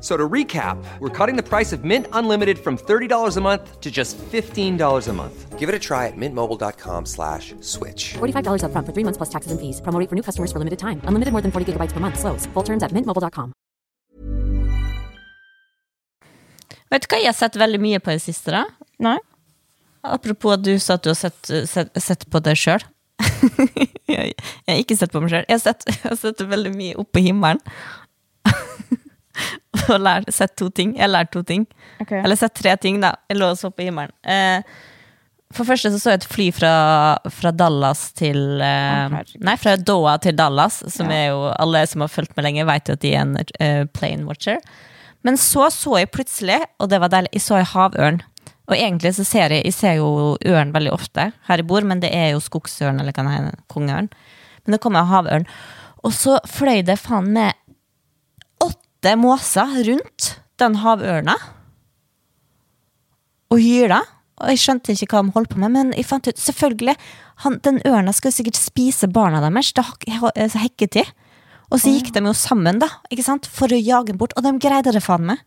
F- 0.00 0.04
So 0.04 0.16
to 0.16 0.28
recap, 0.32 0.78
we're 0.98 1.10
cutting 1.10 1.36
the 1.36 1.42
price 1.42 1.72
of 1.76 1.84
Mint 1.84 2.06
Unlimited 2.12 2.58
from 2.58 2.78
$30 2.78 3.36
a 3.36 3.40
month 3.40 3.80
to 3.82 3.90
just 3.90 4.16
$15 4.32 5.08
a 5.08 5.12
month. 5.12 5.58
Give 5.58 5.68
it 5.68 5.74
a 5.74 5.78
try 5.78 6.06
at 6.08 6.16
mintmobile.com 6.16 7.04
slash 7.06 7.54
switch. 7.60 8.14
$45 8.16 8.62
upfront 8.64 8.86
for 8.86 8.92
three 8.94 9.04
months 9.04 9.18
plus 9.18 9.28
taxes 9.28 9.52
and 9.52 9.60
fees. 9.60 9.82
Promo 9.82 10.00
for 10.08 10.14
new 10.16 10.22
customers 10.22 10.50
for 10.52 10.58
limited 10.58 10.78
time. 10.78 11.02
Unlimited 11.04 11.32
more 11.32 11.42
than 11.42 11.52
40 11.52 11.72
gigabytes 11.72 11.92
per 11.92 12.00
month. 12.00 12.18
Slows. 12.18 12.46
Full 12.54 12.62
terms 12.64 12.82
at 12.82 12.92
mintmobile.com. 12.96 13.52
Vet 16.90 17.04
du 17.04 17.10
hva 17.12 17.20
jeg 17.20 17.28
har 17.30 17.36
sett 17.38 17.54
veldig 17.60 17.78
mye 17.84 18.00
på 18.02 18.10
i 18.10 18.16
det 18.18 18.24
siste? 18.24 18.50
da? 18.56 18.64
Nei. 19.04 19.18
Apropos 20.02 20.56
at 20.56 20.64
du 20.64 20.72
sa 20.80 20.94
at 20.96 21.04
du 21.04 21.10
har 21.12 21.18
sett, 21.20 21.52
sett, 21.68 21.92
sett 22.00 22.24
på 22.32 22.40
deg 22.40 22.56
sjøl. 22.56 22.80
jeg, 23.20 24.32
jeg 24.64 24.72
har 24.72 24.80
ikke 24.80 24.96
sett 24.96 25.12
på 25.12 25.20
meg 25.22 25.30
sjøl. 25.30 25.44
Jeg, 25.46 25.54
har 25.60 25.62
sett- 25.62 25.86
jeg 25.92 26.00
har 26.08 26.16
sett 26.18 26.40
veldig 26.40 26.72
mye 26.74 26.96
opp 26.98 27.12
på 27.12 27.20
himmelen. 27.28 27.60
og 29.92 29.98
lært, 30.02 30.30
sett 30.34 30.56
to 30.60 30.70
ting. 30.74 30.94
Jeg 30.98 31.10
lærte 31.10 31.34
to 31.38 31.44
ting. 31.46 31.66
Okay. 32.02 32.22
Eller 32.22 32.38
sett 32.38 32.56
tre 32.58 32.76
ting, 32.80 33.00
da. 33.02 33.14
Jeg 33.30 33.40
lå 33.40 33.52
og 33.54 33.60
så 33.60 33.72
på 33.74 33.86
himmelen. 33.86 34.14
Eh, 34.22 34.62
for 35.50 35.66
første 35.66 35.90
så 35.90 35.98
så 35.98 36.12
jeg 36.12 36.20
et 36.20 36.28
fly 36.30 36.46
fra, 36.54 36.72
fra 37.34 37.50
Dallas 37.50 38.04
til 38.18 38.60
eh. 38.62 39.16
Nei, 39.42 39.56
fra 39.58 39.74
Doha 39.74 40.14
til 40.22 40.36
Dallas, 40.38 40.78
som 40.94 41.10
er 41.10 41.32
jo 41.32 41.48
Alle 41.56 41.82
som 41.90 42.04
har 42.04 42.12
fulgt 42.12 42.36
med 42.36 42.46
lenge, 42.46 42.68
vet 42.68 42.86
jo 42.86 42.94
at 42.94 43.02
de 43.02 43.10
er 43.16 43.24
en 43.24 43.34
uh, 43.34 43.84
plane 43.90 44.28
watcher. 44.28 44.60
Men 45.26 45.36
så 45.40 45.66
så 45.74 45.98
jeg 45.98 46.12
plutselig, 46.14 46.60
og 46.78 46.92
det 46.92 47.00
var 47.02 47.10
deilig, 47.12 47.32
jeg 47.34 47.44
så 47.44 47.58
en 47.58 47.68
havørn. 47.72 48.22
Og 48.70 48.76
egentlig 48.78 49.12
så 49.16 49.26
ser 49.26 49.52
jeg, 49.52 49.66
jeg 49.66 49.74
ser 49.74 49.98
jo 49.98 50.36
ørn 50.46 50.70
veldig 50.72 50.92
ofte 50.94 51.32
her 51.48 51.60
jeg 51.60 51.66
bor, 51.66 51.82
men 51.82 52.00
det 52.02 52.12
er 52.14 52.30
jo 52.30 52.42
skogsørn 52.44 53.02
eller 53.02 53.14
kan 53.16 53.26
det 53.26 53.34
hende 53.34 53.58
kongeørn. 53.72 54.08
Men 54.62 54.76
det 54.76 54.82
kommer 54.84 55.08
havørn. 55.10 55.48
Og 56.06 56.14
så 56.16 56.38
fløy 56.48 56.84
det 56.86 56.96
faen 57.02 57.32
meg 57.34 57.58
åtte 59.00 59.16
måser 59.16 59.84
rundt 59.84 60.40
den 60.60 60.76
havørna 60.76 61.34
og 63.50 63.58
hyla. 63.58 64.02
Og 64.40 64.52
jeg 64.52 64.60
skjønte 64.60 64.92
ikke 64.92 65.16
hva 65.16 65.22
de 65.24 65.32
holdt 65.34 65.50
på 65.52 65.58
med, 65.60 65.72
men 65.72 65.92
jeg 65.96 66.06
fant 66.08 66.26
ut 66.28 66.38
selvfølgelig 66.38 66.96
han, 67.40 67.58
Den 67.64 67.80
ørna 67.88 68.12
skal 68.12 68.32
sikkert 68.32 68.56
spise 68.56 69.08
barna 69.08 69.40
deres. 69.40 69.72
Det 69.72 69.84
er 70.08 70.30
eh, 70.36 70.56
hekketid. 70.60 71.08
Og 71.70 71.80
så 71.80 71.88
gikk 71.88 72.12
de 72.12 72.20
jo 72.20 72.32
sammen, 72.34 72.78
da, 72.80 72.88
for 73.48 73.72
å 73.72 73.78
jage 73.78 74.12
den 74.12 74.18
bort, 74.18 74.34
og 74.36 74.42
de 74.42 74.52
greide 74.58 74.92
det 74.92 75.02
faen 75.02 75.24
meg. 75.24 75.38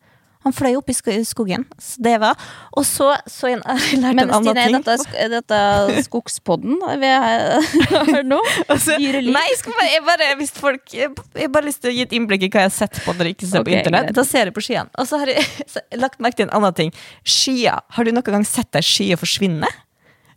Han 0.44 0.54
fløy 0.56 0.74
opp 0.76 0.90
i 0.92 0.96
skogen. 1.26 1.64
Så 1.80 2.02
det 2.04 2.18
var 2.22 2.36
Og 2.76 2.84
så 2.88 3.14
så 3.32 3.48
jeg, 3.54 3.62
lærte 3.64 4.02
Men 4.02 4.20
en 4.26 4.34
annen 4.36 4.50
Stine, 4.50 4.60
er 4.60 4.72
ting. 4.72 4.78
dette, 4.84 4.96
sk- 5.04 5.18
er 5.24 5.30
dette 5.32 6.04
skogspodden 6.08 6.80
vi 7.02 7.12
har 7.24 8.24
nå? 8.28 8.40
Altså, 8.68 8.98
Dyreliv? 9.00 9.34
Nei, 9.36 9.46
jeg, 9.54 9.62
bare, 9.72 9.88
jeg, 9.94 10.04
bare, 10.10 10.30
hvis 10.42 10.52
folk, 10.58 10.84
jeg, 10.94 11.10
jeg 11.40 11.52
bare 11.56 11.68
lyst 11.70 11.82
til 11.84 11.92
å 11.92 11.96
gi 11.96 12.04
et 12.06 12.16
innblikk 12.20 12.44
i 12.48 12.52
hva 12.54 12.66
jeg 12.66 12.72
har 12.72 12.76
sett 12.76 13.00
på 13.06 13.16
når 13.16 13.30
jeg 13.32 13.38
ikke 13.38 13.50
ser 13.54 13.64
okay, 13.64 13.72
på 13.72 13.80
internett. 13.80 14.10
greit. 14.12 14.18
Da 14.20 14.26
ser 14.28 14.50
jeg 14.52 14.56
på 14.58 14.64
skiene. 14.68 14.90
Og 15.00 15.08
så 15.10 15.20
har 15.24 15.32
jeg, 15.34 15.46
så 15.74 15.84
lagt 16.02 16.20
merke 16.24 16.42
til 16.42 16.50
en 16.50 16.56
annen 16.60 16.76
ting. 16.78 16.94
Skia. 17.24 17.80
Har 17.98 18.04
du 18.08 18.12
noen 18.16 18.28
gang 18.36 18.48
sett 18.48 18.76
ei 18.80 18.84
skye 18.86 19.18
forsvinne? 19.20 19.70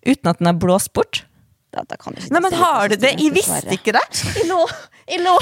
Uten 0.06 0.30
at 0.30 0.38
den 0.38 0.52
er 0.52 0.58
blåst 0.62 0.92
bort? 0.94 1.24
Kan 1.76 2.16
ikke 2.16 2.32
Nei, 2.32 2.40
men 2.40 2.54
har 2.56 2.88
du 2.88 2.96
det? 2.96 3.12
Jeg 3.20 3.32
visste 3.34 3.74
ikke 3.76 3.92
det! 3.96 4.02
Jeg 5.06 5.20
lå. 5.22 5.34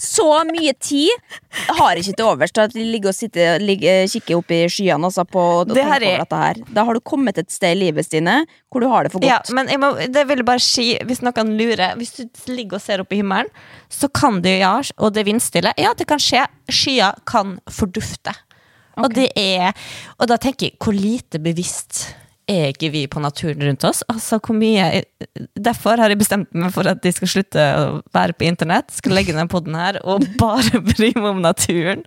Så 0.00 0.24
mye 0.48 0.72
tid 0.80 1.10
har 1.76 1.98
ikke 2.00 2.14
til 2.16 2.24
overs 2.24 2.52
til 2.54 2.62
at 2.64 2.72
vi 2.76 2.84
ligger 2.88 3.10
og 3.12 3.16
sitter, 3.16 3.58
ligger, 3.60 4.06
kikker 4.08 4.38
opp 4.38 4.54
i 4.56 4.60
skyene 4.72 5.08
altså, 5.10 5.24
på, 5.28 5.42
og 5.60 5.68
Det 5.68 5.76
tenker 5.82 6.06
er- 6.06 6.06
over 6.14 6.22
dette 6.24 6.40
her. 6.42 6.60
Da 6.78 6.84
har 6.88 6.96
du 6.96 7.00
kommet 7.04 7.38
et 7.42 7.50
sted 7.52 7.76
i 7.76 7.80
livet, 7.82 8.06
Stine, 8.08 8.38
hvor 8.72 8.80
du 8.80 8.88
har 8.88 9.04
det 9.04 9.12
for 9.12 9.20
godt. 9.20 9.28
Ja, 9.28 9.40
men 9.56 9.68
må, 9.82 9.92
det 10.08 10.24
vil 10.30 10.44
bare 10.48 10.62
si, 10.64 10.94
hvis 11.04 11.20
noen 11.26 11.52
lurer 11.58 11.96
Hvis 12.00 12.14
du 12.16 12.24
ligger 12.54 12.78
og 12.80 12.84
ser 12.86 13.02
opp 13.04 13.12
i 13.12 13.20
himmelen, 13.20 13.50
så 13.92 14.08
kan 14.08 14.40
det 14.44 14.58
ja, 14.62 14.74
og 14.96 15.12
det 15.12 15.24
er 15.24 15.28
vindstille. 15.32 15.74
Ja, 15.76 15.92
det 15.96 16.06
kan 16.08 16.22
skje. 16.22 16.46
Skyer 16.72 17.18
kan 17.28 17.58
fordufte. 17.70 18.32
Og 18.96 19.12
det 19.12 19.28
er 19.36 19.74
Og 20.16 20.24
da 20.30 20.38
tenker 20.40 20.70
jeg, 20.70 20.78
hvor 20.80 20.96
lite 20.96 21.38
bevisst 21.42 22.06
er 22.50 22.70
ikke 22.70 22.90
vi 22.94 23.02
på 23.10 23.20
naturen 23.22 23.62
rundt 23.66 23.84
oss? 23.88 24.04
Altså, 24.10 24.38
hvor 24.38 24.54
mye 24.58 25.02
Derfor 25.58 25.98
har 25.98 26.12
jeg 26.12 26.20
bestemt 26.20 26.52
meg 26.54 26.72
for 26.74 26.86
at 26.86 27.02
de 27.02 27.12
skal 27.14 27.30
slutte 27.30 27.62
å 27.80 28.00
være 28.14 28.36
på 28.38 28.46
internett. 28.46 28.92
Skal 28.94 29.16
legge 29.18 29.34
ned 29.34 29.50
podden 29.52 29.74
her 29.78 29.98
og 30.04 30.24
bare 30.42 30.80
bry 30.84 31.12
meg 31.16 31.30
om 31.32 31.42
naturen. 31.44 32.04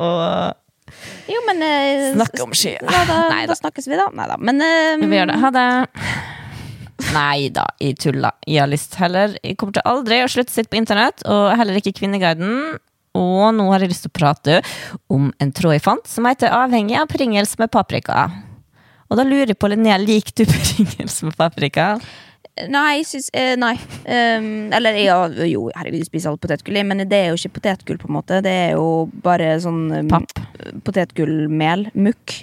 Og 0.00 0.54
Jo, 1.30 1.40
men 1.48 1.62
eh, 1.64 2.12
Snakke 2.14 2.44
om 2.44 2.54
skyer. 2.56 2.80
Ja, 2.84 3.02
da, 3.08 3.18
Nei 3.34 3.42
da 3.46 3.52
da. 3.52 3.58
snakkes 3.60 3.88
vi, 3.90 3.98
da. 4.00 4.08
Nei 4.16 4.28
da. 4.30 4.38
Men 4.40 4.62
eh, 4.64 5.02
Vi 5.04 5.18
gjør 5.18 5.32
det. 5.32 5.40
Ha 5.44 5.50
det. 5.56 5.66
Nei 7.12 7.48
da, 7.52 7.66
jeg 7.82 7.98
tulla. 8.00 8.30
Jeg 8.46 8.62
har 8.62 8.70
lyst 8.70 8.94
heller 9.00 9.34
Jeg 9.42 9.56
kommer 9.60 9.76
til 9.76 9.84
aldri 9.90 10.20
å 10.22 10.30
slutte 10.30 10.52
å 10.52 10.56
sitte 10.56 10.70
på 10.72 10.78
internett, 10.80 11.24
og 11.26 11.50
heller 11.58 11.80
ikke 11.80 11.94
Kvinneguiden. 11.98 12.78
Og 13.18 13.50
nå 13.52 13.66
har 13.74 13.82
jeg 13.84 13.92
lyst 13.92 14.06
til 14.06 14.12
å 14.12 14.16
prate 14.16 14.60
om 15.12 15.26
en 15.42 15.52
tråd 15.52 15.76
jeg 15.76 15.84
fant, 15.84 16.06
som 16.08 16.24
heter 16.24 16.48
'Avhengig 16.48 16.96
av 16.96 17.10
pringels 17.12 17.58
med 17.60 17.68
paprika'. 17.74 18.51
Og 19.12 19.18
da 19.20 19.24
lurer 19.28 19.52
jeg 19.52 19.60
på, 19.60 19.68
Linnea, 19.68 19.98
liker 20.00 20.40
du 20.40 20.46
Pringles 20.48 21.18
med 21.26 21.36
paprika? 21.36 21.94
Nei, 22.68 22.98
jeg 23.00 23.08
syns 23.08 23.28
eh, 23.36 23.54
Nei. 23.60 23.74
Um, 24.04 24.68
eller 24.76 24.96
ja, 25.00 25.16
jo, 25.48 25.66
herregud, 25.72 26.02
jeg 26.02 26.08
spiser 26.10 26.32
alt 26.32 26.42
potetgull, 26.42 26.76
i, 26.80 26.84
men 26.84 27.04
det 27.08 27.18
er 27.18 27.30
jo 27.30 27.38
ikke 27.40 27.58
potetgull, 27.58 28.00
på 28.00 28.10
en 28.10 28.16
måte. 28.18 28.40
Det 28.44 28.52
er 28.68 28.74
jo 28.76 29.06
bare 29.24 29.54
sånn 29.62 29.86
um, 29.92 30.10
Papp. 30.12 30.42
Potetgullmel. 30.84 31.88
Mukk. 31.96 32.42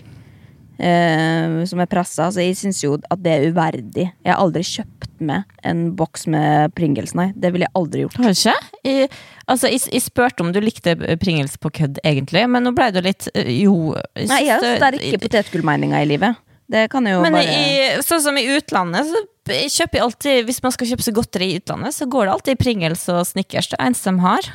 Uh, 0.79 1.65
som 1.67 1.81
er 1.83 1.89
pressa. 1.91 2.29
Så 2.33 2.41
jeg 2.41 2.57
syns 2.57 2.81
jo 2.85 2.95
at 3.11 3.21
det 3.21 3.35
er 3.35 3.49
uverdig. 3.51 4.07
Jeg 4.09 4.31
har 4.31 4.41
aldri 4.41 4.65
kjøpt 4.65 5.09
meg 5.29 5.45
en 5.67 5.89
boks 5.99 6.25
med 6.31 6.73
Pringles, 6.77 7.13
nei. 7.17 7.29
Det 7.37 7.53
ville 7.53 7.67
jeg 7.67 7.75
aldri 7.77 8.05
gjort. 8.05 8.19
Har 8.23 8.33
du 8.33 8.39
ikke? 8.39 8.75
Jeg, 8.87 9.09
altså, 9.45 9.69
jeg, 9.69 9.85
jeg 9.93 10.05
spurte 10.05 10.45
om 10.45 10.53
du 10.55 10.61
likte 10.63 10.95
Pringles 11.21 11.57
på 11.61 11.73
kødd, 11.81 12.01
egentlig, 12.07 12.47
men 12.49 12.65
nå 12.65 12.73
ble 12.77 12.89
det 12.95 13.05
litt 13.05 13.29
eh, 13.35 13.51
Jo. 13.59 13.93
Nei, 14.17 14.45
jeg 14.47 14.55
har 14.55 14.79
sterke 14.79 15.19
potetgullmeninger 15.27 16.05
i 16.05 16.13
livet. 16.15 16.45
Det 16.69 16.85
kan 16.93 17.07
jo 17.09 17.23
Men 17.25 17.33
bare 17.33 17.49
i, 17.49 18.01
sånn 18.05 18.21
som 18.21 18.37
i 18.37 18.45
utlandet, 18.53 19.07
så 19.09 19.21
kjøper 19.49 19.97
jeg 19.97 20.03
alltid 20.05 20.43
Hvis 20.45 20.59
man 20.61 20.73
skal 20.75 20.89
kjøpe 20.91 21.05
seg 21.05 21.15
godteri 21.17 21.47
i 21.49 21.55
utlandet, 21.57 21.95
så 21.95 22.05
går 22.05 22.27
det 22.27 22.33
alltid 22.35 22.53
i 22.53 22.59
Pringles 22.59 23.05
og 23.09 23.23
Snickers. 23.25 23.71
Det 23.71 23.79
eneste 23.81 24.13
de 24.13 24.21
har. 24.21 24.49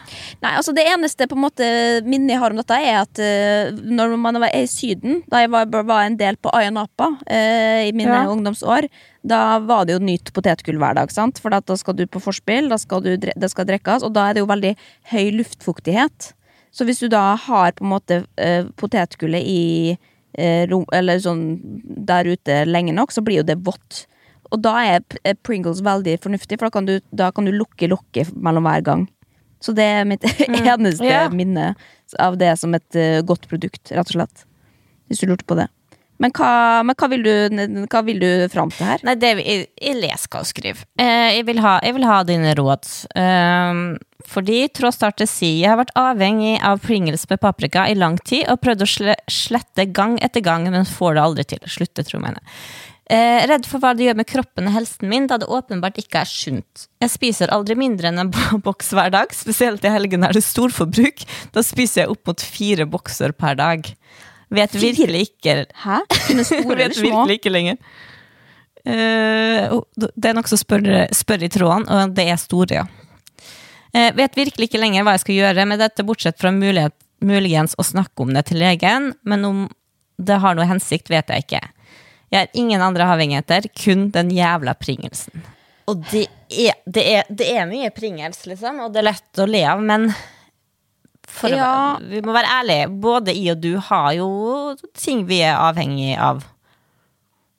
Nei, 0.44 0.52
altså 0.60 0.74
Det 0.76 0.84
eneste 0.92 1.26
på 1.30 1.34
en 1.34 1.42
måte 1.42 1.70
minnet 2.06 2.36
jeg 2.36 2.42
har 2.44 2.54
om 2.54 2.60
dette, 2.60 2.78
er 2.78 3.00
at 3.00 3.18
uh, 3.18 3.80
når 3.82 4.14
man 4.22 4.38
var 4.44 4.54
i 4.54 4.62
Syden, 4.70 5.24
da 5.30 5.42
jeg 5.42 5.50
var, 5.56 5.66
var 5.90 6.06
en 6.06 6.20
del 6.20 6.38
på 6.38 6.52
Ayia 6.54 6.70
Napa 6.74 7.10
eh, 7.26 7.88
i 7.88 7.92
mine 7.96 8.14
Ja. 8.14 8.22
ungdomsår, 8.30 8.86
da 9.26 9.58
var 9.66 9.88
det 9.88 9.96
jo 9.96 10.04
nytt 10.04 10.30
potetgull 10.36 10.78
hver 10.78 10.94
dag. 11.00 11.10
sant? 11.10 11.42
For 11.42 11.50
da 11.50 11.76
skal 11.80 11.98
du 11.98 12.06
på 12.06 12.22
forspill, 12.22 12.70
da 12.70 12.78
skal 12.78 13.02
du, 13.02 13.16
det 13.18 13.50
skal 13.50 13.66
drikkes, 13.66 14.06
og 14.06 14.14
da 14.14 14.28
er 14.28 14.38
det 14.38 14.44
jo 14.44 14.50
veldig 14.54 14.76
høy 15.10 15.34
luftfuktighet. 15.40 16.30
Så 16.74 16.86
hvis 16.86 17.02
du 17.02 17.08
da 17.10 17.34
har 17.38 17.74
på 17.74 17.82
en 17.82 17.94
måte 17.96 18.22
uh, 18.38 18.70
potetgullet 18.78 19.42
i 19.42 19.62
rom, 20.70 20.86
eller 20.94 21.20
sånn 21.22 21.44
der 21.84 22.28
ute 22.32 22.64
lenge 22.66 22.94
nok, 22.96 23.14
så 23.14 23.22
blir 23.24 23.42
jo 23.42 23.46
det 23.46 23.60
vått. 23.66 24.04
Og 24.52 24.60
da 24.62 24.74
er 24.84 25.02
eh, 25.22 25.36
Pringles 25.46 25.82
veldig 25.84 26.16
fornuftig, 26.24 26.58
for 26.58 26.68
da 26.68 26.74
kan 26.74 26.88
du, 26.88 26.96
da 27.10 27.30
kan 27.34 27.48
du 27.48 27.54
lukke 27.54 27.90
lokket 27.90 28.32
mellom 28.34 28.66
hver 28.68 28.84
gang. 28.86 29.06
Så 29.64 29.72
det 29.76 29.86
er 30.00 30.08
mitt 30.08 30.24
eneste 30.48 31.06
yeah. 31.06 31.30
minne 31.32 31.72
av 32.20 32.36
det 32.40 32.52
som 32.60 32.74
et 32.76 32.98
eh, 32.98 33.22
godt 33.26 33.48
produkt, 33.50 33.90
rett 33.90 34.10
og 34.10 34.18
slett. 34.18 34.44
Hvis 35.08 35.22
du 35.22 35.28
lurte 35.30 35.46
på 35.48 35.56
det. 35.58 35.68
Men 36.24 36.32
hva, 36.32 36.80
men 36.88 36.96
hva, 36.96 37.08
vil, 37.12 37.26
du, 37.26 37.84
hva 37.92 38.00
vil 38.06 38.22
du 38.22 38.28
fram 38.48 38.70
til 38.72 38.88
her? 38.88 39.02
Nei, 39.04 39.12
det, 39.20 39.34
jeg, 39.44 39.66
jeg 39.76 39.98
leser 39.98 40.30
hva 40.32 40.40
hun 40.40 40.48
skriver. 40.48 40.86
Eh, 40.96 41.34
jeg, 41.36 41.44
vil 41.50 41.60
ha, 41.60 41.74
jeg 41.84 41.96
vil 41.98 42.06
ha 42.08 42.22
dine 42.24 42.54
råd. 42.56 42.88
Um, 43.12 43.82
fordi 44.24 44.62
Trådstarter 44.72 45.28
sier 45.28 45.58
jeg 45.58 45.68
har 45.68 45.82
vært 45.82 45.92
avhengig 46.00 46.54
av 46.64 46.80
Pringles 46.80 47.26
med 47.28 47.42
paprika 47.44 47.84
i 47.92 47.98
lang 47.98 48.16
tid 48.24 48.48
og 48.48 48.62
prøvd 48.64 48.86
å 48.86 48.90
slette 49.28 49.88
gang 49.92 50.16
etter 50.24 50.40
gang, 50.46 50.64
men 50.72 50.88
får 50.88 51.18
det 51.18 51.26
aldri 51.26 51.46
til. 51.52 51.68
Slutte, 51.68 52.06
tror 52.06 52.22
jeg 52.22 52.26
mener. 52.30 52.58
Eh, 53.12 53.44
redd 53.44 53.68
for 53.68 53.84
hva 53.84 53.92
det 53.92 54.06
gjør 54.06 54.16
med 54.16 54.28
kroppen 54.30 54.70
og 54.70 54.78
helsen 54.78 55.10
min, 55.10 55.26
da 55.28 55.36
det 55.36 55.50
åpenbart 55.52 56.00
ikke 56.00 56.22
er 56.24 56.30
sunt. 56.30 56.86
Jeg 57.04 57.12
spiser 57.12 57.52
aldri 57.52 57.76
mindre 57.76 58.08
enn 58.08 58.22
en 58.22 58.32
boks 58.64 58.94
hver 58.96 59.12
dag, 59.12 59.36
spesielt 59.36 59.84
i 59.84 59.92
helgene 59.92 60.30
er 60.30 60.38
det 60.40 60.46
storforbruk. 60.46 61.26
Da 61.52 61.60
spiser 61.60 62.06
jeg 62.06 62.16
opp 62.16 62.32
mot 62.32 62.52
fire 62.56 62.88
bokser 62.88 63.36
per 63.36 63.60
dag. 63.60 63.92
Vet 64.52 64.74
virkelig 64.76 65.28
ikke 65.28 65.54
Hæ? 65.84 66.00
Eller 66.30 66.76
Vet 66.82 66.98
virkelig 67.00 67.38
ikke 67.38 67.52
lenger. 67.52 67.78
Uh, 68.84 69.80
det 69.96 70.28
er 70.28 70.36
noe 70.36 70.50
som 70.50 70.60
spør, 70.60 70.84
spør 71.14 71.46
i 71.46 71.48
tråden, 71.52 71.86
og 71.88 72.12
det 72.16 72.26
er 72.28 72.40
store, 72.40 72.82
ja. 72.82 72.84
Uh, 73.94 74.10
vet 74.18 74.36
virkelig 74.36 74.68
ikke 74.68 74.82
lenger 74.82 75.06
hva 75.06 75.14
jeg 75.16 75.24
skal 75.24 75.38
gjøre 75.38 75.64
med 75.70 75.80
dette, 75.80 76.04
bortsett 76.04 76.36
fra 76.40 76.52
mulighet, 76.52 76.96
muligens 77.24 77.76
å 77.80 77.86
snakke 77.86 78.26
om 78.26 78.34
det 78.36 78.44
til 78.50 78.60
legen, 78.60 79.14
men 79.24 79.48
om 79.48 79.64
det 80.20 80.36
har 80.42 80.58
noe 80.58 80.68
hensikt, 80.68 81.08
vet 81.10 81.32
jeg 81.32 81.46
ikke. 81.46 81.62
Jeg 82.34 82.42
har 82.42 82.60
ingen 82.60 82.82
andre 82.82 83.08
avhengigheter, 83.14 83.70
kun 83.78 84.08
den 84.12 84.32
jævla 84.34 84.74
pringelsen. 84.76 85.44
Og 85.90 86.04
det 86.10 86.26
er, 86.48 86.76
det, 86.84 87.04
er, 87.04 87.26
det 87.28 87.48
er 87.52 87.68
mye 87.70 87.90
pringels, 87.94 88.44
liksom, 88.48 88.80
og 88.84 88.94
det 88.94 89.02
er 89.02 89.10
lett 89.10 89.40
å 89.40 89.48
le 89.48 89.64
av, 89.68 89.82
men 89.84 90.08
for 91.28 91.54
å, 91.54 91.70
vi 92.10 92.22
må 92.24 92.34
være 92.34 92.56
ærlige, 92.60 92.88
både 93.02 93.34
I 93.36 93.46
og 93.54 93.62
du 93.62 93.72
har 93.88 94.10
jo 94.16 94.28
ting 94.98 95.24
vi 95.28 95.40
er 95.44 95.56
avhengig 95.58 96.14
av. 96.20 96.44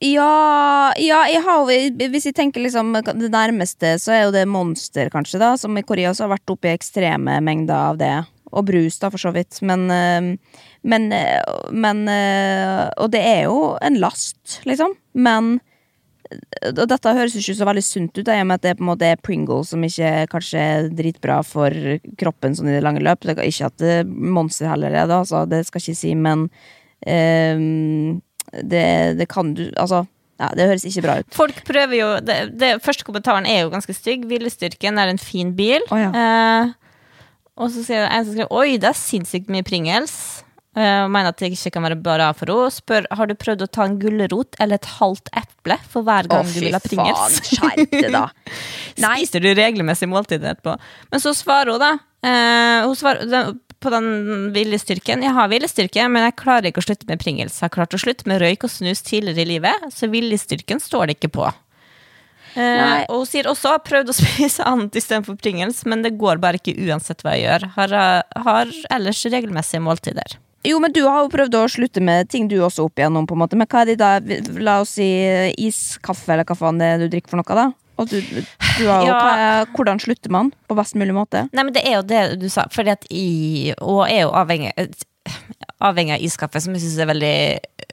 Ja, 0.03 0.91
ja 0.99 1.22
jeg 1.32 1.41
har, 1.45 1.66
hvis 2.11 2.28
jeg 2.28 2.36
tenker 2.36 2.63
liksom 2.63 2.93
det 2.95 3.32
nærmeste, 3.32 3.95
så 4.01 4.13
er 4.16 4.24
jo 4.26 4.34
det 4.36 4.45
Monster, 4.51 5.09
kanskje, 5.13 5.39
da. 5.41 5.53
Som 5.59 5.78
i 5.80 5.86
Korea 5.88 6.11
også 6.11 6.28
har 6.28 6.36
vært 6.36 6.51
oppe 6.51 6.70
i 6.70 6.76
ekstreme 6.76 7.39
mengder 7.43 7.91
av 7.93 8.01
det. 8.01 8.16
Og 8.55 8.68
brus, 8.68 8.99
da, 9.01 9.09
for 9.11 9.22
så 9.22 9.32
vidt. 9.36 9.61
Men, 9.66 9.88
eh, 9.91 10.59
men, 10.84 11.07
eh, 11.11 11.41
men 11.72 12.07
eh, 12.07 12.89
Og 13.01 13.09
det 13.11 13.24
er 13.24 13.41
jo 13.47 13.76
en 13.82 13.99
last, 13.99 14.61
liksom. 14.68 14.95
Men 15.13 15.59
og 16.71 16.81
dette 16.89 17.13
høres 17.17 17.36
ikke 17.39 17.55
så 17.57 17.67
veldig 17.67 17.83
sunt 17.86 18.17
ut, 18.17 18.27
i 18.27 18.39
og 18.41 18.47
med 18.49 18.59
at 18.59 18.65
det 18.65 18.73
på 18.79 18.86
en 18.86 18.91
måte 18.91 19.09
er 19.09 19.21
Pringles, 19.21 19.71
som 19.73 19.83
ikke 19.86 20.11
kanskje 20.31 20.61
er 20.61 20.89
dritbra 20.95 21.41
for 21.45 21.73
kroppen 22.21 22.57
sånn 22.57 22.71
i 22.71 22.75
det 22.77 22.83
lange 22.86 23.03
løp. 23.05 23.25
Det 23.25 23.38
er 23.38 23.49
ikke 23.49 23.69
at 23.71 23.77
det 23.81 23.95
Monster 24.07 24.71
heller 24.71 24.93
er 24.93 25.09
det, 25.09 25.21
altså, 25.23 25.45
det 25.49 25.63
skal 25.67 25.81
jeg 25.81 25.95
ikke 25.95 26.01
si, 26.01 26.13
men 26.17 26.47
um, 27.05 28.21
det, 28.55 28.86
det 29.19 29.27
kan 29.31 29.55
du 29.57 29.65
Altså, 29.73 30.05
ja, 30.39 30.49
det 30.55 30.67
høres 30.67 30.86
ikke 30.88 31.05
bra 31.05 31.19
ut. 31.21 31.29
Folk 31.36 31.61
prøver 31.67 31.95
jo 31.95 32.07
det, 32.23 32.39
det 32.59 32.73
Første 32.83 33.07
kommentaren 33.07 33.47
er 33.47 33.63
jo 33.63 33.71
ganske 33.71 33.95
stygg. 33.95 34.25
Viljestyrken 34.27 34.99
er 34.99 35.13
en 35.13 35.21
fin 35.21 35.53
bil. 35.55 35.83
Oh, 35.95 35.99
ja. 35.99 36.09
eh, 36.11 36.73
og 37.55 37.71
så 37.71 37.86
sier 37.86 38.03
det 38.03 38.09
en 38.11 38.25
som 38.25 38.36
skriver 38.36 38.51
Oi, 38.51 38.75
det 38.81 38.89
er 38.89 38.99
sinnssykt 38.99 39.51
mye 39.53 39.63
pringels. 39.63 40.43
Eh, 40.76 41.01
og 41.05 41.11
mener 41.11 41.32
at 41.32 41.39
det 41.39 41.53
ikke 41.55 41.71
kan 41.78 41.86
være 41.88 41.97
bra 42.03 42.32
for 42.36 42.51
henne. 42.51 42.71
Spør 42.76 43.05
har 43.15 43.30
du 43.30 43.36
prøvd 43.39 43.63
å 43.63 43.69
ta 43.71 43.86
en 43.88 43.99
gulrot 44.01 44.57
eller 44.59 44.82
et 44.82 44.89
halvt 44.97 45.32
eple 45.39 45.78
for 45.91 46.07
hver 46.07 46.28
gang 46.32 46.49
du 46.51 46.57
vil 46.59 46.76
ha 46.76 46.82
skjerp 46.84 47.93
deg, 47.93 48.09
da. 48.11 48.26
Nei. 49.05 49.19
Spiser 49.21 49.45
du 49.45 49.53
regelmessig 49.55 50.09
måltid 50.11 50.43
etterpå? 50.43 50.76
Men 51.13 51.23
så 51.23 51.32
svarer 51.38 51.76
hun, 51.76 51.84
da. 51.84 51.93
Uh, 52.26 52.89
hun 52.89 52.97
svarer, 52.99 53.53
på 53.86 53.91
den 53.93 54.49
viljestyrken. 54.55 55.23
Jeg 55.23 55.36
har 55.36 55.51
viljestyrke, 55.51 56.07
men 56.11 56.26
jeg 56.26 56.39
klarer 56.41 56.71
ikke 56.71 56.82
å 56.82 56.88
slutte 56.88 57.07
med 57.07 57.21
pringels. 57.21 57.59
Jeg 57.59 57.67
har 57.67 57.76
klart 57.76 57.95
å 57.95 58.01
slutte 58.01 58.28
med 58.28 58.41
røyk 58.41 58.65
og 58.65 58.73
snus 58.73 59.03
tidligere 59.05 59.45
i 59.45 59.51
livet, 59.55 59.88
så 59.93 60.09
viljestyrken 60.11 60.82
står 60.82 61.07
det 61.11 61.19
ikke 61.19 61.36
på. 61.38 61.51
Uh, 62.55 63.03
og 63.11 63.19
hun 63.19 63.28
sier 63.28 63.47
også 63.51 63.73
har 63.73 63.84
prøvd 63.84 64.11
å 64.11 64.15
spise 64.21 64.65
annet 64.67 64.95
istedenfor 64.99 65.38
pringels, 65.39 65.86
men 65.88 66.03
det 66.03 66.17
går 66.19 66.41
bare 66.43 66.59
ikke 66.59 66.76
uansett 66.88 67.23
hva 67.23 67.36
jeg 67.38 67.47
gjør. 67.47 67.69
Har, 67.78 67.95
har 68.47 68.73
ellers 68.95 69.23
regelmessige 69.32 69.84
måltider. 69.86 70.39
Jo, 70.66 70.80
men 70.82 70.93
du 70.95 71.03
har 71.05 71.24
jo 71.24 71.32
prøvd 71.34 71.57
å 71.59 71.63
slutte 71.72 72.01
med 72.03 72.30
ting 72.32 72.49
du 72.51 72.57
også 72.66 72.88
opp 72.88 72.99
igjennom, 72.99 73.28
på 73.30 73.38
en 73.38 73.43
måte. 73.43 73.57
Men 73.59 73.70
hva 73.70 73.84
er 73.84 73.91
det 73.93 73.97
da? 74.01 74.11
La 74.66 74.80
oss 74.84 74.95
si 74.97 75.07
iskaffe, 75.61 76.32
eller 76.34 76.47
hva 76.47 76.57
faen 76.57 76.82
det 76.82 76.91
er 76.93 77.03
du 77.03 77.09
drikker 77.13 77.34
for 77.36 77.41
noe, 77.41 77.57
da? 77.57 77.68
Og 78.01 78.09
du, 78.11 78.18
du 78.20 78.86
har 78.89 79.05
Ja. 79.05 79.16
hva 79.16 79.76
hvordan 79.76 80.01
slutter 80.03 80.34
man 80.34 80.51
på 80.68 80.76
best 80.76 80.97
mulig 80.99 81.16
måte? 81.16 81.45
Nei, 81.55 81.63
men 81.63 81.74
det 81.76 81.86
er 81.88 81.99
jo 81.99 82.07
det 82.09 82.24
du 82.41 82.49
sa, 82.51 82.66
fordi 82.72 82.91
at 82.91 83.05
i 83.09 83.74
Og 83.80 84.03
er 84.09 84.26
jo 84.26 84.34
avhengig 84.36 84.74
Avhengig 85.82 86.13
av 86.18 86.24
iskaffe, 86.24 86.61
som 86.61 86.76
jeg 86.76 86.84
syns 86.84 86.99
er 87.01 87.09
veldig 87.09 87.32
eh, 87.55 87.84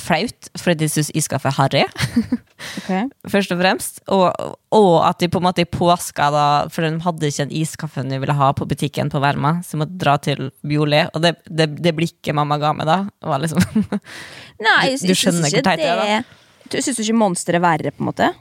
flaut, 0.00 0.48
fordi 0.58 0.84
de 0.84 0.88
syns 0.92 1.12
iskaffe 1.16 1.52
er 1.52 1.58
harry. 1.60 1.86
Okay. 2.56 3.04
først 3.28 3.50
og 3.52 3.58
fremst. 3.60 3.98
Og, 4.12 4.32
og 4.72 4.92
at 5.04 5.20
de 5.20 5.28
på 5.28 5.42
en 5.42 5.44
måte 5.44 5.60
i 5.60 5.68
påska, 5.68 6.30
da, 6.32 6.44
for 6.72 6.86
de 6.86 7.02
hadde 7.04 7.28
ikke 7.28 7.44
en 7.44 7.52
iskaffe 7.52 8.04
de 8.08 8.20
ville 8.22 8.36
ha 8.38 8.48
på 8.56 8.64
butikken 8.68 9.10
på 9.12 9.20
Verma, 9.20 9.58
så 9.60 9.76
de 9.76 9.82
måtte 9.82 9.98
dra 10.00 10.14
til 10.22 10.48
Bjoli. 10.64 11.02
Og 11.12 11.20
det, 11.24 11.34
det, 11.44 11.68
det 11.84 11.92
blikket 11.98 12.36
mamma 12.36 12.56
ga 12.62 12.72
meg 12.76 12.88
da, 12.88 12.98
var 13.28 13.42
liksom 13.44 13.60
Nei, 13.60 14.78
jeg 14.88 15.02
du 15.02 15.12
du 15.12 15.20
skjønner 15.20 15.52
hvor 15.52 15.68
teit 15.68 15.84
det 15.84 15.92
er, 15.92 16.24
da. 16.24 16.80
Syns 16.80 16.96
du 16.96 17.04
ikke 17.04 17.20
Monster 17.20 17.58
er 17.58 17.64
verre, 17.66 17.92
på 17.92 18.04
en 18.04 18.08
måte? 18.08 18.32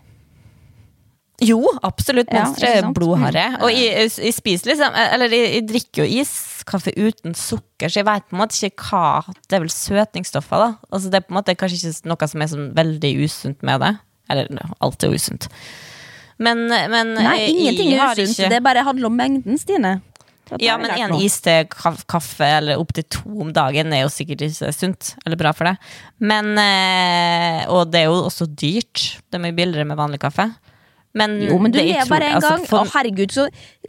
Jo, 1.43 1.59
absolutt. 1.83 2.29
Ja, 2.31 2.45
Monstre 2.45 2.69
ikke 2.69 2.77
er. 3.35 3.57
Mm. 3.57 3.63
Og 3.65 3.71
jeg, 3.75 4.11
jeg 4.23 4.33
spiser 4.37 4.69
liksom 4.71 4.95
Eller 4.95 5.33
jeg, 5.35 5.49
jeg 5.57 5.65
drikker 5.67 6.05
jo 6.05 6.21
iskaffe 6.21 6.93
uten 6.95 7.35
sukker, 7.35 7.91
så 7.91 7.99
jeg 7.99 8.07
vet 8.07 8.29
på 8.29 8.37
en 8.37 8.39
måte 8.39 8.55
ikke 8.69 8.87
hva 8.87 9.33
Det 9.43 9.57
er 9.57 9.65
vel 9.65 9.73
søtningsstoffer, 9.73 10.63
da. 10.63 10.69
Altså 10.95 11.11
Det 11.11 11.19
er 11.19 11.25
på 11.27 11.35
en 11.35 11.39
måte 11.41 11.57
kanskje 11.59 11.81
ikke 11.91 12.11
noe 12.13 12.29
som 12.31 12.41
er 12.45 12.51
sånn 12.53 12.69
veldig 12.77 13.11
usunt 13.25 13.67
med 13.67 13.83
det. 13.83 13.91
Eller 14.31 14.47
alt 14.79 15.03
er 15.03 15.11
usunt. 15.13 15.49
Men, 16.41 16.65
men 16.67 17.13
Nei, 17.19 17.37
ingenting 17.51 17.91
jeg 17.91 17.99
er 17.99 18.15
usunt. 18.23 18.39
ikke- 18.39 18.49
Det 18.55 18.63
bare 18.63 18.83
handler 18.87 19.11
om 19.11 19.17
mengden, 19.19 19.59
Stine. 19.59 20.01
Ja, 20.61 20.77
men 20.77 20.91
én 20.91 21.09
en 21.09 21.29
til 21.41 21.65
kaffe 22.05 22.45
eller 22.45 22.77
opptil 22.77 23.03
to 23.09 23.23
om 23.41 23.51
dagen 23.51 23.91
er 23.93 24.03
jo 24.03 24.11
sikkert 24.13 24.43
ikke 24.45 24.71
sunt 24.75 25.15
eller 25.25 25.39
bra 25.39 25.51
for 25.57 25.65
deg. 25.65 25.77
Men, 26.19 26.51
eh, 26.61 27.65
og 27.67 27.89
det 27.91 28.01
er 28.03 28.05
jo 28.05 28.19
også 28.29 28.45
dyrt. 28.53 29.17
Det 29.31 29.39
er 29.39 29.41
mye 29.41 29.55
billigere 29.57 29.87
med 29.89 29.97
vanlig 29.97 30.19
kaffe. 30.21 30.53
Men, 31.15 31.37
Jo, 31.39 31.55
men 31.63 31.71
du 31.71 31.77
det 31.79 31.85
er 31.85 32.01
lever 32.01 32.09
bare 32.11 32.27
en 32.27 32.35
altså, 32.41 32.49
gang. 32.57 32.63
for- 32.67 32.83
Å, 32.83 32.89
herregud, 32.91 33.31
så 33.31 33.45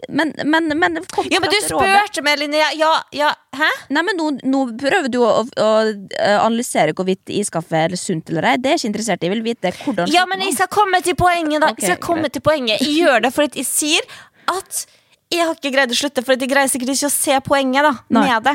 Men, 0.08 0.32
men, 0.46 0.68
men 0.78 0.98
kom 1.10 1.26
Ja, 1.32 1.40
men 1.42 1.50
du 1.50 1.56
spurte 1.64 2.22
meg, 2.22 2.38
Linnea! 2.38 2.68
Ja, 2.78 2.92
ja, 3.16 3.32
hæ? 3.56 3.70
Nei, 3.90 4.02
men 4.06 4.16
nå, 4.20 4.28
nå 4.46 4.60
prøver 4.78 5.10
du 5.10 5.18
å, 5.26 5.32
å, 5.42 5.70
eh, 5.90 6.36
analysere 6.38 6.94
hvorvidt 6.94 7.32
iskaffe 7.34 7.80
er 7.88 7.96
sunt 7.98 8.30
eller 8.30 8.46
ei. 8.52 8.56
Det 8.62 8.70
er 8.70 8.78
ikke 8.78 8.90
interessert 8.92 9.24
i. 9.24 9.26
Jeg 9.26 9.34
vil 9.34 9.42
vite 9.48 9.72
hvordan 9.80 10.12
Ja, 10.14 10.22
men 10.30 10.44
jeg 10.46 10.54
skal 10.54 10.70
komme 10.70 11.02
til 11.02 11.18
poenget, 11.18 11.58
da. 11.64 11.72
Okay, 11.74 11.88
jeg 11.88 11.96
skal 11.96 12.04
komme 12.06 12.30
til 12.30 12.44
poenget. 12.46 12.80
Jeg 12.84 12.94
gjør 13.00 13.26
det 13.26 13.32
fordi 13.34 13.62
jeg 13.64 13.66
sier 13.72 14.06
at 14.54 14.86
jeg 15.34 15.42
har 15.42 15.56
ikke 15.58 15.72
greid 15.74 15.90
å 15.90 15.98
slutte, 15.98 16.22
for 16.22 16.38
jeg 16.38 16.48
greier 16.52 16.70
sikkert 16.70 16.94
ikke 16.94 17.10
å 17.10 17.14
se 17.16 17.40
poenget 17.42 17.82
da, 17.88 17.92
Nei. 18.14 18.28
med 18.28 18.46
det. 18.46 18.54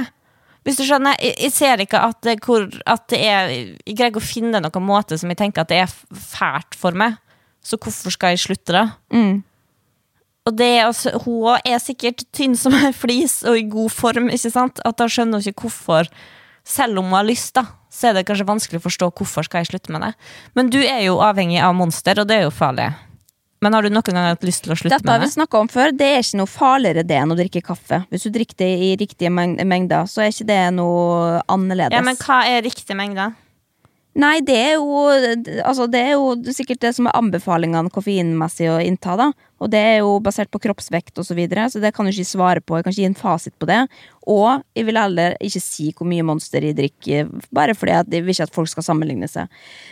Hvis 0.64 0.78
du 0.78 0.84
skjønner, 0.86 1.18
jeg, 1.20 1.36
jeg 1.42 1.52
ser 1.58 1.82
ikke 1.84 2.00
at 2.06 2.22
det, 2.24 2.38
hvor, 2.46 2.68
at 2.86 3.08
det 3.10 3.20
er 3.26 3.50
Jeg 3.50 3.96
greier 3.98 4.12
ikke 4.14 4.22
å 4.22 4.28
finne 4.32 4.62
noen 4.62 4.86
måte 4.86 5.18
som 5.20 5.28
jeg 5.34 5.40
tenker 5.42 5.66
at 5.66 5.72
det 5.74 5.82
er 5.84 5.92
fælt 6.16 6.78
for 6.78 6.96
meg. 6.96 7.18
Så 7.64 7.78
hvorfor 7.78 8.14
skal 8.14 8.34
jeg 8.36 8.42
slutte, 8.46 8.74
da? 8.74 8.84
Mm. 9.14 9.44
Og 10.50 10.56
det 10.58 10.68
er 10.80 10.88
altså, 10.88 11.12
hun 11.22 11.60
er 11.62 11.78
sikkert 11.82 12.24
tynn 12.34 12.56
som 12.58 12.74
en 12.74 12.96
flis 12.98 13.44
og 13.46 13.60
i 13.60 13.68
god 13.70 13.92
form, 13.94 14.32
ikke 14.34 14.50
sant? 14.54 14.82
At 14.88 14.98
da 14.98 15.06
skjønner 15.12 15.38
hun 15.38 15.52
ikke 15.54 15.68
hvorfor. 15.68 16.10
Selv 16.66 16.98
om 17.02 17.12
hun 17.12 17.18
har 17.20 17.28
lyst, 17.28 17.54
da, 17.58 17.68
så 17.94 18.10
er 18.10 18.18
det 18.18 18.26
kanskje 18.30 18.48
vanskelig 18.50 18.82
å 18.82 18.86
forstå 18.88 19.12
hvorfor 19.18 19.46
skal 19.46 19.62
jeg 19.62 19.72
slutte 19.74 19.94
med 19.94 20.02
det. 20.06 20.12
Men 20.58 20.70
du 20.74 20.80
er 20.82 21.04
jo 21.06 21.20
avhengig 21.22 21.62
av 21.62 21.74
Monster, 21.78 22.22
og 22.22 22.30
det 22.30 22.40
er 22.40 22.46
jo 22.48 22.54
farlig. 22.54 22.90
Men 23.62 23.78
har 23.78 23.86
du 23.86 23.92
noen 23.94 24.02
gang 24.10 24.26
hatt 24.32 24.46
lyst 24.46 24.64
til 24.66 24.74
å 24.74 24.78
slutte 24.80 24.96
Dette 24.98 25.06
har 25.06 25.20
med 25.20 25.28
vi 25.28 25.30
det? 25.30 25.36
snakka 25.36 25.60
om 25.62 25.68
før. 25.70 25.92
Det 25.94 26.08
er 26.10 26.24
ikke 26.24 26.40
noe 26.40 26.50
farligere 26.50 27.04
det 27.06 27.18
enn 27.22 27.34
å 27.34 27.38
drikke 27.38 27.62
kaffe. 27.66 28.00
Hvis 28.10 28.26
du 28.26 28.32
drikker 28.34 28.58
det 28.64 28.70
i 28.88 28.90
riktige 28.98 29.30
meng 29.30 29.54
mengder, 29.70 30.10
så 30.10 30.24
er 30.26 30.34
ikke 30.34 30.48
det 30.50 30.62
noe 30.80 31.44
annerledes. 31.46 31.94
Ja, 31.94 32.02
men 32.02 32.18
hva 32.18 32.40
er 32.50 32.66
riktige 32.66 32.98
mengde? 32.98 33.28
Nei, 34.20 34.42
det 34.44 34.58
er 34.60 34.74
jo 34.76 35.06
Altså, 35.64 35.86
det 35.88 36.02
er 36.04 36.12
jo 36.18 36.34
sikkert 36.52 36.82
det 36.84 36.92
som 36.98 37.08
er 37.08 37.16
anbefalingene 37.16 37.92
koffeinmessig 37.94 38.68
å 38.68 38.82
innta, 38.84 39.16
da. 39.20 39.30
Og 39.62 39.70
det 39.72 39.80
er 39.80 39.98
jo 40.02 40.18
basert 40.24 40.52
på 40.52 40.60
kroppsvekt 40.64 41.22
og 41.22 41.28
så 41.28 41.38
videre, 41.38 41.68
så 41.70 41.80
det 41.80 41.94
kan 41.96 42.08
du 42.08 42.12
ikke 42.12 42.28
svare 42.28 42.64
på. 42.66 42.76
Jeg 42.80 42.88
kan 42.88 42.96
ikke 42.96 43.04
gi 43.04 43.10
en 43.12 43.18
fasit 43.20 43.56
på 43.62 43.70
det. 43.70 43.80
Og 44.28 44.64
jeg 44.76 44.88
vil 44.90 45.00
heller 45.00 45.38
ikke 45.40 45.62
si 45.64 45.92
hvor 45.96 46.10
mye 46.10 46.26
Monster 46.28 46.66
jeg 46.66 46.76
drikker, 46.80 47.30
bare 47.54 47.76
fordi 47.78 48.00
jeg 48.18 48.26
vil 48.26 48.34
ikke 48.34 48.50
at 48.50 48.56
folk 48.58 48.72
skal 48.74 48.88
sammenligne 48.90 49.30
seg. 49.32 49.52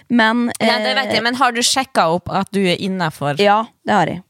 Men 0.09 0.49
Ja, 0.57 0.79
det 0.83 0.95
vet 0.97 1.13
jeg, 1.13 1.23
men 1.23 1.37
har 1.39 1.53
du 1.55 1.61
sjekka 1.63 2.09
opp 2.17 2.33
at 2.33 2.49
du 2.55 2.63
er 2.65 2.81
innafor? 2.81 3.39
Ja, 3.39 3.61
det 3.87 3.95
har 3.95 4.11
jeg. 4.15 4.23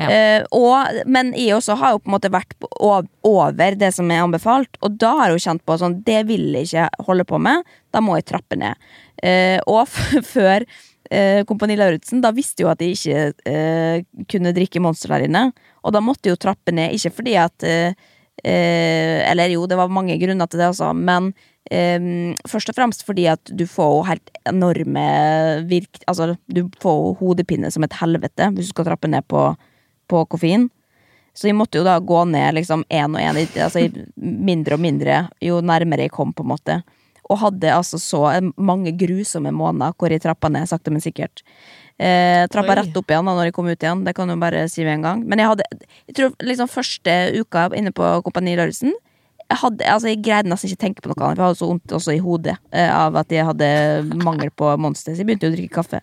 Ja. 0.00 0.08
Eh, 0.08 0.44
og, 0.56 1.02
men 1.06 1.34
jeg 1.36 1.56
også 1.56 1.76
har 1.78 1.94
jo 1.94 2.00
på 2.02 2.10
en 2.10 2.16
måte 2.16 2.30
vært 2.32 2.54
over 2.80 3.76
det 3.78 3.92
som 3.94 4.10
er 4.10 4.24
anbefalt, 4.24 4.78
og 4.80 4.96
da 5.00 5.12
har 5.18 5.30
jeg 5.30 5.38
jo 5.38 5.44
kjent 5.44 5.64
på 5.68 5.76
sånn 5.78 5.98
Det 6.06 6.22
vil 6.30 6.48
jeg 6.56 6.70
ikke 6.70 7.06
holde 7.06 7.26
på 7.28 7.38
med. 7.42 7.66
Da 7.92 8.00
må 8.02 8.16
jeg 8.18 8.30
trappe 8.30 8.58
ned. 8.58 8.78
Eh, 9.22 9.58
og 9.68 9.84
før 10.34 10.64
eh, 11.10 11.42
Kompani 11.48 11.76
Lauritzen, 11.78 12.22
da 12.24 12.32
visste 12.34 12.64
jo 12.64 12.72
at 12.72 12.80
de 12.82 12.92
ikke 12.94 13.32
eh, 13.48 14.02
kunne 14.30 14.54
drikke 14.56 14.82
Monster 14.82 15.14
der 15.14 15.28
inne. 15.28 15.48
Og 15.82 15.94
da 15.94 16.02
måtte 16.04 16.32
jo 16.32 16.40
trappe 16.40 16.74
ned, 16.74 16.96
ikke 16.96 17.16
fordi 17.20 17.38
at 17.40 17.70
Eller 18.42 19.52
jo, 19.52 19.66
det 19.68 19.76
var 19.76 19.90
mange 19.92 20.16
grunner 20.18 20.48
til 20.48 20.58
det, 20.58 20.70
altså, 20.72 20.88
men 20.96 21.28
eh, 21.70 22.34
først 22.48 22.72
og 22.72 22.74
fremst 22.74 23.04
fordi 23.06 23.26
at 23.30 23.52
du 23.54 23.66
får 23.68 23.90
jo 23.92 24.04
helt 24.08 24.30
enorme 24.48 25.04
virk... 25.68 26.00
Altså, 26.06 26.32
du 26.48 26.64
får 26.82 26.96
jo 26.98 27.12
hodepine 27.20 27.70
som 27.70 27.84
et 27.86 27.98
helvete 28.00 28.48
hvis 28.54 28.70
du 28.70 28.74
skal 28.74 28.88
trappe 28.88 29.10
ned 29.10 29.26
på, 29.30 29.50
på 30.10 30.24
koffein. 30.32 30.70
Så 31.34 31.48
jeg 31.48 31.56
måtte 31.56 31.80
jo 31.80 31.86
da 31.86 31.96
gå 32.00 32.24
ned 32.28 32.58
liksom 32.58 32.84
én 32.92 33.14
og 33.14 33.20
én, 33.22 33.38
altså 33.56 33.86
mindre 34.16 34.76
og 34.76 34.82
mindre 34.82 35.22
jo 35.40 35.62
nærmere 35.64 36.06
jeg 36.06 36.12
kom, 36.12 36.34
på 36.36 36.44
en 36.44 36.52
måte. 36.52 36.82
Og 37.30 37.38
hadde 37.38 37.70
altså 37.70 38.00
så 38.02 38.24
mange 38.56 38.92
grusomme 38.98 39.52
måneder 39.54 39.94
hvor 39.98 40.12
jeg 40.12 40.24
trappa 40.24 40.50
ned 40.52 40.66
sakte, 40.70 40.90
men 40.90 41.04
sikkert. 41.04 41.44
Eh, 42.02 42.48
trappa 42.50 42.74
Oi. 42.74 42.80
rett 42.80 42.98
opp 42.98 43.12
igjen 43.12 43.28
da 43.28 43.36
når 43.36 43.48
jeg 43.48 43.56
kom 43.56 43.70
ut 43.70 43.78
igjen. 43.78 44.02
Det 44.06 44.16
kan 44.16 44.28
du 44.28 44.36
bare 44.40 44.66
si 44.72 44.84
med 44.86 44.98
en 44.98 45.06
gang. 45.06 45.24
Men 45.28 45.42
jeg 45.42 45.52
hadde 45.52 45.70
Jeg 46.08 46.18
tror 46.18 46.36
liksom 46.42 46.68
første 46.68 47.16
uka 47.38 47.68
inne 47.78 47.94
på 47.94 48.10
Kompani 48.26 48.56
Lauritzen 48.58 48.94
jeg, 49.52 49.60
hadde, 49.60 49.88
altså 49.88 50.10
jeg 50.10 50.20
greide 50.24 50.50
nesten 50.50 50.70
ikke 50.70 50.80
å 50.80 50.84
tenke 50.86 51.04
på 51.04 51.10
noe 51.10 51.18
annet, 51.18 51.36
for 51.36 51.42
jeg 51.42 51.50
hadde 51.50 51.60
så 51.60 51.68
vondt 51.68 51.94
også 51.98 52.14
i 52.14 52.22
hodet 52.22 52.54
eh, 52.72 52.88
av 52.88 53.18
at 53.20 53.32
jeg 53.32 53.44
hadde 53.48 53.68
mangel 54.24 54.52
på 54.56 54.70
Monster. 54.80 55.12
Så 55.12 55.22
jeg 55.22 55.28
begynte 55.28 55.48
jo 55.48 55.52
å 55.52 55.56
drikke 55.56 55.76
kaffe. 55.80 56.00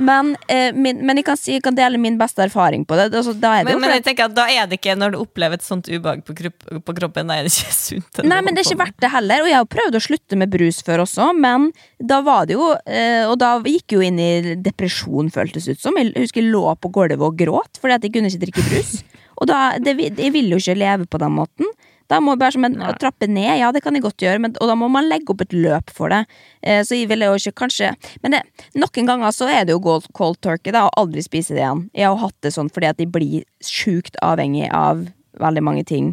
Men, 0.00 0.32
eh, 0.48 0.70
min, 0.72 1.02
men 1.04 1.18
jeg, 1.20 1.26
kan 1.26 1.36
si, 1.36 1.52
jeg 1.58 1.64
kan 1.64 1.76
dele 1.76 1.98
min 2.00 2.16
beste 2.20 2.40
erfaring 2.40 2.86
på 2.88 2.96
det. 2.96 3.10
Altså, 3.12 3.34
da 3.36 3.52
er 3.58 3.66
det 3.66 3.68
Men, 3.68 3.76
jo 3.76 3.80
men 3.82 3.94
jeg 3.98 4.04
tenker 4.06 4.30
at 4.30 4.36
da 4.36 4.46
er 4.48 4.70
det 4.70 4.78
ikke 4.78 4.94
når 4.96 5.12
du 5.12 5.18
opplever 5.20 5.60
et 5.60 5.66
sånt 5.66 5.90
ubehag 5.90 6.22
på, 6.24 6.36
kropp, 6.38 6.64
på 6.86 6.94
kroppen, 6.96 7.28
da 7.28 7.36
er 7.36 7.44
det 7.44 7.52
ikke 7.52 7.74
sunt. 7.82 8.22
Nei, 8.24 8.40
men 8.46 8.56
det 8.56 8.64
er 8.64 8.70
ikke 8.70 8.80
verdt 8.80 8.98
det 9.04 9.12
heller. 9.12 9.44
Og 9.44 9.52
jeg 9.52 9.58
har 9.58 9.68
prøvd 9.76 9.98
å 9.98 10.02
slutte 10.06 10.40
med 10.40 10.52
brus 10.54 10.80
før 10.86 11.04
også, 11.04 11.30
men 11.36 11.68
da 12.00 12.22
var 12.24 12.48
det 12.48 12.56
jo 12.56 12.70
eh, 12.88 13.28
Og 13.28 13.36
da 13.40 13.52
gikk 13.60 13.96
jo 13.98 14.00
inn 14.04 14.18
i 14.22 14.56
depresjon, 14.56 15.28
føltes 15.34 15.68
ut 15.68 15.82
som. 15.82 16.00
Jeg 16.00 16.14
husker 16.16 16.40
jeg 16.40 16.54
lå 16.54 16.64
på 16.80 16.92
gulvet 16.94 17.20
og 17.20 17.36
gråt 17.36 17.80
fordi 17.82 17.98
at 17.98 18.06
jeg 18.06 18.16
kunne 18.16 18.32
ikke 18.32 18.44
drikke 18.46 18.68
brus. 18.70 19.00
Og 19.40 19.48
da, 19.48 19.78
det, 19.80 19.94
jeg 19.96 20.32
vil 20.34 20.50
jo 20.52 20.58
ikke 20.60 20.76
leve 20.76 21.06
på 21.08 21.20
den 21.20 21.32
måten. 21.32 21.68
Da 22.10 22.18
må 22.22 22.34
bare 22.38 22.56
som 22.56 22.66
en, 22.66 22.78
trappe 22.98 23.28
ned, 23.30 23.52
ja 23.60 23.70
det 23.74 23.84
kan 23.84 23.94
jeg 23.94 24.02
godt 24.02 24.24
gjøre, 24.24 24.40
men, 24.42 24.56
og 24.58 24.70
da 24.70 24.76
må 24.78 24.88
man 24.90 25.06
legge 25.10 25.30
opp 25.30 25.44
et 25.44 25.54
løp 25.54 25.92
for 25.94 26.12
det. 26.12 26.24
Eh, 26.62 26.82
så 26.86 26.98
jeg 26.98 27.10
ville 27.10 27.28
jo 27.28 27.38
ikke 27.38 27.62
kanskje 27.62 27.92
Men 28.24 28.34
det, 28.34 28.40
noen 28.74 29.06
ganger 29.08 29.34
så 29.34 29.46
er 29.50 29.68
det 29.68 29.76
jo 29.76 29.82
cold, 29.84 30.08
cold 30.16 30.40
turkey, 30.42 30.74
da, 30.74 30.88
og 30.88 30.98
aldri 31.04 31.22
spise 31.24 31.54
det 31.54 31.62
igjen. 31.62 31.86
Jeg 31.94 32.10
har 32.10 32.18
hatt 32.24 32.36
det 32.42 32.54
sånn 32.56 32.72
fordi 32.72 32.90
at 32.90 33.02
jeg 33.02 33.12
blir 33.14 33.46
sjukt 33.64 34.18
avhengig 34.26 34.66
av 34.74 35.06
veldig 35.40 35.62
mange 35.64 35.86
ting. 35.86 36.12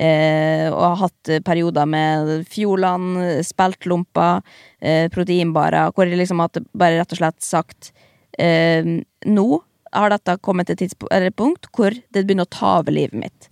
Eh, 0.00 0.68
og 0.70 0.84
har 0.84 1.00
hatt 1.06 1.32
eh, 1.32 1.42
perioder 1.44 1.88
med 1.88 2.30
Fjordland, 2.48 3.18
speltlomper, 3.44 4.44
eh, 4.80 5.08
proteinbarer, 5.12 5.90
hvor 5.92 6.06
jeg 6.06 6.20
liksom 6.20 6.40
har 6.44 6.62
bare 6.72 7.00
rett 7.00 7.16
og 7.16 7.20
slett 7.20 7.42
sagt 7.44 7.90
eh, 8.38 8.86
Nå 9.26 9.48
har 9.92 10.12
dette 10.14 10.38
kommet 10.46 10.68
til 10.68 10.78
et 10.78 10.84
tidspunkt, 10.86 11.12
et 11.12 11.36
punkt 11.36 11.66
hvor 11.74 11.92
det 11.92 12.22
begynner 12.22 12.46
å 12.46 12.54
ta 12.54 12.76
over 12.78 12.94
livet 12.94 13.18
mitt. 13.18 13.49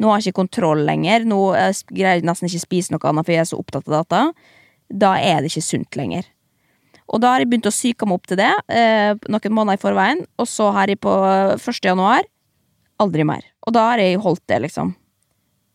Nå 0.00 0.08
har 0.08 0.20
jeg 0.20 0.30
ikke 0.30 0.40
kontroll 0.40 0.84
lenger. 0.88 1.26
Nå 1.28 1.40
eh, 1.58 1.72
greier 1.92 2.20
jeg 2.20 2.26
nesten 2.28 2.48
ikke 2.48 2.64
spise 2.64 2.94
noe 2.94 3.04
annet, 3.10 3.26
for 3.26 3.36
jeg 3.36 3.44
er 3.44 3.50
så 3.50 3.60
opptatt 3.60 3.88
av 3.88 4.00
data. 4.00 4.22
Da 4.90 5.14
er 5.20 5.42
det 5.42 5.52
ikke 5.52 5.66
sunt 5.66 5.98
lenger. 5.98 6.28
Og 7.10 7.22
da 7.22 7.34
har 7.34 7.42
jeg 7.42 7.50
begynt 7.50 7.68
å 7.68 7.74
psyke 7.74 8.06
meg 8.06 8.20
opp 8.20 8.28
til 8.30 8.38
det 8.38 8.52
eh, 8.70 9.12
noen 9.26 9.54
måneder 9.56 9.78
i 9.78 9.82
forveien, 9.82 10.22
og 10.38 10.46
så 10.46 10.70
har 10.76 10.90
jeg 10.92 11.00
på 11.02 11.12
1. 11.56 11.80
januar 11.84 12.26
aldri 13.02 13.26
mer. 13.26 13.44
Og 13.66 13.74
da 13.74 13.88
har 13.90 14.02
jeg 14.02 14.20
holdt 14.22 14.44
det, 14.50 14.60
liksom. 14.66 14.94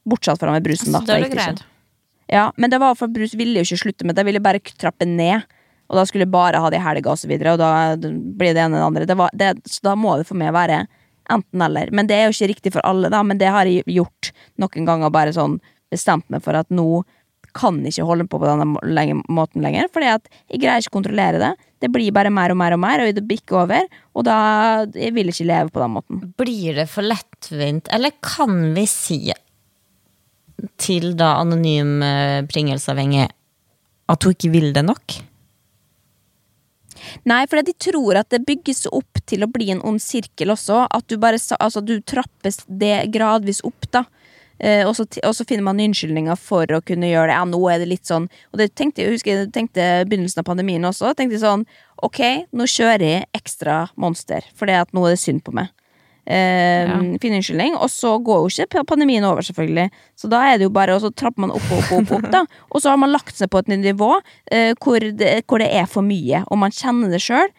Bortsett 0.08 0.40
fra 0.40 0.54
med 0.54 0.66
brusen, 0.66 0.94
da. 0.94 1.02
Så 1.02 1.10
da 1.10 1.18
har 1.18 1.26
gikk 1.26 1.36
det 1.36 1.48
ikke. 1.56 1.72
Ja, 2.32 2.48
men 2.58 2.72
det 2.72 2.80
var 2.82 2.96
for 2.98 3.12
brus 3.12 3.36
ville 3.38 3.62
jo 3.62 3.68
ikke 3.68 3.84
slutte 3.84 4.08
med 4.08 4.16
det. 4.16 4.24
Jeg 4.24 4.32
ville 4.32 4.44
bare 4.46 4.62
trappe 4.64 5.08
ned. 5.10 5.46
Og 5.86 6.00
da 6.00 6.06
skulle 6.10 6.26
jeg 6.26 6.34
bare 6.34 6.62
ha 6.62 6.70
det 6.74 6.80
i 6.80 6.86
helga 6.86 7.12
og 7.14 7.20
så 7.22 7.30
videre, 7.30 7.54
og 7.54 7.62
da 7.62 7.94
blir 8.00 8.56
det 8.56 8.64
ene 8.64 8.80
og 8.80 8.80
det 8.80 8.86
andre. 8.88 9.10
Det 9.10 9.18
var, 9.20 9.34
det, 9.38 9.52
så 9.70 9.86
da 9.86 9.94
må 10.00 10.16
det 10.18 10.26
for 10.26 10.40
meg 10.40 10.56
være 10.56 10.80
enten 11.34 11.62
eller. 11.62 11.92
Men 11.96 12.10
det 12.10 12.18
er 12.18 12.28
jo 12.28 12.36
ikke 12.36 12.52
riktig 12.54 12.74
for 12.76 12.86
alle, 12.88 13.12
da. 13.14 13.22
Men 13.26 13.40
det 13.42 13.52
har 13.54 13.70
jeg 13.70 13.86
gjort 13.90 14.32
noen 14.62 14.90
ganger, 14.90 15.14
bare 15.14 15.36
sånn 15.36 15.60
bestemt 15.94 16.28
meg 16.34 16.44
for 16.46 16.58
at 16.58 16.72
nå 16.74 17.04
kan 17.56 17.78
jeg 17.86 17.94
ikke 17.94 18.08
holde 18.10 18.26
på 18.28 18.40
på 18.42 18.48
denne 18.50 19.22
måten 19.32 19.64
lenger, 19.64 19.88
fordi 19.94 20.10
at 20.12 20.26
jeg 20.52 20.60
greier 20.60 20.84
ikke 20.84 20.92
å 20.92 20.98
kontrollere 20.98 21.40
det. 21.40 21.52
Det 21.86 21.90
blir 21.94 22.12
bare 22.16 22.32
mer 22.34 22.52
og 22.52 22.60
mer 22.60 22.76
og 22.76 22.82
mer, 22.84 23.04
og 23.04 23.16
det 23.16 23.24
bikker 23.30 23.62
over. 23.62 23.88
Og 24.18 24.26
da 24.28 24.38
jeg 24.92 25.14
vil 25.16 25.32
ikke 25.32 25.48
leve 25.48 25.72
på 25.72 25.84
den 25.84 25.94
måten. 25.96 26.22
Blir 26.40 26.82
det 26.82 26.88
for 26.92 27.06
lettvint, 27.06 27.88
eller 27.96 28.16
kan 28.26 28.74
vi 28.76 28.86
si 28.90 29.20
til 30.82 31.14
da 31.20 31.36
anonym 31.42 32.00
eh, 32.04 32.42
pringelsavhengig 32.48 33.28
at 34.12 34.26
hun 34.26 34.36
ikke 34.36 34.52
vil 34.54 34.70
det 34.76 34.86
nok? 34.88 35.18
Nei, 37.30 37.44
for 37.50 37.62
de 37.66 37.76
tror 37.78 38.20
at 38.22 38.30
det 38.34 38.44
bygges 38.48 38.86
opp 38.92 39.22
til 39.30 39.46
å 39.46 39.52
bli 39.52 39.72
en 39.74 39.84
ond 39.86 40.02
sirkel 40.02 40.54
også. 40.54 40.86
At 40.94 41.08
du 41.10 41.18
bare 41.22 41.40
altså, 41.60 41.82
du 41.82 41.98
trappes 42.02 42.64
det 42.68 43.08
gradvis 43.14 43.64
opp, 43.68 43.90
da. 43.94 44.06
Eh, 44.58 44.88
og, 44.88 44.94
så, 44.96 45.04
og 45.04 45.34
så 45.36 45.44
finner 45.48 45.66
man 45.68 45.82
unnskyldninger 45.84 46.38
for 46.40 46.70
å 46.72 46.82
kunne 46.86 47.10
gjøre 47.10 47.32
det. 47.32 47.38
Ja, 47.38 47.48
nå 47.50 47.60
er 47.68 47.82
det 47.82 47.90
litt 47.92 48.08
sånn 48.08 48.30
Og 48.54 48.62
det 48.62 48.70
tenkte 48.80 49.04
jeg, 49.04 49.18
husker 49.18 49.34
jeg 49.34 49.50
tenkte 49.52 50.06
begynnelsen 50.08 50.40
av 50.46 50.48
pandemien 50.48 50.88
også. 50.88 51.12
Tenkte 51.18 51.42
sånn 51.42 51.66
Ok, 52.06 52.22
nå 52.56 52.68
kjører 52.70 53.04
jeg 53.04 53.28
ekstra 53.36 53.86
monster, 54.00 54.48
fordi 54.56 54.78
at 54.80 54.96
nå 54.96 55.04
er 55.08 55.16
det 55.16 55.24
synd 55.24 55.44
på 55.44 55.54
meg. 55.56 55.72
Eh, 56.26 56.92
finne 57.22 57.38
unnskyldning. 57.38 57.76
Og 57.78 57.90
så 57.94 58.16
går 58.26 58.42
jo 58.42 58.66
ikke 58.66 58.86
pandemien 58.90 59.26
over, 59.28 59.46
selvfølgelig. 59.46 59.92
Så 60.18 60.30
da 60.32 60.42
er 60.50 60.58
det 60.58 60.66
jo 60.66 60.74
bare 60.74 60.96
Og 60.96 61.04
så 61.04 61.12
trapper 61.14 61.46
man 61.46 61.54
opp 61.54 61.66
og 61.70 61.84
opp, 61.84 61.92
opp, 62.00 62.14
opp 62.18 62.28
da. 62.34 62.46
Og 62.74 62.82
så 62.82 62.90
har 62.90 62.98
man 62.98 63.14
lagt 63.14 63.38
seg 63.38 63.52
på 63.54 63.62
et 63.62 63.70
nivå 63.70 64.12
eh, 64.52 64.74
hvor, 64.82 65.00
det, 65.00 65.46
hvor 65.46 65.62
det 65.62 65.70
er 65.70 65.86
for 65.90 66.06
mye, 66.06 66.44
og 66.50 66.58
man 66.62 66.74
kjenner 66.74 67.14
det 67.14 67.22
sjøl. 67.24 67.52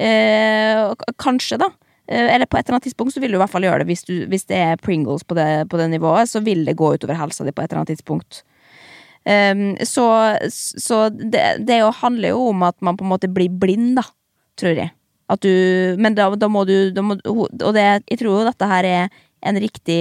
Eh, 0.00 0.94
kanskje, 1.20 1.60
da. 1.60 1.68
Eh, 2.08 2.34
eller 2.34 2.46
på 2.46 2.58
et 2.58 2.66
eller 2.66 2.78
annet 2.78 2.88
tidspunkt 2.88 3.14
så 3.14 3.20
vil 3.22 3.32
du 3.32 3.38
i 3.38 3.42
hvert 3.42 3.52
fall 3.52 3.66
gjøre 3.66 3.84
det. 3.84 3.90
Hvis, 3.92 4.04
du, 4.08 4.14
hvis 4.30 4.48
det 4.50 4.58
er 4.60 4.80
Pringles 4.80 5.24
på 5.24 5.36
det, 5.38 5.68
på 5.70 5.80
det 5.80 5.90
nivået, 5.92 6.30
så 6.30 6.42
vil 6.44 6.64
det 6.66 6.76
gå 6.80 6.94
utover 6.96 7.18
helsa 7.20 7.46
di 7.46 7.52
på 7.52 7.64
et 7.64 7.70
eller 7.70 7.84
annet 7.84 7.94
tidspunkt. 7.96 8.42
Um, 9.24 9.70
så 9.88 10.36
så 10.52 11.06
det, 11.08 11.64
det 11.64 11.78
handler 12.02 12.34
jo 12.34 12.50
om 12.50 12.62
at 12.66 12.76
man 12.84 12.98
på 12.98 13.06
en 13.06 13.12
måte 13.14 13.30
blir 13.32 13.48
blind, 13.48 13.94
da, 13.96 14.04
tror 14.60 14.76
jeg. 14.76 14.92
At 15.32 15.44
du, 15.44 15.52
men 16.00 16.16
da, 16.16 16.28
da 16.36 16.48
må 16.52 16.66
du 16.68 16.90
da 16.92 17.00
må, 17.04 17.16
Og 17.24 17.70
det, 17.76 17.84
jeg 18.10 18.20
tror 18.20 18.28
jo 18.30 18.48
dette 18.48 18.68
her 18.68 18.88
er 18.88 19.22
en 19.44 19.60
riktig 19.60 20.00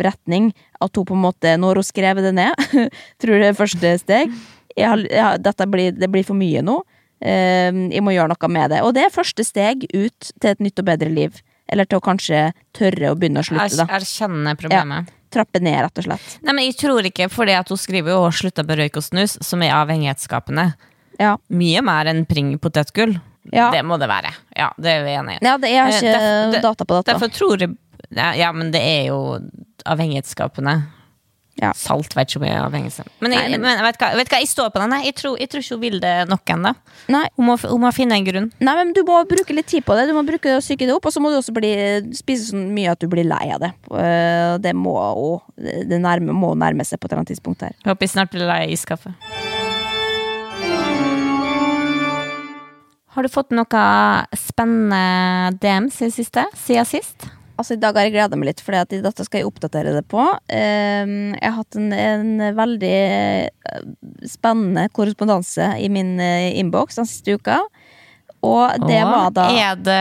retning. 0.00 0.50
At 0.80 0.96
hun 0.96 1.08
på 1.08 1.16
en 1.16 1.24
måte 1.24 1.56
når 1.60 1.80
hun 1.80 1.88
skrev 1.88 2.22
det 2.24 2.32
ned. 2.36 2.64
tror 3.20 3.40
det 3.40 3.52
er 3.52 3.58
første 3.58 3.92
steg. 4.00 4.32
Jeg 4.78 5.06
jeg 5.10 5.44
dette 5.44 5.68
blir, 5.68 5.92
det 5.96 6.08
blir 6.12 6.24
for 6.24 6.38
mye 6.38 6.64
nå. 6.64 6.80
Ehm, 7.20 7.88
jeg 7.92 8.04
må 8.04 8.14
gjøre 8.14 8.32
noe 8.32 8.52
med 8.52 8.72
det. 8.72 8.82
Og 8.86 8.94
det 8.96 9.06
er 9.06 9.14
første 9.14 9.44
steg 9.44 9.86
ut 9.92 10.32
til 10.40 10.52
et 10.52 10.62
nytt 10.64 10.80
og 10.80 10.88
bedre 10.88 11.12
liv. 11.12 11.40
Eller 11.70 11.86
til 11.86 12.00
å 12.00 12.04
kanskje 12.04 12.50
tørre 12.76 13.12
å 13.12 13.16
begynne 13.18 13.44
å 13.44 13.46
slutte, 13.46 13.84
Er, 13.84 13.96
erkjenne 14.00 14.56
problemet. 14.58 15.10
Trappe 15.30 15.60
ned, 15.62 15.76
rett 15.84 16.00
og 16.02 16.06
slett. 16.08 16.30
Nei, 16.42 16.54
men 16.56 16.64
jeg 16.64 16.78
tror 16.80 17.06
ikke, 17.06 17.28
fordi 17.30 17.54
at 17.54 17.68
hun 17.70 17.78
skriver 17.78 18.16
jo 18.16 18.30
'slutta 18.34 18.64
med 18.66 18.80
røyk 18.80 18.96
og 18.98 19.04
snus', 19.06 19.38
som 19.46 19.62
er 19.62 19.76
avhengighetsskapende. 19.76 20.72
Ja. 21.20 21.36
Mye 21.48 21.82
mer 21.82 22.10
enn 22.10 22.24
pring 22.26 22.58
potetgull. 22.58 23.20
Ja. 23.52 23.70
Det 23.74 23.82
må 23.84 23.98
det 23.98 24.08
være. 24.08 24.30
Ja, 24.56 24.70
det 24.78 24.86
er 24.98 25.04
vi 25.04 25.10
enig 25.18 25.38
i. 25.40 25.44
Ja, 25.44 25.56
det, 25.58 25.70
jeg 25.70 25.82
har 25.82 25.90
Eh, 25.90 25.98
ikke 25.98 26.14
derfor, 26.14 26.52
det- 26.52 26.62
data 26.62 26.84
på 26.84 26.94
dette. 27.00 27.12
Derfor 27.12 27.28
tror 27.34 27.58
jeg 27.60 27.76
ja, 28.38 28.52
men 28.52 28.70
det 28.72 28.80
er 28.82 29.04
jo 29.08 29.20
avhengighetsskapende. 29.86 30.82
Ja. 31.60 31.72
Salt 31.76 32.14
vet 32.16 32.30
ikke 32.30 32.40
om 32.40 32.44
jeg 32.46 32.54
er 32.56 32.62
avhengig. 32.64 32.92
Men, 33.20 33.32
jeg, 33.34 33.40
Nei, 33.42 33.58
men- 33.58 33.60
men 33.60 33.82
vet, 33.84 33.98
du 33.98 34.04
hva, 34.04 34.14
vet 34.16 34.28
hva, 34.30 34.38
jeg 34.40 34.48
står 34.48 34.70
på 34.72 34.80
den. 34.80 34.94
Jeg 35.04 35.14
tror, 35.14 35.36
jeg 35.38 35.48
tror 35.50 35.60
ikke 35.60 35.74
hun 35.76 35.80
vil 35.80 36.00
det 36.00 36.28
nok 36.28 36.44
ennå. 36.46 36.74
Hun, 37.36 37.46
må- 37.46 37.68
hun 37.68 37.80
må 37.82 37.92
finne 37.92 38.12
en 38.16 38.24
grunn. 38.24 38.52
Nei, 38.60 38.74
men 38.76 38.92
Du 38.94 39.02
må 39.04 39.24
bruke 39.28 39.52
litt 39.54 39.66
tid 39.66 39.84
på 39.84 39.94
det. 39.94 40.08
Du 40.08 40.14
må 40.14 40.24
bruke 40.24 40.56
og 40.56 40.62
psyke 40.62 40.86
det 40.86 40.94
opp, 40.94 41.04
og 41.04 41.12
så 41.12 41.20
må 41.20 41.28
du 41.28 41.36
også 41.36 41.52
bli, 41.52 42.00
spise 42.14 42.50
så 42.52 42.54
mye 42.56 42.90
at 42.92 42.98
du 42.98 43.08
blir 43.08 43.24
lei 43.28 43.50
av 43.52 43.60
det. 43.60 43.72
Eh, 43.92 44.56
Det 44.58 44.74
må 44.74 45.42
det 45.58 46.00
nærme, 46.00 46.32
må 46.32 46.54
nærme 46.56 46.80
seg 46.86 46.98
på 46.98 47.04
et 47.04 47.12
eller 47.12 47.24
annet 47.24 47.36
tidspunkt 47.36 47.60
her. 47.60 47.74
Jeg 47.84 47.92
håper 47.94 48.00
jeg 48.00 48.10
snart 48.10 48.30
blir 48.30 48.46
lei 48.46 48.62
av 48.64 48.70
iskaffe. 48.70 49.14
Har 53.10 53.26
du 53.26 53.30
fått 53.32 53.50
noe 53.50 53.84
spennende 54.38 55.50
DMs 55.58 55.98
i 56.06 56.10
siste? 56.14 56.44
Siden 56.54 56.86
sist? 56.86 57.26
Altså, 57.60 57.74
I 57.74 57.80
dag 57.82 57.96
har 57.98 58.06
jeg 58.06 58.14
gleda 58.14 58.38
meg 58.40 58.52
litt, 58.52 58.60
for 58.64 58.72
dette 58.72 59.24
skal 59.26 59.42
jeg 59.42 59.48
oppdatere 59.50 59.92
det 59.92 60.04
på. 60.08 60.22
Eh, 60.48 61.10
Jeg 61.34 61.42
har 61.44 61.58
hatt 61.58 61.76
en, 61.76 61.90
en 61.92 62.54
veldig 62.56 62.92
eh, 62.94 63.82
spennende 64.30 64.86
korrespondanse 64.96 65.66
i 65.82 65.90
min 65.92 66.14
eh, 66.22 66.54
innboks 66.62 66.96
den 67.02 67.08
siste 67.10 67.36
uka. 67.36 67.58
Og 68.46 68.86
det 68.88 69.02
Åh, 69.02 69.10
var 69.10 69.34
da 69.36 69.50
Er 69.52 69.76
det 69.76 69.98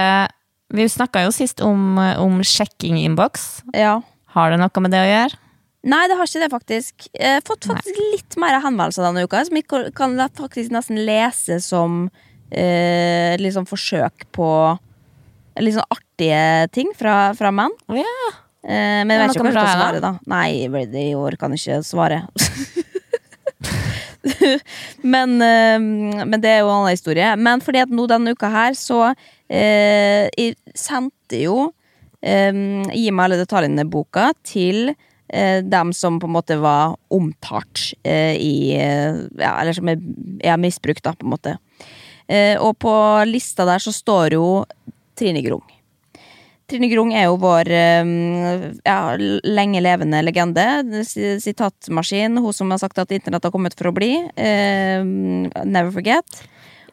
Vi 0.72 0.86
snakka 0.88 1.26
jo 1.26 1.34
sist 1.36 1.60
om, 1.66 1.97
om 1.97 2.39
sjekking 2.45 3.01
innboks. 3.01 3.66
Ja. 3.76 3.97
Har 4.32 4.53
det 4.53 4.62
noe 4.62 4.86
med 4.86 4.93
det 4.95 5.01
å 5.03 5.10
gjøre? 5.10 5.41
Nei, 5.89 6.05
det 6.12 6.16
har 6.20 6.28
ikke 6.30 6.43
det, 6.43 6.51
faktisk. 6.53 7.10
Jeg 7.16 7.39
har 7.39 7.45
fått 7.47 7.68
faktisk 7.68 7.99
litt 8.14 8.36
mer 8.39 8.62
henvendelser 8.64 9.03
denne 9.10 9.24
uka, 9.28 9.43
som 9.47 9.60
jeg 9.60 9.68
kan 9.97 10.16
faktisk 10.38 10.72
nesten 10.76 10.99
lese 11.07 11.60
som 11.64 12.05
eh, 12.52 13.52
sånn 13.54 13.70
forsøk 13.70 14.28
på 14.36 14.50
litt 15.60 15.76
sånn 15.76 15.91
artige 15.91 16.70
ting 16.76 16.93
fra, 16.97 17.34
fra 17.38 17.52
menn. 17.56 17.74
Oh, 17.89 17.97
yeah. 17.97 18.38
Eh, 18.64 19.02
men 19.08 19.14
jeg 19.14 19.22
vet 19.22 19.36
ikke 19.36 19.45
om 19.45 19.50
jeg 19.50 19.58
skal 19.58 19.74
svare, 19.80 20.04
da. 20.04 20.12
Nei, 20.30 20.68
i 20.68 21.14
år 21.16 21.38
kan 21.39 21.56
ikke 21.56 21.80
svare. 21.88 22.24
men, 25.14 25.36
eh, 25.41 25.80
men 25.80 26.39
det 26.43 26.52
er 26.52 26.62
jo 26.62 26.70
en 26.70 26.82
annen 26.82 26.95
historie. 26.95 27.30
Men 27.39 27.64
fordi 27.64 27.84
at 27.84 27.93
nå 27.93 28.08
denne 28.12 28.36
uka 28.36 28.52
her, 28.52 28.78
så 28.78 29.12
eh, 29.12 30.28
Jeg 30.36 30.56
sendte 30.78 31.39
jo 31.43 31.70
eh, 32.22 32.52
Gi 32.93 33.10
meg 33.12 33.26
alle 33.26 33.39
detaljene 33.41 33.86
i 33.88 33.89
boka 33.89 34.30
til 34.43 34.91
eh, 34.91 35.64
dem 35.64 35.93
som 35.95 36.20
på 36.20 36.28
en 36.28 36.36
måte 36.36 36.60
var 36.60 36.97
omtalt 37.16 37.93
eh, 38.04 38.36
i 38.36 38.76
eh, 38.76 39.24
Ja, 39.39 39.56
eller 39.56 39.76
som 39.78 39.89
er, 39.91 40.04
er 40.43 40.62
misbrukt, 40.62 41.04
da, 41.08 41.16
på 41.16 41.28
en 41.28 41.36
måte. 41.38 41.58
Eh, 42.30 42.56
og 42.62 42.78
på 42.82 42.94
lista 43.26 43.66
der 43.66 43.82
så 43.82 43.94
står 43.96 44.38
jo 44.38 44.46
Trine 45.18 45.42
Grung. 45.46 45.66
Trine 46.70 46.86
Grung 46.92 47.10
er 47.18 47.26
jo 47.26 47.40
vår 47.42 47.72
eh, 47.74 48.12
ja, 48.86 49.00
lenge 49.18 49.82
levende 49.82 50.22
legende. 50.22 50.68
Sitatmaskin. 51.42 52.38
Hun 52.38 52.54
som 52.54 52.70
har 52.70 52.82
sagt 52.82 53.02
at 53.02 53.12
internett 53.16 53.48
har 53.48 53.54
kommet 53.56 53.78
for 53.78 53.90
å 53.90 53.96
bli. 53.96 54.12
Uh, 54.38 55.02
never 55.66 55.90
forget. 55.96 56.44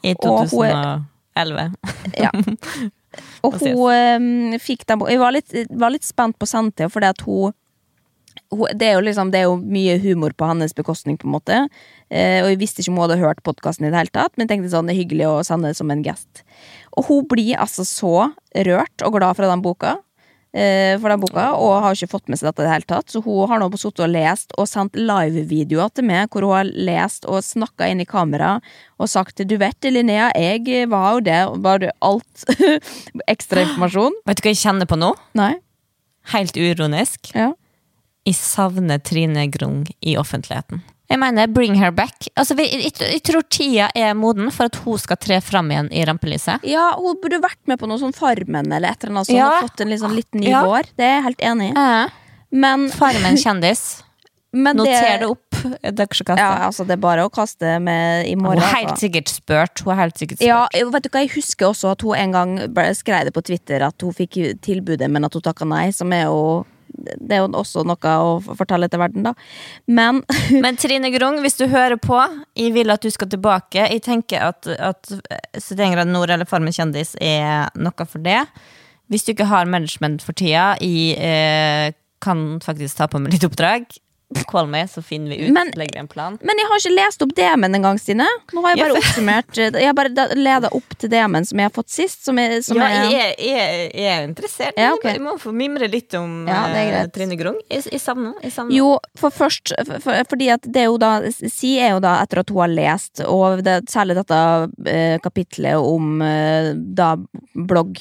I 0.02 0.14
Og 0.16 0.48
hun 0.54 0.70
er- 0.70 1.04
2011. 1.36 1.68
Ja. 2.16 2.32
Og 3.46 3.54
hun 3.60 4.56
fikk 4.60 4.82
dem 4.88 5.02
Jeg 5.08 5.20
var 5.20 5.32
litt, 5.32 5.52
var 5.70 5.92
litt 5.92 6.04
spent 6.04 6.36
på 6.40 6.48
sendetida, 6.48 6.88
fordi 6.92 7.08
at 7.12 7.22
hun 7.24 7.54
det, 8.50 8.86
er 8.86 8.94
jo 8.94 9.04
liksom, 9.06 9.30
det 9.34 9.40
er 9.40 9.48
jo 9.48 9.56
mye 9.58 9.98
humor 10.02 10.32
på 10.36 10.46
hans 10.46 10.74
bekostning, 10.76 11.18
på 11.18 11.26
en 11.28 11.34
måte. 11.34 11.60
Eh, 12.10 12.42
og 12.44 12.52
jeg 12.52 12.60
visste 12.62 12.82
ikke 12.82 12.92
om 12.92 13.00
hun 13.00 13.08
hadde 13.08 13.20
hørt 13.24 13.42
podkasten 13.46 13.86
i 13.86 13.90
det 13.90 13.98
hele 13.98 14.14
tatt, 14.14 14.36
men 14.38 14.48
tenkte 14.50 14.70
sånn, 14.70 14.86
det 14.86 14.94
er 14.94 15.02
hyggelig 15.02 15.26
å 15.28 15.44
sende 15.46 15.72
det 15.72 15.78
som 15.80 15.90
en 15.90 16.04
gest. 16.06 16.44
Og 16.96 17.08
hun 17.10 17.26
blir 17.30 17.56
altså 17.58 17.84
så 17.84 18.16
rørt 18.54 19.02
og 19.06 19.16
glad 19.18 19.36
fra 19.36 19.50
den 19.50 19.64
boka. 19.64 19.96
eh, 20.56 20.94
For 21.02 21.10
den 21.12 21.20
boka, 21.20 21.50
og 21.58 21.82
har 21.82 21.92
ikke 21.98 22.08
fått 22.14 22.28
med 22.32 22.38
seg 22.38 22.48
dette 22.48 22.62
i 22.62 22.66
det 22.68 22.72
hele 22.72 22.88
tatt. 22.88 23.10
Så 23.12 23.20
hun 23.24 23.48
har 23.50 23.58
nå 23.60 23.68
sittet 23.76 24.06
og 24.06 24.08
lest 24.14 24.54
og 24.56 24.68
sendt 24.70 24.96
livevideoer 24.96 25.90
til 25.92 26.04
meg 26.08 26.30
hvor 26.30 26.46
hun 26.46 26.54
har 26.56 26.70
lest 26.70 27.26
og 27.28 27.42
snakka 27.44 27.90
inn 27.90 28.00
i 28.00 28.08
kamera 28.08 28.60
og 28.98 29.08
sagt 29.10 29.42
'du 29.44 29.58
vet 29.58 29.76
Linnea, 29.84 30.30
jeg 30.34 30.88
var 30.88 31.18
jo 31.18 31.20
det', 31.20 31.60
bare 31.60 31.92
alt 32.00 32.44
ekstra 33.34 33.66
informasjon. 33.66 34.12
Vet 34.26 34.38
du 34.38 34.42
hva 34.46 34.54
jeg 34.54 34.62
kjenner 34.64 34.86
på 34.86 34.96
nå? 34.96 35.12
Nei. 35.34 35.56
Helt 36.32 36.56
uironisk. 36.56 37.34
Ja. 37.34 37.52
Jeg 38.26 38.34
savner 38.38 38.98
Trine 38.98 39.46
Grung 39.54 39.84
i 40.02 40.16
offentligheten. 40.18 40.82
Jeg 41.06 41.20
mener, 41.22 41.46
bring 41.46 41.76
her 41.78 41.92
back. 41.94 42.26
Altså, 42.34 42.56
jeg, 42.58 42.90
jeg 42.98 43.22
tror 43.22 43.44
tida 43.46 43.86
er 43.94 44.16
moden 44.18 44.50
for 44.54 44.66
at 44.66 44.78
hun 44.82 44.98
skal 44.98 45.18
tre 45.22 45.38
fram 45.44 45.70
igjen 45.70 45.90
i 45.94 46.02
rampelyset. 46.08 46.66
Ja, 46.66 46.88
hun 46.98 47.20
burde 47.22 47.38
vært 47.44 47.60
med 47.70 47.78
på 47.78 47.86
noe 47.86 48.02
sånn 48.02 48.16
Farmen 48.16 48.72
eller 48.72 48.90
et 48.90 49.06
eller 49.06 49.20
annet 49.20 49.30
sånt. 49.30 49.38
Ja. 49.38 49.52
har 49.54 49.68
Fått 49.68 49.84
en 49.84 49.94
litt, 49.94 50.02
sånn 50.02 50.16
litt 50.18 50.34
ny 50.34 50.50
Ja. 50.50 50.64
vår. 50.66 50.90
Det 50.98 51.06
er 51.06 51.14
jeg 51.14 51.26
helt 51.28 51.46
enig 51.52 51.70
i. 51.70 51.86
Men, 52.50 52.90
Farmen 52.90 53.38
kjendis. 53.38 53.86
men 54.66 54.82
Noter 54.82 55.22
det 55.22 55.30
opp. 55.30 55.62
Dere 55.86 56.18
skal. 56.18 56.42
Ja, 56.42 56.50
altså, 56.66 56.82
det 56.86 56.98
er 56.98 57.02
bare 57.06 57.24
å 57.26 57.30
kaste 57.30 57.78
med 57.78 58.26
i 58.26 58.34
morgen. 58.34 58.58
Hun 58.58 58.66
er 58.66 58.74
helt 58.80 58.94
altså. 58.96 59.06
sikkert 59.06 59.30
spurt. 59.30 59.86
Hun 59.86 59.94
er 59.94 60.02
helt 60.02 60.18
sikkert 60.18 60.42
spurt. 60.42 60.50
Ja, 60.50 60.90
vet 60.90 61.06
du 61.06 61.12
hva, 61.12 61.22
jeg 61.22 61.36
husker 61.38 61.70
også 61.70 61.94
at 61.94 62.02
hun 62.02 62.18
en 62.18 62.34
gang 62.34 62.56
skrev 62.98 63.30
det 63.30 63.34
på 63.36 63.46
Twitter 63.46 63.86
at 63.86 64.02
hun 64.02 64.14
fikk 64.16 64.40
tilbudet, 64.66 65.06
men 65.06 65.26
at 65.28 65.38
hun 65.38 65.46
takka 65.46 65.68
nei, 65.68 65.92
som 65.94 66.10
er 66.10 66.26
jo 66.26 66.64
Det 66.88 67.36
er 67.36 67.42
jo 67.42 67.50
også 67.58 67.84
noe 67.86 68.14
å 68.22 68.38
fortelle 68.58 68.88
til 68.90 69.02
verden, 69.02 69.26
da. 69.28 69.34
Men 69.86 70.22
Men 70.64 70.78
Trine 70.80 71.10
Grung, 71.14 71.40
hvis 71.44 71.58
du 71.58 71.66
hører 71.70 71.98
på, 72.00 72.18
jeg 72.58 72.74
vil 72.76 72.92
at 72.94 73.04
du 73.04 73.10
skal 73.12 73.30
tilbake. 73.32 73.88
Jeg 73.92 74.04
tenker 74.06 74.48
at, 74.48 74.66
at 74.66 75.12
71 75.54 75.94
grader 75.94 76.10
nord 76.10 76.32
eller 76.32 76.48
Farmen 76.48 76.74
kjendis 76.74 77.14
er 77.20 77.70
noe 77.78 78.08
for 78.08 78.22
det. 78.22 78.42
Hvis 79.12 79.26
du 79.26 79.32
ikke 79.34 79.48
har 79.50 79.68
management 79.70 80.24
for 80.24 80.34
tida, 80.36 80.74
jeg 80.82 81.14
eh, 81.22 81.94
kan 82.22 82.58
faktisk 82.64 82.98
ta 82.98 83.06
på 83.10 83.20
meg 83.22 83.36
litt 83.36 83.46
oppdrag. 83.46 83.86
Meg, 84.66 84.88
så 84.90 85.02
finner 85.02 85.30
vi 85.30 85.46
ut. 85.46 85.52
Men- 85.52 85.70
legger 85.76 86.00
en 86.00 86.08
plan. 86.08 86.38
Men 86.42 86.58
jeg 86.58 86.66
har 86.66 86.80
ikke 86.80 86.94
lest 86.94 87.22
opp 87.22 87.34
DM-en 87.36 87.74
engang, 87.74 87.98
Stine. 87.98 88.26
Nå 88.52 88.62
har 88.62 88.74
jeg 88.74 88.82
bare 88.82 88.98
oppsummert 88.98 89.56
Jeg 89.56 89.86
har 89.86 89.94
bare 89.94 90.34
leda 90.34 90.68
opp 90.74 90.96
til 90.98 91.10
DM-en 91.10 91.44
som 91.46 91.58
jeg 91.58 91.68
har 91.68 91.74
fått 91.74 91.90
sist. 91.90 92.24
Som 92.24 92.38
jeg, 92.38 92.64
som 92.64 92.76
ja, 92.76 92.88
jeg 93.06 93.36
jeg, 93.38 93.92
jeg 93.94 94.10
er 94.18 94.24
interessert. 94.26 94.74
Ja, 94.76 94.94
okay. 94.94 95.12
Jeg 95.12 95.22
må 95.22 95.36
få 95.38 95.52
mimre 95.54 95.88
litt 95.88 96.14
om 96.14 96.46
Ja, 96.48 96.66
eh. 96.74 97.06
Trine 97.14 97.36
Grung. 97.38 97.60
Jeg, 97.70 97.84
jeg 97.92 98.00
savner 98.00 98.34
jeg. 98.42 98.52
Jo, 98.74 98.98
for 99.16 99.30
først 99.30 99.74
for, 99.84 100.00
for, 100.00 100.24
Fordi 100.30 100.50
at 100.50 100.66
det 100.66 100.88
jo 100.88 100.96
da 100.98 101.12
Si 101.30 101.76
er 101.78 101.94
jo 101.94 102.00
da 102.02 102.16
etter 102.22 102.42
at 102.42 102.50
hun 102.50 102.64
har 102.64 102.72
lest, 102.72 103.20
og 103.26 103.62
det, 103.64 103.84
særlig 103.90 104.16
dette 104.18 104.40
eh, 104.90 105.18
kapitlet 105.22 105.76
om 105.78 106.20
eh, 106.24 106.72
da 106.74 107.14
blogg 107.54 108.00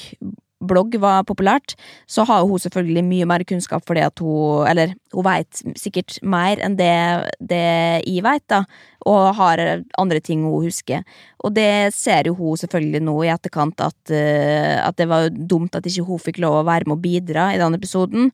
blogg 0.68 0.96
var 1.00 1.24
populært, 1.28 1.74
så 2.06 2.26
har 2.28 2.44
hun 2.46 2.60
selvfølgelig 2.62 3.04
mye 3.06 3.28
mer 3.28 3.44
kunnskap 3.48 3.86
fordi 3.86 4.04
at 4.06 4.18
hun 4.18 4.66
Eller 4.66 4.94
hun 5.14 5.24
veit 5.24 5.62
sikkert 5.78 6.18
mer 6.22 6.60
enn 6.60 6.76
det, 6.76 6.92
det 7.40 7.62
jeg 8.04 8.24
veit, 8.24 8.44
da, 8.48 8.64
og 9.06 9.34
har 9.38 9.62
andre 9.98 10.20
ting 10.20 10.44
hun 10.44 10.66
husker. 10.66 11.04
Og 11.44 11.54
det 11.54 11.94
ser 11.94 12.28
jo 12.28 12.34
hun 12.34 12.58
selvfølgelig 12.60 13.02
nå 13.06 13.16
i 13.24 13.32
etterkant, 13.32 13.80
at, 13.80 14.10
eh, 14.10 14.76
at 14.82 14.96
det 14.98 15.08
var 15.08 15.30
dumt 15.30 15.76
at 15.76 15.86
ikke 15.86 16.06
hun 16.08 16.22
fikk 16.22 16.40
lov 16.42 16.60
å 16.60 16.66
være 16.66 16.88
med 16.88 16.98
og 16.98 17.04
bidra 17.04 17.52
i 17.54 17.60
den 17.60 17.78
episoden. 17.78 18.32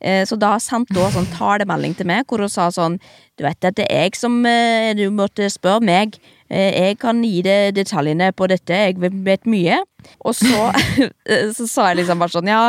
Eh, 0.00 0.24
Så 0.24 0.36
da 0.38 0.56
sendte 0.58 0.96
hun 0.96 1.08
en 1.08 1.16
sånn 1.18 1.32
talemelding 1.36 1.96
til 1.96 2.08
meg 2.08 2.24
hvor 2.26 2.40
hun 2.40 2.48
sa 2.48 2.70
sånn 2.72 2.98
Du 3.36 3.44
vet 3.44 3.60
det 3.60 3.84
er 3.84 4.06
jeg 4.06 4.16
som 4.16 4.38
eh, 4.48 4.94
Du 4.96 5.10
måtte 5.12 5.44
spørre 5.52 5.84
meg. 5.84 6.16
Eh, 6.50 6.74
Jeg 6.90 6.98
kan 6.98 7.22
gi 7.22 7.42
deg 7.46 7.74
detaljene 7.76 8.32
på 8.34 8.48
dette. 8.50 8.74
Jeg 8.74 8.98
vet 8.98 9.46
mye. 9.46 9.78
Og 10.24 10.34
så, 10.34 10.70
så 11.56 11.66
sa 11.68 11.88
jeg 11.90 12.00
liksom 12.00 12.20
bare 12.22 12.32
sånn 12.32 12.48
Ja, 12.48 12.60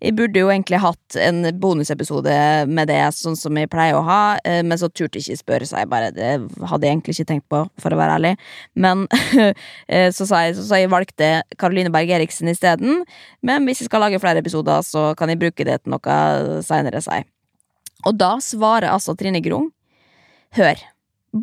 jeg 0.00 0.14
burde 0.16 0.40
jo 0.40 0.48
egentlig 0.48 0.80
hatt 0.80 1.18
en 1.20 1.42
bonusepisode 1.60 2.34
med 2.66 2.88
det, 2.88 3.00
sånn 3.14 3.36
som 3.36 3.56
jeg 3.60 3.68
pleier 3.70 3.98
å 3.98 4.04
ha, 4.06 4.20
eh, 4.48 4.62
men 4.64 4.80
så 4.80 4.88
turte 4.88 5.20
jeg 5.20 5.26
ikke 5.28 5.42
spørre, 5.42 5.68
så 5.68 5.82
jeg 5.82 5.90
bare 5.92 6.08
Det 6.16 6.30
hadde 6.70 6.88
jeg 6.88 6.96
egentlig 6.96 7.16
ikke 7.18 7.28
tenkt 7.28 7.48
på, 7.52 7.60
for 7.78 7.94
å 7.94 8.00
være 8.00 8.16
ærlig. 8.18 8.34
Men 8.74 9.04
eh, 9.92 10.08
så 10.16 10.26
sa 10.28 10.44
jeg, 10.46 10.56
så 10.58 10.64
sa 10.70 10.80
jeg 10.80 10.92
valgte 10.92 11.32
Caroline 11.60 11.92
Berg 11.94 12.10
Eriksen 12.18 12.48
isteden. 12.50 13.04
Men 13.44 13.68
hvis 13.68 13.84
jeg 13.84 13.90
skal 13.92 14.06
lage 14.06 14.20
flere 14.22 14.40
episoder, 14.42 14.80
så 14.86 15.10
kan 15.18 15.28
jeg 15.30 15.40
bruke 15.44 15.68
det 15.68 15.82
til 15.82 15.94
noe 15.94 16.20
seinere, 16.64 17.04
sa 17.04 17.20
jeg. 17.20 17.28
Og 18.08 18.16
da 18.16 18.36
svarer 18.42 18.88
altså 18.92 19.14
Trine 19.18 19.42
Grung 19.44 19.68
Hør. 20.56 20.80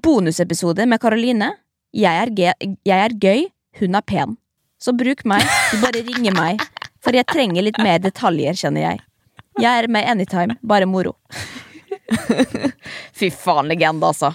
Bonusepisode 0.01 0.87
med 0.89 0.97
Karoline. 1.03 1.51
Jeg 1.95 2.27
er, 2.27 2.55
jeg 2.83 2.99
er 2.99 3.13
gøy, 3.23 3.45
hun 3.79 3.95
er 3.95 4.03
pen. 4.03 4.35
Så 4.83 4.91
bruk 4.97 5.23
meg. 5.27 5.43
Du 5.71 5.79
bare 5.79 6.03
ringer 6.03 6.35
meg. 6.35 6.63
For 7.03 7.15
jeg 7.15 7.27
trenger 7.29 7.63
litt 7.63 7.77
mer 7.79 8.01
detaljer, 8.03 8.57
kjenner 8.59 8.83
jeg. 8.89 9.03
Jeg 9.61 9.83
er 9.83 9.87
med 9.87 10.07
anytime. 10.11 10.57
Bare 10.65 10.87
moro. 10.89 11.13
Fy 13.15 13.29
faen, 13.31 13.69
legende, 13.71 14.09
altså. 14.11 14.33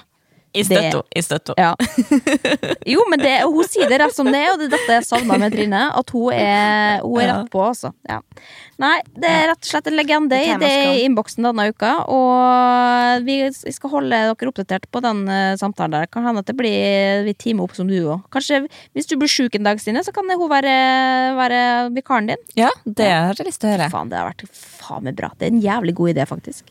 I 0.52 0.62
det- 0.62 0.66
støtto. 0.66 1.02
I 1.14 1.22
støtto. 1.22 1.54
Ja. 1.58 1.74
Jo, 2.90 3.04
men 3.10 3.20
det, 3.22 3.36
hun 3.46 3.66
sier 3.68 3.86
det 3.90 4.00
rett 4.02 4.14
som 4.16 4.26
det, 4.32 4.40
og 4.50 4.58
det 4.58 4.66
er 4.66 4.72
dette 4.74 4.96
jeg 4.96 5.04
savna 5.06 5.36
med 5.38 5.52
Trine. 5.54 5.82
At 5.94 6.10
hun 6.14 6.32
er, 6.34 7.02
hun 7.04 7.20
er 7.22 7.28
rett 7.30 7.50
på, 7.52 7.62
altså. 7.62 7.92
Ja. 8.08 8.18
Nei, 8.80 8.96
det 9.20 9.28
er 9.28 9.44
rett 9.50 9.60
og 9.60 9.68
slett 9.68 9.90
en 9.90 9.96
legende 9.98 10.38
i 10.40 10.48
Det 10.48 10.58
det 10.62 10.72
i 10.96 11.04
innboksen 11.04 11.44
denne 11.44 11.66
uka. 11.70 11.92
Og 12.10 13.26
vi 13.28 13.36
skal 13.52 13.92
holde 13.92 14.20
dere 14.30 14.50
oppdatert 14.50 14.88
på 14.90 15.02
den 15.04 15.22
eh, 15.30 15.52
samtalen 15.60 15.98
der. 15.98 16.08
Kan 16.10 16.26
hende 16.26 16.42
at 16.42 16.48
det 16.50 16.56
blir 16.58 17.22
vi 17.28 17.36
teamer 17.36 17.68
opp 17.68 17.76
som 17.76 17.90
du 17.90 17.98
òg. 18.00 18.24
Kanskje 18.34 18.62
hvis 18.96 19.10
du 19.10 19.16
blir 19.20 19.30
sjuk 19.30 19.54
en 19.58 19.68
dag, 19.68 19.78
Stine, 19.82 20.02
så 20.06 20.14
kan 20.16 20.26
hun 20.30 20.48
være, 20.50 20.74
være 21.38 21.62
vikaren 21.94 22.32
din. 22.32 22.42
Ja, 22.58 22.72
det 22.88 23.10
har 23.12 23.36
jeg 23.38 23.50
lyst 23.52 23.62
til 23.62 23.70
å 23.70 23.76
høre. 23.76 23.90
Faen, 23.92 24.10
det 24.10 24.18
har 24.18 24.32
vært 24.32 24.48
faen 24.50 25.06
meg 25.06 25.18
bra. 25.20 25.30
Det 25.38 25.50
er 25.50 25.54
en 25.54 25.62
jævlig 25.64 25.94
god 26.00 26.14
idé, 26.16 26.26
faktisk. 26.28 26.64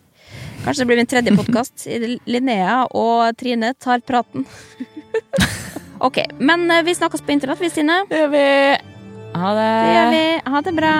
Kanskje 0.63 0.81
det 0.81 0.87
blir 0.89 0.97
min 0.97 1.09
tredje 1.09 1.35
podkast. 1.41 1.87
Linnea 2.25 2.83
og 2.95 3.37
Trine 3.39 3.73
tar 3.73 4.03
praten. 4.05 4.45
ok, 6.07 6.23
men 6.39 6.69
eh, 6.71 6.83
vi 6.83 6.95
snakkes 6.95 7.23
på 7.23 7.35
internett, 7.35 7.61
vi, 7.61 7.71
Stine. 7.73 8.03
Det 8.09 8.25
gjør 8.25 8.35
vi. 8.35 8.49
Ha 9.39 9.55
det. 9.55 9.71
Det 9.71 9.95
gjør 9.95 10.11
vi. 10.17 10.25
Ha 10.49 10.67
det 10.67 10.75
bra. 10.81 10.97